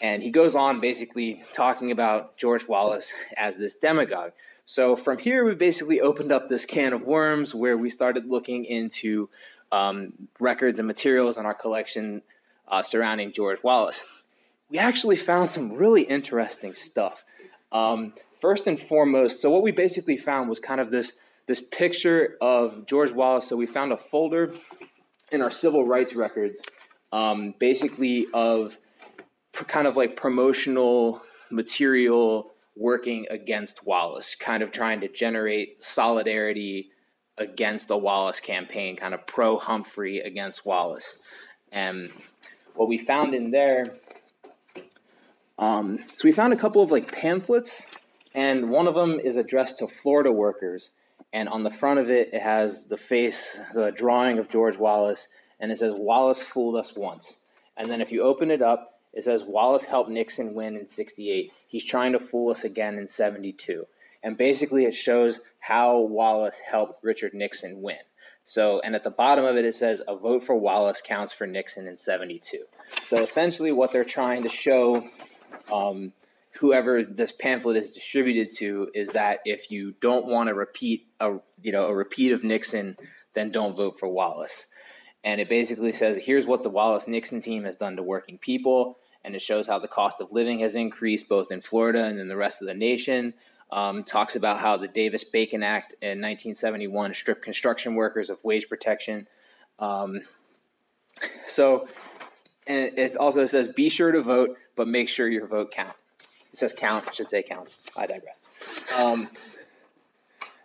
And 0.00 0.22
he 0.22 0.30
goes 0.30 0.56
on 0.56 0.80
basically 0.80 1.44
talking 1.52 1.90
about 1.90 2.36
George 2.36 2.66
Wallace 2.66 3.12
as 3.36 3.56
this 3.56 3.76
demagogue. 3.76 4.32
So 4.64 4.96
from 4.96 5.18
here, 5.18 5.44
we 5.44 5.54
basically 5.54 6.00
opened 6.00 6.32
up 6.32 6.48
this 6.48 6.64
can 6.64 6.92
of 6.92 7.02
worms 7.02 7.54
where 7.54 7.76
we 7.76 7.90
started 7.90 8.26
looking 8.26 8.64
into 8.64 9.28
um, 9.70 10.12
records 10.40 10.78
and 10.78 10.86
materials 10.86 11.36
in 11.36 11.46
our 11.46 11.54
collection 11.54 12.22
uh, 12.68 12.82
surrounding 12.82 13.32
George 13.32 13.62
Wallace. 13.62 14.02
We 14.70 14.78
actually 14.78 15.16
found 15.16 15.50
some 15.50 15.74
really 15.74 16.02
interesting 16.02 16.74
stuff. 16.74 17.22
Um, 17.70 18.14
first 18.40 18.66
and 18.66 18.80
foremost, 18.80 19.40
so 19.40 19.50
what 19.50 19.62
we 19.62 19.72
basically 19.72 20.16
found 20.16 20.48
was 20.48 20.60
kind 20.60 20.80
of 20.80 20.90
this 20.90 21.12
this 21.46 21.60
picture 21.60 22.36
of 22.40 22.86
George 22.86 23.12
Wallace. 23.12 23.48
So 23.48 23.56
we 23.56 23.66
found 23.66 23.92
a 23.92 23.96
folder 23.96 24.54
in 25.30 25.42
our 25.42 25.50
civil 25.50 25.84
rights 25.84 26.14
records, 26.14 26.60
um, 27.12 27.54
basically 27.58 28.26
of 28.32 28.76
kind 29.52 29.86
of 29.86 29.96
like 29.96 30.16
promotional 30.16 31.22
material 31.50 32.52
working 32.76 33.26
against 33.30 33.84
Wallace, 33.84 34.34
kind 34.34 34.62
of 34.62 34.72
trying 34.72 35.00
to 35.00 35.08
generate 35.08 35.82
solidarity 35.82 36.90
against 37.38 37.88
the 37.88 37.96
Wallace 37.96 38.40
campaign, 38.40 38.96
kind 38.96 39.14
of 39.14 39.26
pro 39.26 39.58
Humphrey 39.58 40.20
against 40.20 40.64
Wallace. 40.64 41.20
And 41.70 42.10
what 42.74 42.88
we 42.88 42.98
found 42.98 43.34
in 43.34 43.50
there, 43.50 43.94
um, 45.58 45.98
so 45.98 46.22
we 46.24 46.32
found 46.32 46.52
a 46.52 46.56
couple 46.56 46.82
of 46.82 46.90
like 46.90 47.12
pamphlets 47.12 47.84
and 48.34 48.70
one 48.70 48.86
of 48.86 48.94
them 48.94 49.20
is 49.20 49.36
addressed 49.36 49.78
to 49.78 49.88
Florida 49.88 50.32
workers. 50.32 50.90
And 51.32 51.48
on 51.48 51.62
the 51.62 51.70
front 51.70 51.98
of 51.98 52.10
it, 52.10 52.30
it 52.32 52.42
has 52.42 52.84
the 52.84 52.96
face, 52.96 53.56
the 53.72 53.90
drawing 53.90 54.38
of 54.38 54.50
George 54.50 54.76
Wallace, 54.76 55.26
and 55.58 55.72
it 55.72 55.78
says, 55.78 55.94
Wallace 55.96 56.42
fooled 56.42 56.76
us 56.76 56.94
once. 56.94 57.36
And 57.76 57.90
then 57.90 58.00
if 58.00 58.12
you 58.12 58.22
open 58.22 58.50
it 58.50 58.60
up, 58.60 59.00
it 59.12 59.24
says, 59.24 59.42
Wallace 59.42 59.84
helped 59.84 60.10
Nixon 60.10 60.54
win 60.54 60.76
in 60.76 60.88
68. 60.88 61.52
He's 61.68 61.84
trying 61.84 62.12
to 62.12 62.18
fool 62.18 62.50
us 62.50 62.64
again 62.64 62.98
in 62.98 63.08
72. 63.08 63.86
And 64.22 64.36
basically, 64.36 64.84
it 64.84 64.94
shows 64.94 65.40
how 65.58 66.00
Wallace 66.00 66.58
helped 66.58 67.02
Richard 67.02 67.34
Nixon 67.34 67.82
win. 67.82 67.96
So, 68.44 68.80
and 68.80 68.94
at 68.94 69.04
the 69.04 69.10
bottom 69.10 69.44
of 69.44 69.56
it, 69.56 69.64
it 69.64 69.76
says, 69.76 70.02
a 70.06 70.16
vote 70.16 70.44
for 70.44 70.54
Wallace 70.54 71.02
counts 71.04 71.32
for 71.32 71.46
Nixon 71.46 71.86
in 71.86 71.96
72. 71.96 72.64
So 73.06 73.22
essentially, 73.22 73.72
what 73.72 73.92
they're 73.92 74.04
trying 74.04 74.42
to 74.42 74.48
show 74.48 75.08
um, 75.72 76.12
whoever 76.58 77.02
this 77.02 77.32
pamphlet 77.32 77.76
is 77.76 77.92
distributed 77.92 78.54
to 78.56 78.90
is 78.94 79.08
that 79.10 79.40
if 79.44 79.70
you 79.70 79.94
don't 80.00 80.26
want 80.26 80.48
to 80.48 80.54
repeat 80.54 81.06
a 81.20 81.38
you 81.60 81.72
know 81.72 81.86
a 81.86 81.94
repeat 81.94 82.32
of 82.32 82.44
Nixon, 82.44 82.96
then 83.34 83.50
don't 83.50 83.76
vote 83.76 83.98
for 83.98 84.08
Wallace. 84.08 84.66
And 85.24 85.40
it 85.40 85.48
basically 85.48 85.92
says 85.92 86.16
here's 86.16 86.46
what 86.46 86.62
the 86.62 86.70
Wallace 86.70 87.06
Nixon 87.06 87.40
team 87.40 87.64
has 87.64 87.76
done 87.76 87.96
to 87.96 88.02
working 88.02 88.38
people, 88.38 88.98
and 89.24 89.34
it 89.34 89.42
shows 89.42 89.66
how 89.66 89.78
the 89.78 89.88
cost 89.88 90.20
of 90.20 90.32
living 90.32 90.60
has 90.60 90.74
increased 90.74 91.28
both 91.28 91.50
in 91.50 91.60
Florida 91.60 92.04
and 92.04 92.18
in 92.18 92.28
the 92.28 92.36
rest 92.36 92.60
of 92.60 92.66
the 92.66 92.74
nation. 92.74 93.34
Um, 93.70 94.04
talks 94.04 94.36
about 94.36 94.60
how 94.60 94.76
the 94.76 94.88
Davis 94.88 95.24
Bacon 95.24 95.62
Act 95.62 95.92
in 96.02 96.20
1971 96.20 97.14
stripped 97.14 97.42
construction 97.42 97.94
workers 97.94 98.28
of 98.28 98.36
wage 98.44 98.68
protection. 98.68 99.26
Um, 99.78 100.20
so, 101.46 101.88
and 102.66 102.98
it 102.98 103.16
also 103.16 103.46
says 103.46 103.72
be 103.72 103.88
sure 103.88 104.12
to 104.12 104.20
vote, 104.20 104.58
but 104.76 104.88
make 104.88 105.08
sure 105.08 105.26
your 105.26 105.46
vote 105.46 105.70
counts. 105.70 106.01
It 106.52 106.58
says 106.58 106.74
count, 106.76 107.08
I 107.08 107.12
should 107.12 107.28
say 107.28 107.42
counts. 107.42 107.76
I 107.96 108.06
digress. 108.06 108.38
Um, 108.96 109.28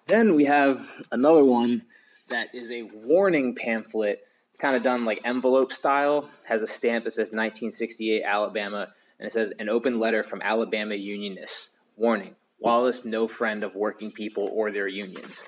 then 0.08 0.36
we 0.36 0.46
have 0.46 0.86
another 1.12 1.44
one 1.44 1.84
that 2.30 2.54
is 2.54 2.72
a 2.72 2.84
warning 2.84 3.56
pamphlet. 3.56 4.20
It's 4.52 4.60
kind 4.60 4.76
of 4.76 4.84
done 4.84 5.06
like 5.06 5.22
envelope 5.24 5.72
style, 5.72 6.30
has 6.44 6.62
a 6.62 6.68
stamp 6.68 7.06
that 7.06 7.12
says 7.12 7.28
1968 7.28 8.24
Alabama, 8.24 8.88
and 9.20 9.28
it 9.28 9.34
says 9.34 9.54
an 9.60 9.70
open 9.70 10.00
letter 10.00 10.24
from 10.24 10.42
Alabama 10.42 10.96
Unionists. 10.96 11.70
Warning 11.96 12.36
Wallace, 12.60 13.06
no 13.06 13.28
friend 13.28 13.64
of 13.64 13.76
working 13.76 14.12
people 14.12 14.50
or 14.54 14.72
their 14.72 14.88
unions. 14.88 15.44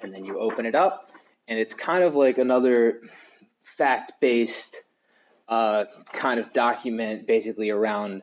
And 0.00 0.14
then 0.14 0.24
you 0.24 0.38
open 0.38 0.66
it 0.66 0.74
up, 0.74 1.10
and 1.48 1.58
it's 1.58 1.74
kind 1.74 2.04
of 2.04 2.14
like 2.14 2.38
another 2.38 3.02
fact 3.76 4.12
based 4.20 4.76
uh, 5.48 5.84
kind 6.12 6.38
of 6.38 6.52
document 6.52 7.26
basically 7.26 7.70
around 7.70 8.22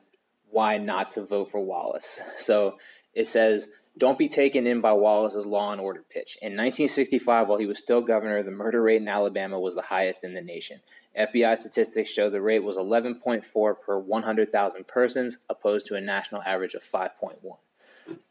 why 0.50 0.78
not 0.78 1.12
to 1.12 1.24
vote 1.24 1.50
for 1.50 1.60
Wallace. 1.60 2.20
So 2.38 2.78
it 3.14 3.26
says, 3.26 3.66
don't 3.96 4.18
be 4.18 4.28
taken 4.28 4.66
in 4.66 4.80
by 4.80 4.92
Wallace's 4.92 5.44
law 5.44 5.72
and 5.72 5.80
order 5.80 6.04
pitch. 6.08 6.38
In 6.40 6.52
1965, 6.52 7.48
while 7.48 7.58
he 7.58 7.66
was 7.66 7.78
still 7.78 8.00
governor, 8.00 8.42
the 8.42 8.50
murder 8.50 8.80
rate 8.80 9.02
in 9.02 9.08
Alabama 9.08 9.58
was 9.58 9.74
the 9.74 9.82
highest 9.82 10.24
in 10.24 10.34
the 10.34 10.40
nation. 10.40 10.80
FBI 11.18 11.58
statistics 11.58 12.10
show 12.10 12.30
the 12.30 12.40
rate 12.40 12.62
was 12.62 12.76
11.4 12.76 13.74
per 13.80 13.98
100,000 13.98 14.86
persons, 14.86 15.36
opposed 15.48 15.86
to 15.88 15.96
a 15.96 16.00
national 16.00 16.42
average 16.42 16.74
of 16.74 16.82
5.1. 16.94 17.56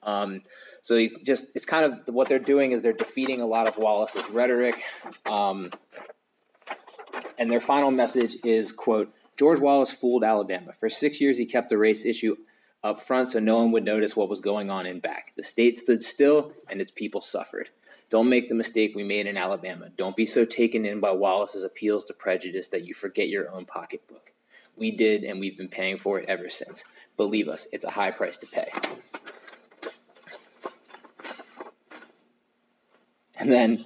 Um, 0.04 0.42
so 0.84 0.96
he's 0.96 1.14
just, 1.20 1.52
it's 1.54 1.66
kind 1.66 1.86
of 1.86 2.14
what 2.14 2.30
they're 2.30 2.40
doing 2.40 2.72
is 2.72 2.82
they're 2.82 2.94
defeating 2.94 3.42
a 3.42 3.46
lot 3.46 3.68
of 3.68 3.78
Wallace's 3.78 4.28
rhetoric. 4.32 4.76
Um, 5.26 5.72
and 7.38 7.52
their 7.52 7.62
final 7.62 7.92
message 7.92 8.38
is, 8.44 8.72
quote, 8.72 9.14
George 9.38 9.60
Wallace 9.60 9.92
fooled 9.92 10.24
Alabama. 10.24 10.74
For 10.80 10.90
six 10.90 11.22
years, 11.22 11.38
he 11.38 11.46
kept 11.46 11.70
the 11.70 11.78
race 11.78 12.06
issue 12.06 12.36
up 12.84 13.06
front 13.06 13.30
so 13.30 13.40
no 13.40 13.58
one 13.58 13.72
would 13.72 13.86
notice 13.86 14.16
what 14.16 14.30
was 14.30 14.42
going 14.42 14.70
on 14.70 14.86
in 14.86 15.00
back. 15.00 15.34
The 15.36 15.44
state 15.44 15.78
stood 15.78 16.04
still 16.04 16.54
and 16.70 16.82
its 16.82 16.92
people 16.92 17.22
suffered. 17.22 17.70
Don't 18.10 18.30
make 18.30 18.50
the 18.50 18.56
mistake 18.56 18.96
we 18.96 19.04
made 19.04 19.28
in 19.28 19.38
Alabama. 19.38 19.90
Don't 19.98 20.16
be 20.16 20.26
so 20.26 20.46
taken 20.46 20.86
in 20.86 21.00
by 21.00 21.12
Wallace's 21.12 21.64
appeals 21.64 22.06
to 22.06 22.14
prejudice 22.14 22.70
that 22.70 22.86
you 22.86 22.94
forget 22.94 23.28
your 23.28 23.52
own 23.52 23.66
pocketbook. 23.66 24.32
We 24.78 24.92
did, 24.92 25.24
and 25.24 25.40
we've 25.40 25.58
been 25.58 25.68
paying 25.68 25.98
for 25.98 26.20
it 26.20 26.30
ever 26.30 26.50
since. 26.50 26.84
Believe 27.18 27.50
us, 27.50 27.68
it's 27.72 27.84
a 27.84 27.90
high 27.90 28.12
price 28.12 28.38
to 28.38 28.48
pay. 28.48 28.72
And 33.36 33.52
then 33.52 33.86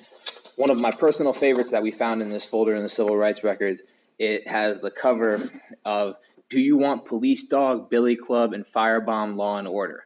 one 0.55 0.69
of 0.69 0.79
my 0.79 0.91
personal 0.91 1.33
favorites 1.33 1.71
that 1.71 1.81
we 1.81 1.91
found 1.91 2.21
in 2.21 2.29
this 2.29 2.45
folder 2.45 2.75
in 2.75 2.83
the 2.83 2.89
civil 2.89 3.17
rights 3.17 3.43
records 3.43 3.81
it 4.21 4.47
has 4.47 4.79
the 4.79 4.91
cover 4.91 5.49
of 5.83 6.15
Do 6.51 6.59
you 6.59 6.77
want 6.77 7.05
police 7.05 7.47
dog, 7.47 7.89
billy 7.89 8.15
club, 8.15 8.53
and 8.53 8.67
firebomb 8.67 9.35
law 9.35 9.57
and 9.57 9.67
order? 9.67 10.05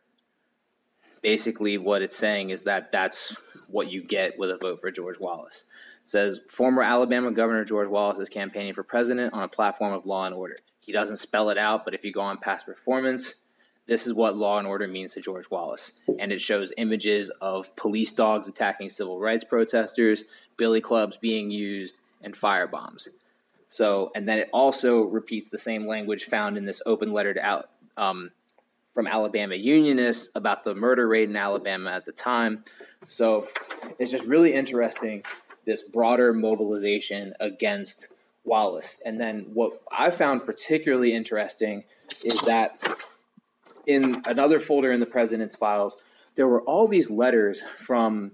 Basically, 1.22 1.78
what 1.78 2.02
it's 2.02 2.16
saying 2.16 2.52
is 2.52 2.62
that 2.62 2.94
that's 2.94 3.36
what 3.68 3.92
you 3.92 4.02
get 4.02 4.40
with 4.40 4.52
a 4.52 4.58
vote 4.58 4.80
for 4.80 4.90
George 4.90 5.20
Wallace. 5.20 5.64
It 6.06 6.10
says 6.10 6.40
former 6.50 6.82
Alabama 6.82 7.32
Governor 7.32 7.66
George 7.66 7.90
Wallace 7.90 8.20
is 8.20 8.30
campaigning 8.30 8.74
for 8.74 8.84
president 8.84 9.34
on 9.34 9.44
a 9.44 9.50
platform 9.50 9.92
of 9.92 10.06
law 10.06 10.26
and 10.26 10.34
order. 10.34 10.60
He 10.80 10.94
doesn't 10.94 11.18
spell 11.18 11.50
it 11.50 11.58
out, 11.58 11.84
but 11.84 11.94
if 11.94 12.06
you 12.06 12.14
go 12.14 12.22
on 12.22 12.38
past 12.38 12.68
performance, 12.68 13.34
this 13.86 14.08
is 14.08 14.14
what 14.14 14.38
law 14.38 14.60
and 14.60 14.68
order 14.68 14.88
means 14.88 15.14
to 15.16 15.22
George 15.22 15.50
Wallace. 15.50 15.92
And 16.20 16.32
it 16.32 16.40
shows 16.40 16.72
images 16.78 17.32
of 17.42 17.76
police 17.76 18.14
dogs 18.14 18.48
attacking 18.48 18.92
civil 18.92 19.20
rights 19.20 19.44
protesters, 19.44 20.24
billy 20.56 20.80
clubs 20.80 21.18
being 21.18 21.52
used, 21.52 21.96
and 22.22 22.34
firebombs. 22.34 23.10
So, 23.76 24.12
and 24.16 24.26
then 24.26 24.40
it 24.40 24.50
also 24.54 25.02
repeats 25.02 25.50
the 25.50 25.58
same 25.58 25.86
language 25.86 26.26
found 26.26 26.58
in 26.58 26.64
this 26.66 26.82
open 26.86 27.12
letter 27.12 27.34
to 27.34 27.66
um, 27.98 28.32
from 28.94 29.06
Alabama 29.06 29.56
Unionists 29.56 30.30
about 30.34 30.64
the 30.64 30.74
murder 30.74 31.06
rate 31.06 31.30
in 31.30 31.36
Alabama 31.36 31.92
at 31.92 32.06
the 32.06 32.14
time. 32.14 32.64
So, 33.10 33.50
it's 34.00 34.12
just 34.12 34.24
really 34.24 34.54
interesting 34.54 35.24
this 35.66 35.84
broader 35.90 36.32
mobilization 36.32 37.34
against 37.42 38.08
Wallace. 38.46 39.02
And 39.06 39.20
then 39.20 39.48
what 39.54 39.82
I 39.92 40.10
found 40.10 40.46
particularly 40.46 41.14
interesting 41.14 41.84
is 42.24 42.40
that 42.42 42.80
in 43.86 44.22
another 44.26 44.62
folder 44.62 44.94
in 44.94 45.02
the 45.02 45.06
president's 45.06 45.58
files, 45.58 46.00
there 46.36 46.48
were 46.48 46.62
all 46.62 46.88
these 46.88 47.10
letters 47.10 47.62
from 47.84 48.32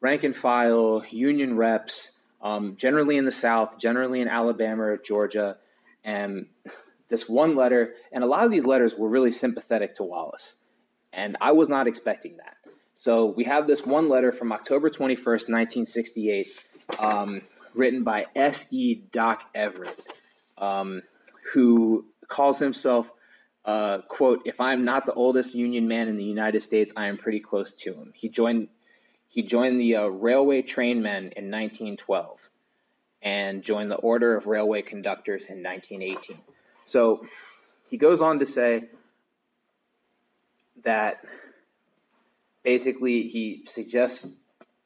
rank 0.00 0.22
and 0.22 0.36
file, 0.36 1.02
union 1.10 1.56
reps, 1.56 2.13
um, 2.44 2.76
generally 2.76 3.16
in 3.16 3.24
the 3.24 3.32
South, 3.32 3.78
generally 3.78 4.20
in 4.20 4.28
Alabama 4.28 4.82
or 4.84 4.98
Georgia. 4.98 5.56
And 6.04 6.46
this 7.08 7.28
one 7.28 7.56
letter, 7.56 7.94
and 8.12 8.22
a 8.22 8.26
lot 8.26 8.44
of 8.44 8.50
these 8.52 8.66
letters 8.66 8.94
were 8.94 9.08
really 9.08 9.32
sympathetic 9.32 9.96
to 9.96 10.04
Wallace. 10.04 10.54
And 11.12 11.36
I 11.40 11.52
was 11.52 11.68
not 11.68 11.88
expecting 11.88 12.36
that. 12.36 12.56
So 12.94 13.26
we 13.26 13.44
have 13.44 13.66
this 13.66 13.84
one 13.84 14.08
letter 14.08 14.30
from 14.30 14.52
October 14.52 14.90
21st, 14.90 15.48
1968, 15.48 16.48
um, 16.98 17.42
written 17.74 18.04
by 18.04 18.26
S.E. 18.36 19.02
Doc 19.10 19.42
Everett, 19.54 20.00
um, 20.58 21.02
who 21.52 22.04
calls 22.28 22.58
himself, 22.58 23.08
uh, 23.64 23.98
quote, 24.08 24.42
if 24.44 24.60
I'm 24.60 24.84
not 24.84 25.06
the 25.06 25.12
oldest 25.12 25.54
Union 25.54 25.88
man 25.88 26.08
in 26.08 26.16
the 26.16 26.24
United 26.24 26.62
States, 26.62 26.92
I 26.96 27.08
am 27.08 27.16
pretty 27.16 27.40
close 27.40 27.74
to 27.82 27.94
him. 27.94 28.12
He 28.14 28.28
joined 28.28 28.68
he 29.34 29.42
joined 29.42 29.80
the 29.80 29.96
uh, 29.96 30.06
Railway 30.06 30.62
Trainmen 30.62 31.32
in 31.34 31.50
1912 31.50 32.38
and 33.20 33.64
joined 33.64 33.90
the 33.90 33.96
Order 33.96 34.36
of 34.36 34.46
Railway 34.46 34.82
Conductors 34.82 35.42
in 35.46 35.60
1918. 35.60 36.38
So 36.86 37.26
he 37.90 37.96
goes 37.96 38.20
on 38.20 38.38
to 38.38 38.46
say 38.46 38.84
that 40.84 41.24
basically 42.62 43.22
he 43.22 43.64
suggests 43.66 44.24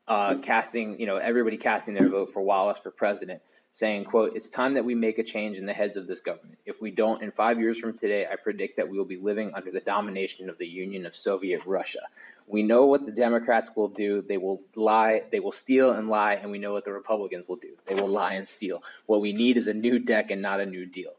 uh, 0.07 0.37
casting, 0.39 0.99
you 0.99 1.07
know, 1.07 1.19
everybody 1.19 1.59
casting 1.59 1.93
their 1.93 2.09
vote 2.09 2.33
for 2.33 2.41
Wallace 2.41 2.79
for 2.83 2.91
president, 2.91 3.43
saying, 3.79 4.05
quote, 4.05 4.35
it's 4.35 4.51
time 4.51 4.75
that 4.75 4.85
we 4.85 4.97
make 4.97 5.19
a 5.19 5.23
change 5.23 5.57
in 5.57 5.65
the 5.65 5.73
heads 5.73 5.97
of 5.97 6.09
this 6.09 6.19
government. 6.19 6.59
If 6.67 6.81
we 6.81 6.91
don't, 6.91 7.23
in 7.23 7.31
five 7.31 7.61
years 7.61 7.79
from 7.79 7.97
today, 7.97 8.27
I 8.27 8.35
predict 8.35 8.77
that 8.77 8.89
we 8.89 8.99
will 8.99 9.05
be 9.05 9.17
living 9.17 9.53
under 9.55 9.71
the 9.71 9.79
domination 9.79 10.51
of 10.51 10.59
the 10.59 10.67
Union 10.67 11.07
of 11.07 11.15
Soviet 11.15 11.65
Russia. 11.65 12.01
We 12.49 12.65
know 12.65 12.87
what 12.87 13.07
the 13.07 13.13
Democrats 13.13 13.71
will 13.77 13.87
do. 13.87 14.21
They 14.27 14.37
will 14.37 14.63
lie, 14.75 15.23
they 15.31 15.39
will 15.39 15.53
steal 15.53 15.93
and 15.93 16.09
lie, 16.09 16.35
and 16.35 16.51
we 16.51 16.59
know 16.59 16.73
what 16.73 16.87
the 16.87 16.93
Republicans 16.93 17.47
will 17.47 17.57
do. 17.57 17.77
They 17.87 17.95
will 17.95 18.09
lie 18.09 18.35
and 18.35 18.49
steal. 18.49 18.83
What 19.07 19.21
we 19.21 19.33
need 19.33 19.57
is 19.57 19.69
a 19.69 19.75
new 19.75 20.01
deck 20.01 20.33
and 20.33 20.43
not 20.43 20.59
a 20.61 20.67
new 20.67 20.85
deal. 20.85 21.13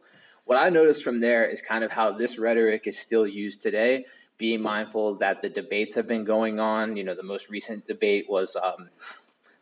What 0.43 0.57
I 0.57 0.67
noticed 0.67 1.01
from 1.01 1.21
there 1.21 1.45
is 1.45 1.61
kind 1.61 1.85
of 1.85 1.91
how 1.91 2.11
this 2.11 2.37
rhetoric 2.37 2.87
is 2.87 2.99
still 2.99 3.25
used 3.25 3.63
today. 3.63 4.05
Being 4.37 4.61
mindful 4.61 5.15
that 5.15 5.41
the 5.41 5.49
debates 5.49 5.95
have 5.95 6.07
been 6.07 6.25
going 6.25 6.59
on. 6.59 6.97
You 6.97 7.05
know, 7.05 7.15
the 7.15 7.23
most 7.23 7.49
recent 7.49 7.87
debate 7.87 8.25
was 8.29 8.57
um, 8.57 8.89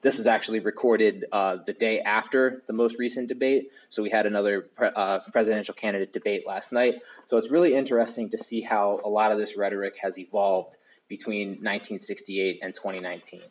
this 0.01 0.19
is 0.19 0.27
actually 0.27 0.59
recorded 0.59 1.25
uh, 1.31 1.57
the 1.65 1.73
day 1.73 1.99
after 2.01 2.61
the 2.67 2.73
most 2.73 2.97
recent 2.97 3.27
debate. 3.27 3.71
So 3.89 4.03
we 4.03 4.09
had 4.09 4.25
another 4.25 4.61
pre- 4.61 4.89
uh, 4.95 5.19
presidential 5.31 5.73
candidate 5.73 6.13
debate 6.13 6.45
last 6.45 6.71
night. 6.71 7.01
So 7.25 7.37
it's 7.37 7.49
really 7.49 7.75
interesting 7.75 8.29
to 8.29 8.37
see 8.37 8.61
how 8.61 9.01
a 9.03 9.09
lot 9.09 9.31
of 9.31 9.37
this 9.37 9.57
rhetoric 9.57 9.95
has 10.01 10.17
evolved 10.17 10.75
between 11.07 11.49
1968 11.49 12.59
and 12.61 12.75
2019. 12.75 13.41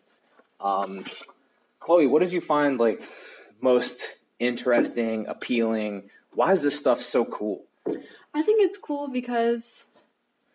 Um, 0.61 1.05
Chloe, 1.81 2.07
what 2.07 2.23
did 2.23 2.33
you 2.33 2.41
find 2.41 2.79
like 2.79 3.03
most 3.61 4.03
interesting, 4.39 5.27
appealing? 5.27 6.11
Why 6.35 6.53
is 6.53 6.63
this 6.63 6.79
stuff 6.79 7.03
so 7.03 7.25
cool? 7.25 7.65
I 8.35 8.43
think 8.43 8.63
it's 8.63 8.79
cool 8.79 9.09
because 9.09 9.85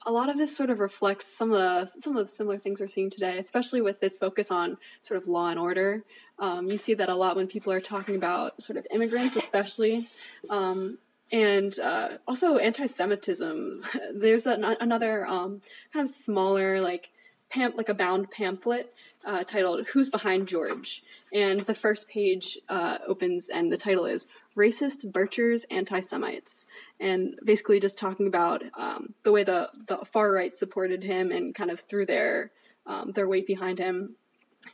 a 0.05 0.11
lot 0.11 0.29
of 0.29 0.37
this 0.37 0.55
sort 0.55 0.69
of 0.69 0.79
reflects 0.79 1.27
some 1.27 1.51
of 1.51 1.57
the 1.57 2.01
some 2.01 2.17
of 2.17 2.27
the 2.27 2.33
similar 2.33 2.57
things 2.57 2.79
we're 2.79 2.87
seeing 2.87 3.09
today, 3.09 3.37
especially 3.37 3.81
with 3.81 3.99
this 3.99 4.17
focus 4.17 4.51
on 4.51 4.77
sort 5.03 5.21
of 5.21 5.27
law 5.27 5.49
and 5.49 5.59
order. 5.59 6.03
Um, 6.39 6.67
you 6.67 6.77
see 6.77 6.95
that 6.95 7.09
a 7.09 7.15
lot 7.15 7.35
when 7.35 7.47
people 7.47 7.71
are 7.71 7.81
talking 7.81 8.15
about 8.15 8.61
sort 8.61 8.77
of 8.77 8.87
immigrants, 8.91 9.35
especially, 9.35 10.07
um, 10.49 10.97
and 11.31 11.77
uh, 11.79 12.17
also 12.27 12.57
anti-Semitism. 12.57 13.83
There's 14.15 14.47
an, 14.47 14.63
another 14.63 15.25
um, 15.27 15.61
kind 15.93 16.07
of 16.07 16.13
smaller 16.13 16.81
like 16.81 17.09
pam- 17.51 17.75
like 17.75 17.89
a 17.89 17.93
bound 17.93 18.31
pamphlet 18.31 18.91
uh, 19.23 19.43
titled 19.43 19.85
"Who's 19.87 20.09
Behind 20.09 20.47
George," 20.47 21.03
and 21.31 21.59
the 21.61 21.75
first 21.75 22.07
page 22.07 22.57
uh, 22.69 22.97
opens 23.07 23.49
and 23.49 23.71
the 23.71 23.77
title 23.77 24.05
is 24.05 24.25
"Racist 24.57 25.11
Birchers, 25.11 25.65
Anti-Semites," 25.69 26.65
and 26.99 27.37
basically 27.43 27.79
just 27.79 27.97
talking 27.97 28.27
about 28.27 28.63
um, 28.77 29.13
the 29.23 29.31
way 29.31 29.43
the 29.43 29.69
the 29.87 29.97
far 30.11 30.31
right 30.31 30.55
supported 30.55 31.03
him 31.03 31.31
and 31.31 31.55
kind 31.55 31.71
of 31.71 31.79
threw 31.79 32.05
their 32.05 32.51
um, 32.85 33.11
their 33.13 33.27
weight 33.27 33.47
behind 33.47 33.79
him 33.79 34.15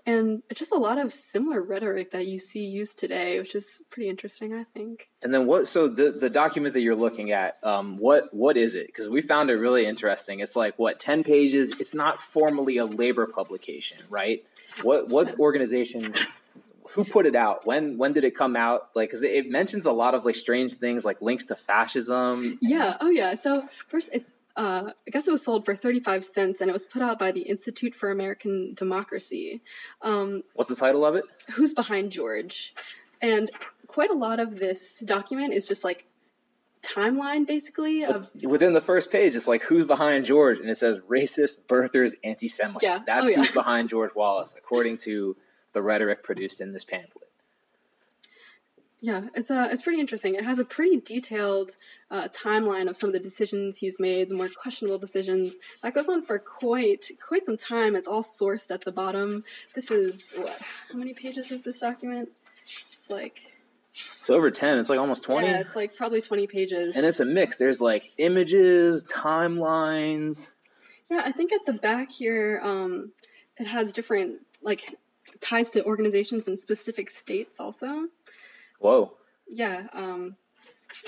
and 0.06 0.44
just 0.54 0.72
a 0.72 0.78
lot 0.78 0.98
of 0.98 1.14
similar 1.14 1.64
rhetoric 1.64 2.12
that 2.12 2.28
you 2.28 2.40
see 2.40 2.66
used 2.66 2.98
today, 2.98 3.40
which 3.40 3.56
is 3.56 3.66
pretty 3.90 4.10
interesting, 4.10 4.54
I 4.54 4.64
think. 4.64 5.08
And 5.22 5.34
then 5.34 5.48
what? 5.48 5.68
So 5.68 5.88
the 5.88 6.12
the 6.12 6.30
document 6.30 6.74
that 6.74 6.82
you're 6.82 6.96
looking 6.96 7.32
at, 7.32 7.58
um, 7.64 7.98
what 7.98 8.34
what 8.34 8.58
is 8.58 8.76
it? 8.76 8.88
Because 8.88 9.10
we 9.10 9.22
found 9.22 9.50
it 9.50 9.56
really 9.56 9.86
interesting. 9.86 10.40
It's 10.42 10.56
like 10.56 10.78
what 10.78 11.00
ten 11.00 11.24
pages. 11.24 11.74
It's 11.80 11.94
not 11.94 12.22
formally 12.22 12.78
a 12.78 12.86
labor 12.86 13.28
publication, 13.28 14.00
right? 14.10 14.46
What 14.84 15.10
what 15.10 15.40
organization? 15.40 16.14
Who 16.92 17.04
put 17.06 17.26
it 17.26 17.36
out? 17.36 17.66
When 17.66 17.98
when 17.98 18.14
did 18.14 18.24
it 18.24 18.36
come 18.36 18.56
out? 18.56 18.90
Like, 18.96 19.10
because 19.10 19.24
it, 19.24 19.32
it 19.32 19.50
mentions 19.50 19.86
a 19.86 19.92
lot 19.92 20.14
of 20.16 20.26
like 20.26 20.36
strange 20.36 20.76
things, 20.78 21.04
like 21.06 21.22
links 21.22 21.46
to 21.46 21.56
fascism. 21.56 22.58
Yeah. 22.62 22.98
Oh 23.00 23.10
yeah. 23.10 23.34
So 23.36 23.62
first, 23.90 24.10
it's 24.14 24.30
uh, 24.56 24.90
I 25.08 25.12
guess 25.12 25.28
it 25.28 25.32
was 25.32 25.44
sold 25.44 25.66
for 25.66 25.76
35 25.76 26.26
cents 26.26 26.62
and 26.62 26.70
it 26.70 26.74
was 26.74 26.86
put 26.86 27.04
out 27.04 27.20
by 27.20 27.32
the 27.32 27.42
Institute 27.42 27.94
for 27.94 28.10
American 28.10 28.74
Democracy. 28.76 29.62
Um, 30.02 30.42
What's 30.56 30.70
the 30.70 30.76
title 30.76 31.06
of 31.06 31.16
it? 31.16 31.26
Who's 31.54 31.74
Behind 31.74 32.12
George? 32.12 32.74
And 33.22 33.52
quite 33.86 34.10
a 34.10 34.16
lot 34.16 34.40
of 34.40 34.58
this 34.58 35.00
document 35.00 35.54
is 35.54 35.68
just 35.68 35.84
like 35.84 36.06
timeline 36.84 37.46
basically 37.46 38.06
of 38.06 38.30
Within 38.44 38.74
the 38.74 38.82
first 38.82 39.12
page, 39.12 39.36
it's 39.36 39.48
like 39.48 39.64
who's 39.64 39.86
behind 39.86 40.26
George, 40.26 40.60
and 40.60 40.70
it 40.70 40.78
says 40.78 41.00
racist, 41.10 41.66
Birchers, 41.68 42.14
anti-Semites. 42.24 42.84
Yeah. 42.84 43.00
That's 43.06 43.26
Oh, 43.28 43.30
yeah. 43.30 43.38
who's 43.38 43.52
behind 43.52 43.90
George 43.90 44.14
Wallace, 44.16 44.54
according 44.58 44.98
to 45.00 45.36
the 45.74 45.82
rhetoric 45.82 46.24
produced 46.24 46.62
in 46.62 46.74
this 46.74 46.84
pamphlet. 46.84 47.24
Yeah, 49.00 49.28
it's 49.36 49.52
uh, 49.52 49.68
it's 49.72 49.84
pretty 49.84 50.00
interesting. 50.00 50.34
It 50.34 50.44
has 50.44 50.58
a 50.58 50.66
pretty 50.66 51.00
detailed 51.00 51.76
uh, 52.10 52.30
timeline 52.30 52.90
of 52.90 52.98
some 52.98 53.10
of 53.10 53.14
the 53.14 53.20
decisions 53.20 53.78
he's 53.78 54.00
made, 54.00 54.28
the 54.30 54.34
more 54.36 54.50
questionable 54.50 54.98
decisions. 54.98 55.56
That 55.84 55.94
goes 55.94 56.10
on 56.10 56.24
for 56.26 56.40
quite 56.40 57.06
quite 57.26 57.46
some 57.46 57.58
time. 57.58 57.96
It's 57.96 58.08
all 58.08 58.24
sourced 58.24 58.72
at 58.72 58.84
the 58.84 58.92
bottom. 58.92 59.44
This 59.76 59.92
is 59.92 60.34
what? 60.36 60.60
How 60.92 60.98
many 60.98 61.14
pages 61.14 61.52
is 61.52 61.62
this 61.62 61.80
document? 61.80 62.30
It's 62.92 63.08
like 63.08 63.40
So 64.24 64.34
over 64.34 64.50
ten, 64.50 64.80
it's 64.80 64.90
like 64.90 65.00
almost 65.00 65.22
twenty. 65.22 65.46
yeah, 65.48 65.60
it's 65.60 65.76
like 65.76 65.96
probably 65.96 66.22
twenty 66.22 66.48
pages. 66.48 66.96
And 66.96 67.06
it's 67.06 67.20
a 67.20 67.26
mix. 67.26 67.60
There's 67.60 67.80
like 67.80 68.12
images, 68.18 69.04
timelines. 69.04 70.48
yeah, 71.12 71.22
I 71.24 71.34
think 71.34 71.54
at 71.54 71.68
the 71.68 71.74
back 71.74 72.10
here, 72.12 72.60
um, 72.64 73.12
it 73.58 73.68
has 73.68 73.94
different 73.94 74.40
like 74.64 74.96
ties 75.40 75.70
to 75.72 75.84
organizations 75.84 76.48
in 76.48 76.58
specific 76.58 77.12
states 77.12 77.60
also. 77.60 78.08
Whoa. 78.80 79.14
Yeah, 79.50 79.88
um, 79.94 80.36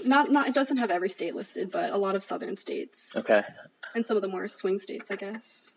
not 0.03 0.31
not 0.31 0.47
it 0.47 0.53
doesn't 0.53 0.77
have 0.77 0.91
every 0.91 1.09
state 1.09 1.35
listed, 1.35 1.71
but 1.71 1.91
a 1.91 1.97
lot 1.97 2.15
of 2.15 2.23
southern 2.23 2.57
states. 2.57 3.13
Okay. 3.15 3.43
and 3.95 4.05
some 4.05 4.15
of 4.15 4.21
the 4.21 4.27
more 4.27 4.47
swing 4.47 4.79
states, 4.79 5.11
I 5.11 5.15
guess. 5.15 5.75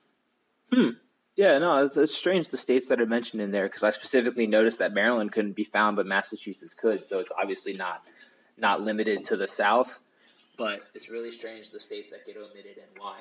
Hmm. 0.73 0.91
Yeah, 1.35 1.59
no, 1.59 1.87
it's, 1.87 1.97
it's 1.97 2.15
strange 2.15 2.49
the 2.49 2.59
states 2.59 2.89
that 2.89 3.01
are 3.01 3.07
mentioned 3.07 3.41
in 3.41 3.51
there 3.51 3.67
because 3.67 3.83
I 3.83 3.91
specifically 3.91 4.47
noticed 4.47 4.79
that 4.81 4.93
Maryland 4.93 5.33
couldn't 5.33 5.57
be 5.57 5.65
found, 5.65 5.97
but 5.97 6.07
Massachusetts 6.07 6.75
could. 6.75 7.07
So 7.07 7.19
it's 7.19 7.33
obviously 7.37 7.73
not 7.73 8.07
not 8.59 8.83
limited 8.83 9.25
to 9.25 9.37
the 9.37 9.49
South. 9.49 9.99
But 10.59 10.81
it's 10.95 11.09
really 11.09 11.33
strange 11.33 11.71
the 11.71 11.81
states 11.81 12.11
that 12.11 12.27
get 12.27 12.37
omitted 12.37 12.77
and 12.77 12.99
why. 12.99 13.19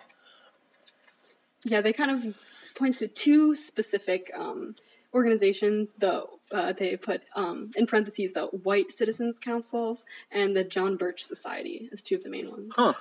Yeah, 1.64 1.82
they 1.82 1.94
kind 1.94 2.12
of 2.12 2.36
point 2.76 2.98
to 2.98 3.08
two 3.08 3.56
specific 3.56 4.32
um, 4.38 4.76
organizations. 5.14 5.94
The 5.98 6.26
uh, 6.52 6.74
they 6.74 6.98
put 6.98 7.22
um, 7.36 7.72
in 7.76 7.88
parentheses 7.88 8.34
the 8.34 8.46
White 8.48 8.92
Citizens 8.92 9.40
Councils 9.40 10.06
and 10.32 10.56
the 10.56 10.64
John 10.64 10.98
Birch 10.98 11.26
Society 11.26 11.90
as 11.92 12.02
two 12.04 12.16
of 12.16 12.24
the 12.24 12.30
main 12.30 12.50
ones. 12.50 12.74
Huh. 12.76 12.94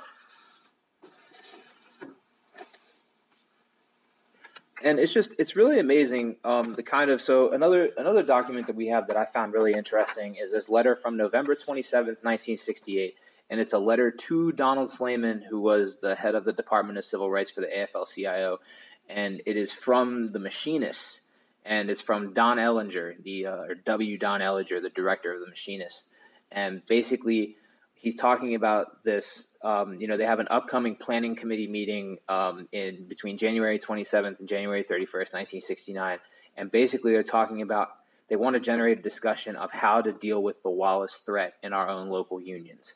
and 4.82 4.98
it's 4.98 5.12
just 5.12 5.30
it's 5.38 5.56
really 5.56 5.78
amazing 5.78 6.36
um, 6.44 6.74
the 6.74 6.82
kind 6.82 7.10
of 7.10 7.20
so 7.20 7.52
another 7.52 7.90
another 7.96 8.22
document 8.22 8.66
that 8.66 8.76
we 8.76 8.88
have 8.88 9.08
that 9.08 9.16
I 9.16 9.24
found 9.24 9.52
really 9.52 9.72
interesting 9.72 10.36
is 10.36 10.52
this 10.52 10.68
letter 10.68 10.96
from 10.96 11.16
November 11.16 11.54
27th 11.54 12.22
1968 12.22 13.14
and 13.50 13.60
it's 13.60 13.72
a 13.72 13.78
letter 13.78 14.10
to 14.10 14.52
Donald 14.52 14.90
Slaiman 14.90 15.42
who 15.44 15.60
was 15.60 15.98
the 15.98 16.14
head 16.14 16.34
of 16.34 16.44
the 16.44 16.52
Department 16.52 16.98
of 16.98 17.04
Civil 17.04 17.30
Rights 17.30 17.50
for 17.50 17.60
the 17.60 17.66
AFL-CIO 17.66 18.58
and 19.08 19.42
it 19.46 19.56
is 19.56 19.72
from 19.72 20.32
the 20.32 20.38
machinists 20.38 21.20
and 21.64 21.90
it's 21.90 22.00
from 22.00 22.32
Don 22.32 22.58
Ellinger 22.58 23.22
the 23.22 23.46
uh, 23.46 23.56
or 23.56 23.74
W 23.74 24.18
Don 24.18 24.40
Ellinger 24.40 24.80
the 24.82 24.90
director 24.90 25.32
of 25.32 25.40
the 25.40 25.48
machinists 25.48 26.08
and 26.52 26.84
basically 26.86 27.56
he's 28.00 28.16
talking 28.16 28.54
about 28.54 29.04
this. 29.04 29.46
Um, 29.62 30.00
you 30.00 30.08
know, 30.08 30.16
they 30.16 30.24
have 30.24 30.40
an 30.40 30.48
upcoming 30.50 30.96
planning 30.96 31.36
committee 31.36 31.68
meeting 31.68 32.18
um, 32.28 32.66
in 32.72 33.06
between 33.06 33.38
January 33.38 33.78
27th 33.78 34.40
and 34.40 34.48
January 34.48 34.82
31st, 34.82 35.32
1969, 35.32 36.18
and 36.56 36.70
basically 36.70 37.12
they're 37.12 37.22
talking 37.22 37.62
about 37.62 37.88
they 38.28 38.36
want 38.36 38.54
to 38.54 38.60
generate 38.60 38.98
a 38.98 39.02
discussion 39.02 39.56
of 39.56 39.72
how 39.72 40.00
to 40.00 40.12
deal 40.12 40.42
with 40.42 40.62
the 40.62 40.70
Wallace 40.70 41.18
threat 41.26 41.54
in 41.62 41.72
our 41.72 41.88
own 41.88 42.08
local 42.08 42.40
unions. 42.40 42.92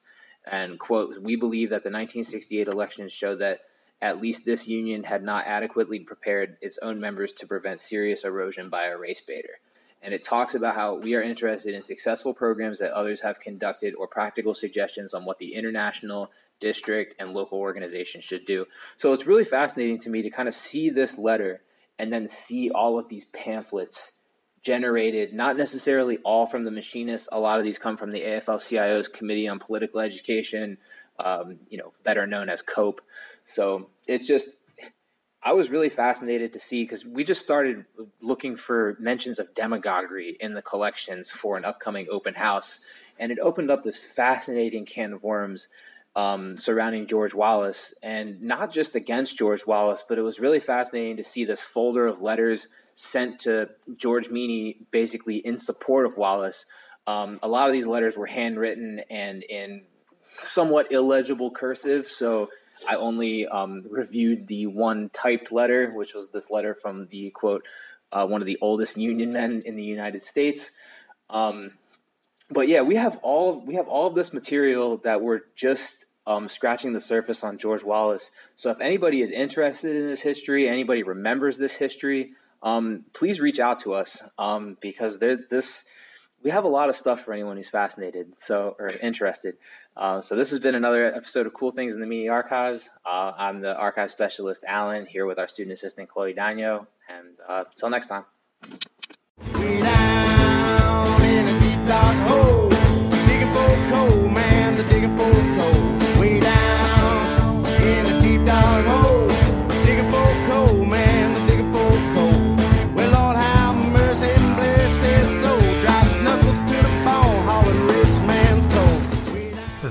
And 0.50 0.78
quote, 0.78 1.20
we 1.20 1.36
believe 1.36 1.70
that 1.70 1.82
the 1.82 1.90
1968 1.90 2.68
elections 2.68 3.12
show 3.12 3.34
that 3.36 3.60
at 4.02 4.20
least 4.20 4.44
this 4.44 4.68
union 4.68 5.04
had 5.04 5.22
not 5.22 5.46
adequately 5.46 6.00
prepared 6.00 6.56
its 6.60 6.78
own 6.78 7.00
members 7.00 7.32
to 7.32 7.46
prevent 7.46 7.80
serious 7.80 8.24
erosion 8.24 8.68
by 8.68 8.84
a 8.84 8.96
race 8.96 9.20
baiter 9.20 9.58
and 10.04 10.12
it 10.12 10.22
talks 10.22 10.54
about 10.54 10.74
how 10.74 10.96
we 10.96 11.14
are 11.14 11.22
interested 11.22 11.74
in 11.74 11.82
successful 11.82 12.34
programs 12.34 12.78
that 12.78 12.92
others 12.92 13.22
have 13.22 13.40
conducted 13.40 13.94
or 13.94 14.06
practical 14.06 14.54
suggestions 14.54 15.14
on 15.14 15.24
what 15.24 15.38
the 15.38 15.54
international, 15.54 16.30
district, 16.60 17.14
and 17.18 17.32
local 17.32 17.58
organizations 17.58 18.22
should 18.22 18.44
do. 18.44 18.66
So 18.98 19.14
it's 19.14 19.26
really 19.26 19.46
fascinating 19.46 20.00
to 20.00 20.10
me 20.10 20.22
to 20.22 20.30
kind 20.30 20.46
of 20.46 20.54
see 20.54 20.90
this 20.90 21.16
letter 21.16 21.62
and 21.98 22.12
then 22.12 22.28
see 22.28 22.70
all 22.70 22.98
of 22.98 23.08
these 23.08 23.24
pamphlets 23.24 24.12
generated, 24.64 25.32
not 25.32 25.56
necessarily 25.56 26.18
all 26.24 26.46
from 26.46 26.64
the 26.64 26.70
machinists. 26.70 27.28
A 27.30 27.38
lot 27.38 27.58
of 27.58 27.64
these 27.64 27.78
come 27.78 27.96
from 27.96 28.10
the 28.10 28.22
AFL-CIO's 28.22 29.08
Committee 29.08 29.46
on 29.46 29.58
Political 29.58 30.00
Education, 30.00 30.78
um, 31.18 31.58
you 31.68 31.78
know, 31.78 31.92
better 32.02 32.26
known 32.26 32.48
as 32.48 32.62
COPE. 32.62 33.00
So 33.44 33.88
it's 34.06 34.26
just 34.26 34.48
I 35.42 35.52
was 35.52 35.68
really 35.68 35.90
fascinated 35.90 36.54
to 36.54 36.60
see 36.60 36.82
because 36.82 37.04
we 37.04 37.22
just 37.22 37.42
started 37.42 37.84
looking 38.22 38.56
for 38.56 38.96
mentions 38.98 39.38
of 39.38 39.54
demagoguery 39.54 40.38
in 40.40 40.54
the 40.54 40.62
collections 40.62 41.30
for 41.30 41.58
an 41.58 41.66
upcoming 41.66 42.06
open 42.10 42.32
house, 42.32 42.80
and 43.18 43.30
it 43.30 43.38
opened 43.38 43.70
up 43.70 43.82
this 43.82 43.98
fascinating 43.98 44.86
can 44.86 45.12
of 45.12 45.22
worms 45.22 45.68
um, 46.16 46.56
surrounding 46.56 47.06
George 47.06 47.34
Wallace, 47.34 47.92
and 48.02 48.40
not 48.40 48.72
just 48.72 48.94
against 48.94 49.36
George 49.36 49.66
Wallace, 49.66 50.02
but 50.08 50.16
it 50.16 50.22
was 50.22 50.40
really 50.40 50.60
fascinating 50.60 51.18
to 51.18 51.24
see 51.24 51.44
this 51.44 51.60
folder 51.60 52.06
of 52.06 52.22
letters 52.22 52.68
sent 52.94 53.40
to 53.40 53.68
George 53.96 54.30
Meany, 54.30 54.78
basically 54.90 55.36
in 55.36 55.58
support 55.58 56.06
of 56.06 56.16
Wallace. 56.16 56.64
Um, 57.06 57.38
a 57.42 57.48
lot 57.48 57.68
of 57.68 57.72
these 57.72 57.86
letters 57.86 58.16
were 58.16 58.26
handwritten 58.26 59.02
and 59.10 59.42
in 59.42 59.82
somewhat 60.38 60.90
illegible 60.90 61.50
cursive, 61.50 62.10
so 62.10 62.50
I 62.88 62.96
only 62.96 63.46
um, 63.46 63.84
reviewed 63.88 64.46
the 64.46 64.66
one 64.66 65.10
typed 65.10 65.52
letter, 65.52 65.90
which 65.90 66.14
was 66.14 66.30
this 66.30 66.50
letter 66.50 66.74
from 66.74 67.06
the 67.10 67.30
quote, 67.30 67.64
uh, 68.10 68.26
one 68.26 68.40
of 68.40 68.46
the 68.46 68.58
oldest 68.60 68.96
Union 68.96 69.32
men 69.32 69.62
in 69.64 69.76
the 69.76 69.82
United 69.82 70.24
States. 70.24 70.70
Um, 71.30 71.72
but 72.50 72.68
yeah, 72.68 72.82
we 72.82 72.96
have 72.96 73.18
all 73.22 73.60
we 73.60 73.74
have 73.74 73.88
all 73.88 74.06
of 74.06 74.14
this 74.14 74.32
material 74.32 74.98
that 74.98 75.20
we're 75.20 75.42
just 75.56 76.04
um, 76.26 76.48
scratching 76.48 76.92
the 76.92 77.00
surface 77.00 77.44
on 77.44 77.58
George 77.58 77.82
Wallace. 77.82 78.30
So 78.56 78.70
if 78.70 78.80
anybody 78.80 79.20
is 79.20 79.30
interested 79.30 79.96
in 79.96 80.08
this 80.08 80.20
history, 80.20 80.68
anybody 80.68 81.02
remembers 81.02 81.56
this 81.56 81.74
history, 81.74 82.32
um, 82.64 83.04
please 83.12 83.38
reach 83.38 83.60
out 83.60 83.80
to 83.80 83.94
us 83.94 84.20
um, 84.38 84.76
because 84.80 85.18
there 85.20 85.36
this 85.36 85.84
we 86.42 86.50
have 86.50 86.64
a 86.64 86.68
lot 86.68 86.90
of 86.90 86.96
stuff 86.96 87.24
for 87.24 87.32
anyone 87.32 87.56
who's 87.56 87.70
fascinated 87.70 88.32
so 88.38 88.76
or 88.78 88.88
interested. 88.88 89.56
Uh, 89.96 90.20
so 90.20 90.36
this 90.36 90.50
has 90.50 90.58
been 90.58 90.74
another 90.74 91.06
episode 91.06 91.46
of 91.46 91.54
Cool 91.54 91.70
Things 91.70 91.94
in 91.94 92.00
the 92.00 92.06
Meany 92.06 92.28
Archives. 92.28 92.88
Uh, 93.04 93.32
I'm 93.36 93.60
the 93.60 93.74
archive 93.74 94.10
specialist 94.10 94.64
Alan 94.66 95.06
here 95.06 95.24
with 95.26 95.38
our 95.38 95.48
student 95.48 95.72
assistant 95.72 96.08
Chloe 96.08 96.34
Dagno, 96.34 96.86
and 97.08 97.28
uh, 97.48 97.64
until 97.70 97.90
next 97.90 98.08
time. 98.08 98.24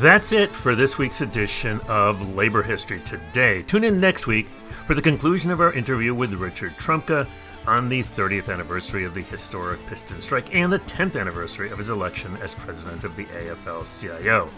That's 0.04 0.34
it 0.34 0.54
for 0.54 0.76
this 0.76 0.98
week's 0.98 1.22
edition 1.22 1.80
of 1.88 2.36
Labor 2.36 2.62
History 2.62 3.00
Today. 3.00 3.62
Tune 3.62 3.86
in 3.86 4.02
next 4.02 4.28
week 4.28 4.48
for 4.86 4.96
the 4.96 5.02
conclusion 5.02 5.50
of 5.50 5.62
our 5.62 5.72
interview 5.72 6.14
with 6.14 6.34
Richard 6.34 6.74
Trumka 6.74 7.26
on 7.66 7.88
the 7.88 8.04
30th 8.04 8.52
anniversary 8.52 9.06
of 9.06 9.14
the 9.14 9.22
historic 9.22 9.80
Pittston 9.86 10.22
Strike 10.22 10.54
and 10.54 10.74
the 10.74 10.80
10th 10.80 11.18
anniversary 11.18 11.70
of 11.70 11.78
his 11.78 11.90
election 11.90 12.36
as 12.42 12.54
president 12.54 13.06
of 13.06 13.16
the 13.16 13.24
AFL 13.28 13.86
CIO. 14.02 14.50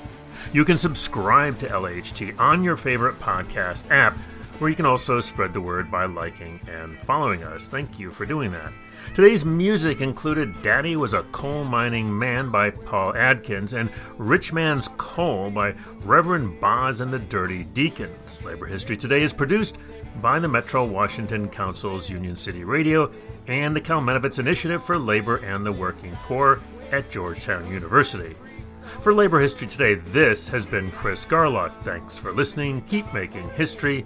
You 0.51 0.65
can 0.65 0.79
subscribe 0.79 1.59
to 1.59 1.67
LHT 1.67 2.39
on 2.39 2.63
your 2.63 2.75
favorite 2.75 3.19
podcast 3.19 3.91
app, 3.91 4.17
where 4.59 4.69
you 4.69 4.75
can 4.75 4.85
also 4.85 5.19
spread 5.19 5.53
the 5.53 5.61
word 5.61 5.91
by 5.91 6.05
liking 6.05 6.59
and 6.67 6.97
following 6.99 7.43
us. 7.43 7.67
Thank 7.67 7.99
you 7.99 8.11
for 8.11 8.25
doing 8.25 8.51
that. 8.51 8.71
Today's 9.13 9.45
music 9.45 10.01
included 10.01 10.61
Daddy 10.61 10.95
Was 10.95 11.13
a 11.13 11.23
Coal 11.23 11.63
Mining 11.63 12.17
Man 12.17 12.49
by 12.49 12.69
Paul 12.69 13.15
Adkins 13.15 13.73
and 13.73 13.89
Rich 14.17 14.53
Man's 14.53 14.87
Coal 14.97 15.49
by 15.49 15.75
Reverend 16.03 16.59
Boz 16.59 17.01
and 17.01 17.11
the 17.11 17.19
Dirty 17.19 17.65
Deacons. 17.65 18.41
Labor 18.43 18.65
History 18.65 18.97
Today 18.97 19.21
is 19.21 19.33
produced 19.33 19.77
by 20.21 20.39
the 20.39 20.47
Metro 20.47 20.85
Washington 20.85 21.49
Council's 21.49 22.09
Union 22.09 22.35
City 22.35 22.63
Radio 22.63 23.11
and 23.47 23.75
the 23.75 23.81
Kalmanovitz 23.81 24.39
Initiative 24.39 24.83
for 24.83 24.97
Labor 24.97 25.37
and 25.37 25.65
the 25.65 25.71
Working 25.71 26.17
Poor 26.23 26.61
at 26.91 27.09
Georgetown 27.09 27.69
University. 27.71 28.35
For 28.99 29.13
Labor 29.13 29.39
History 29.39 29.67
Today, 29.67 29.95
this 29.95 30.47
has 30.49 30.65
been 30.65 30.91
Chris 30.91 31.25
Garlock. 31.25 31.83
Thanks 31.83 32.17
for 32.17 32.31
listening, 32.31 32.81
keep 32.83 33.11
making 33.13 33.49
history, 33.51 34.05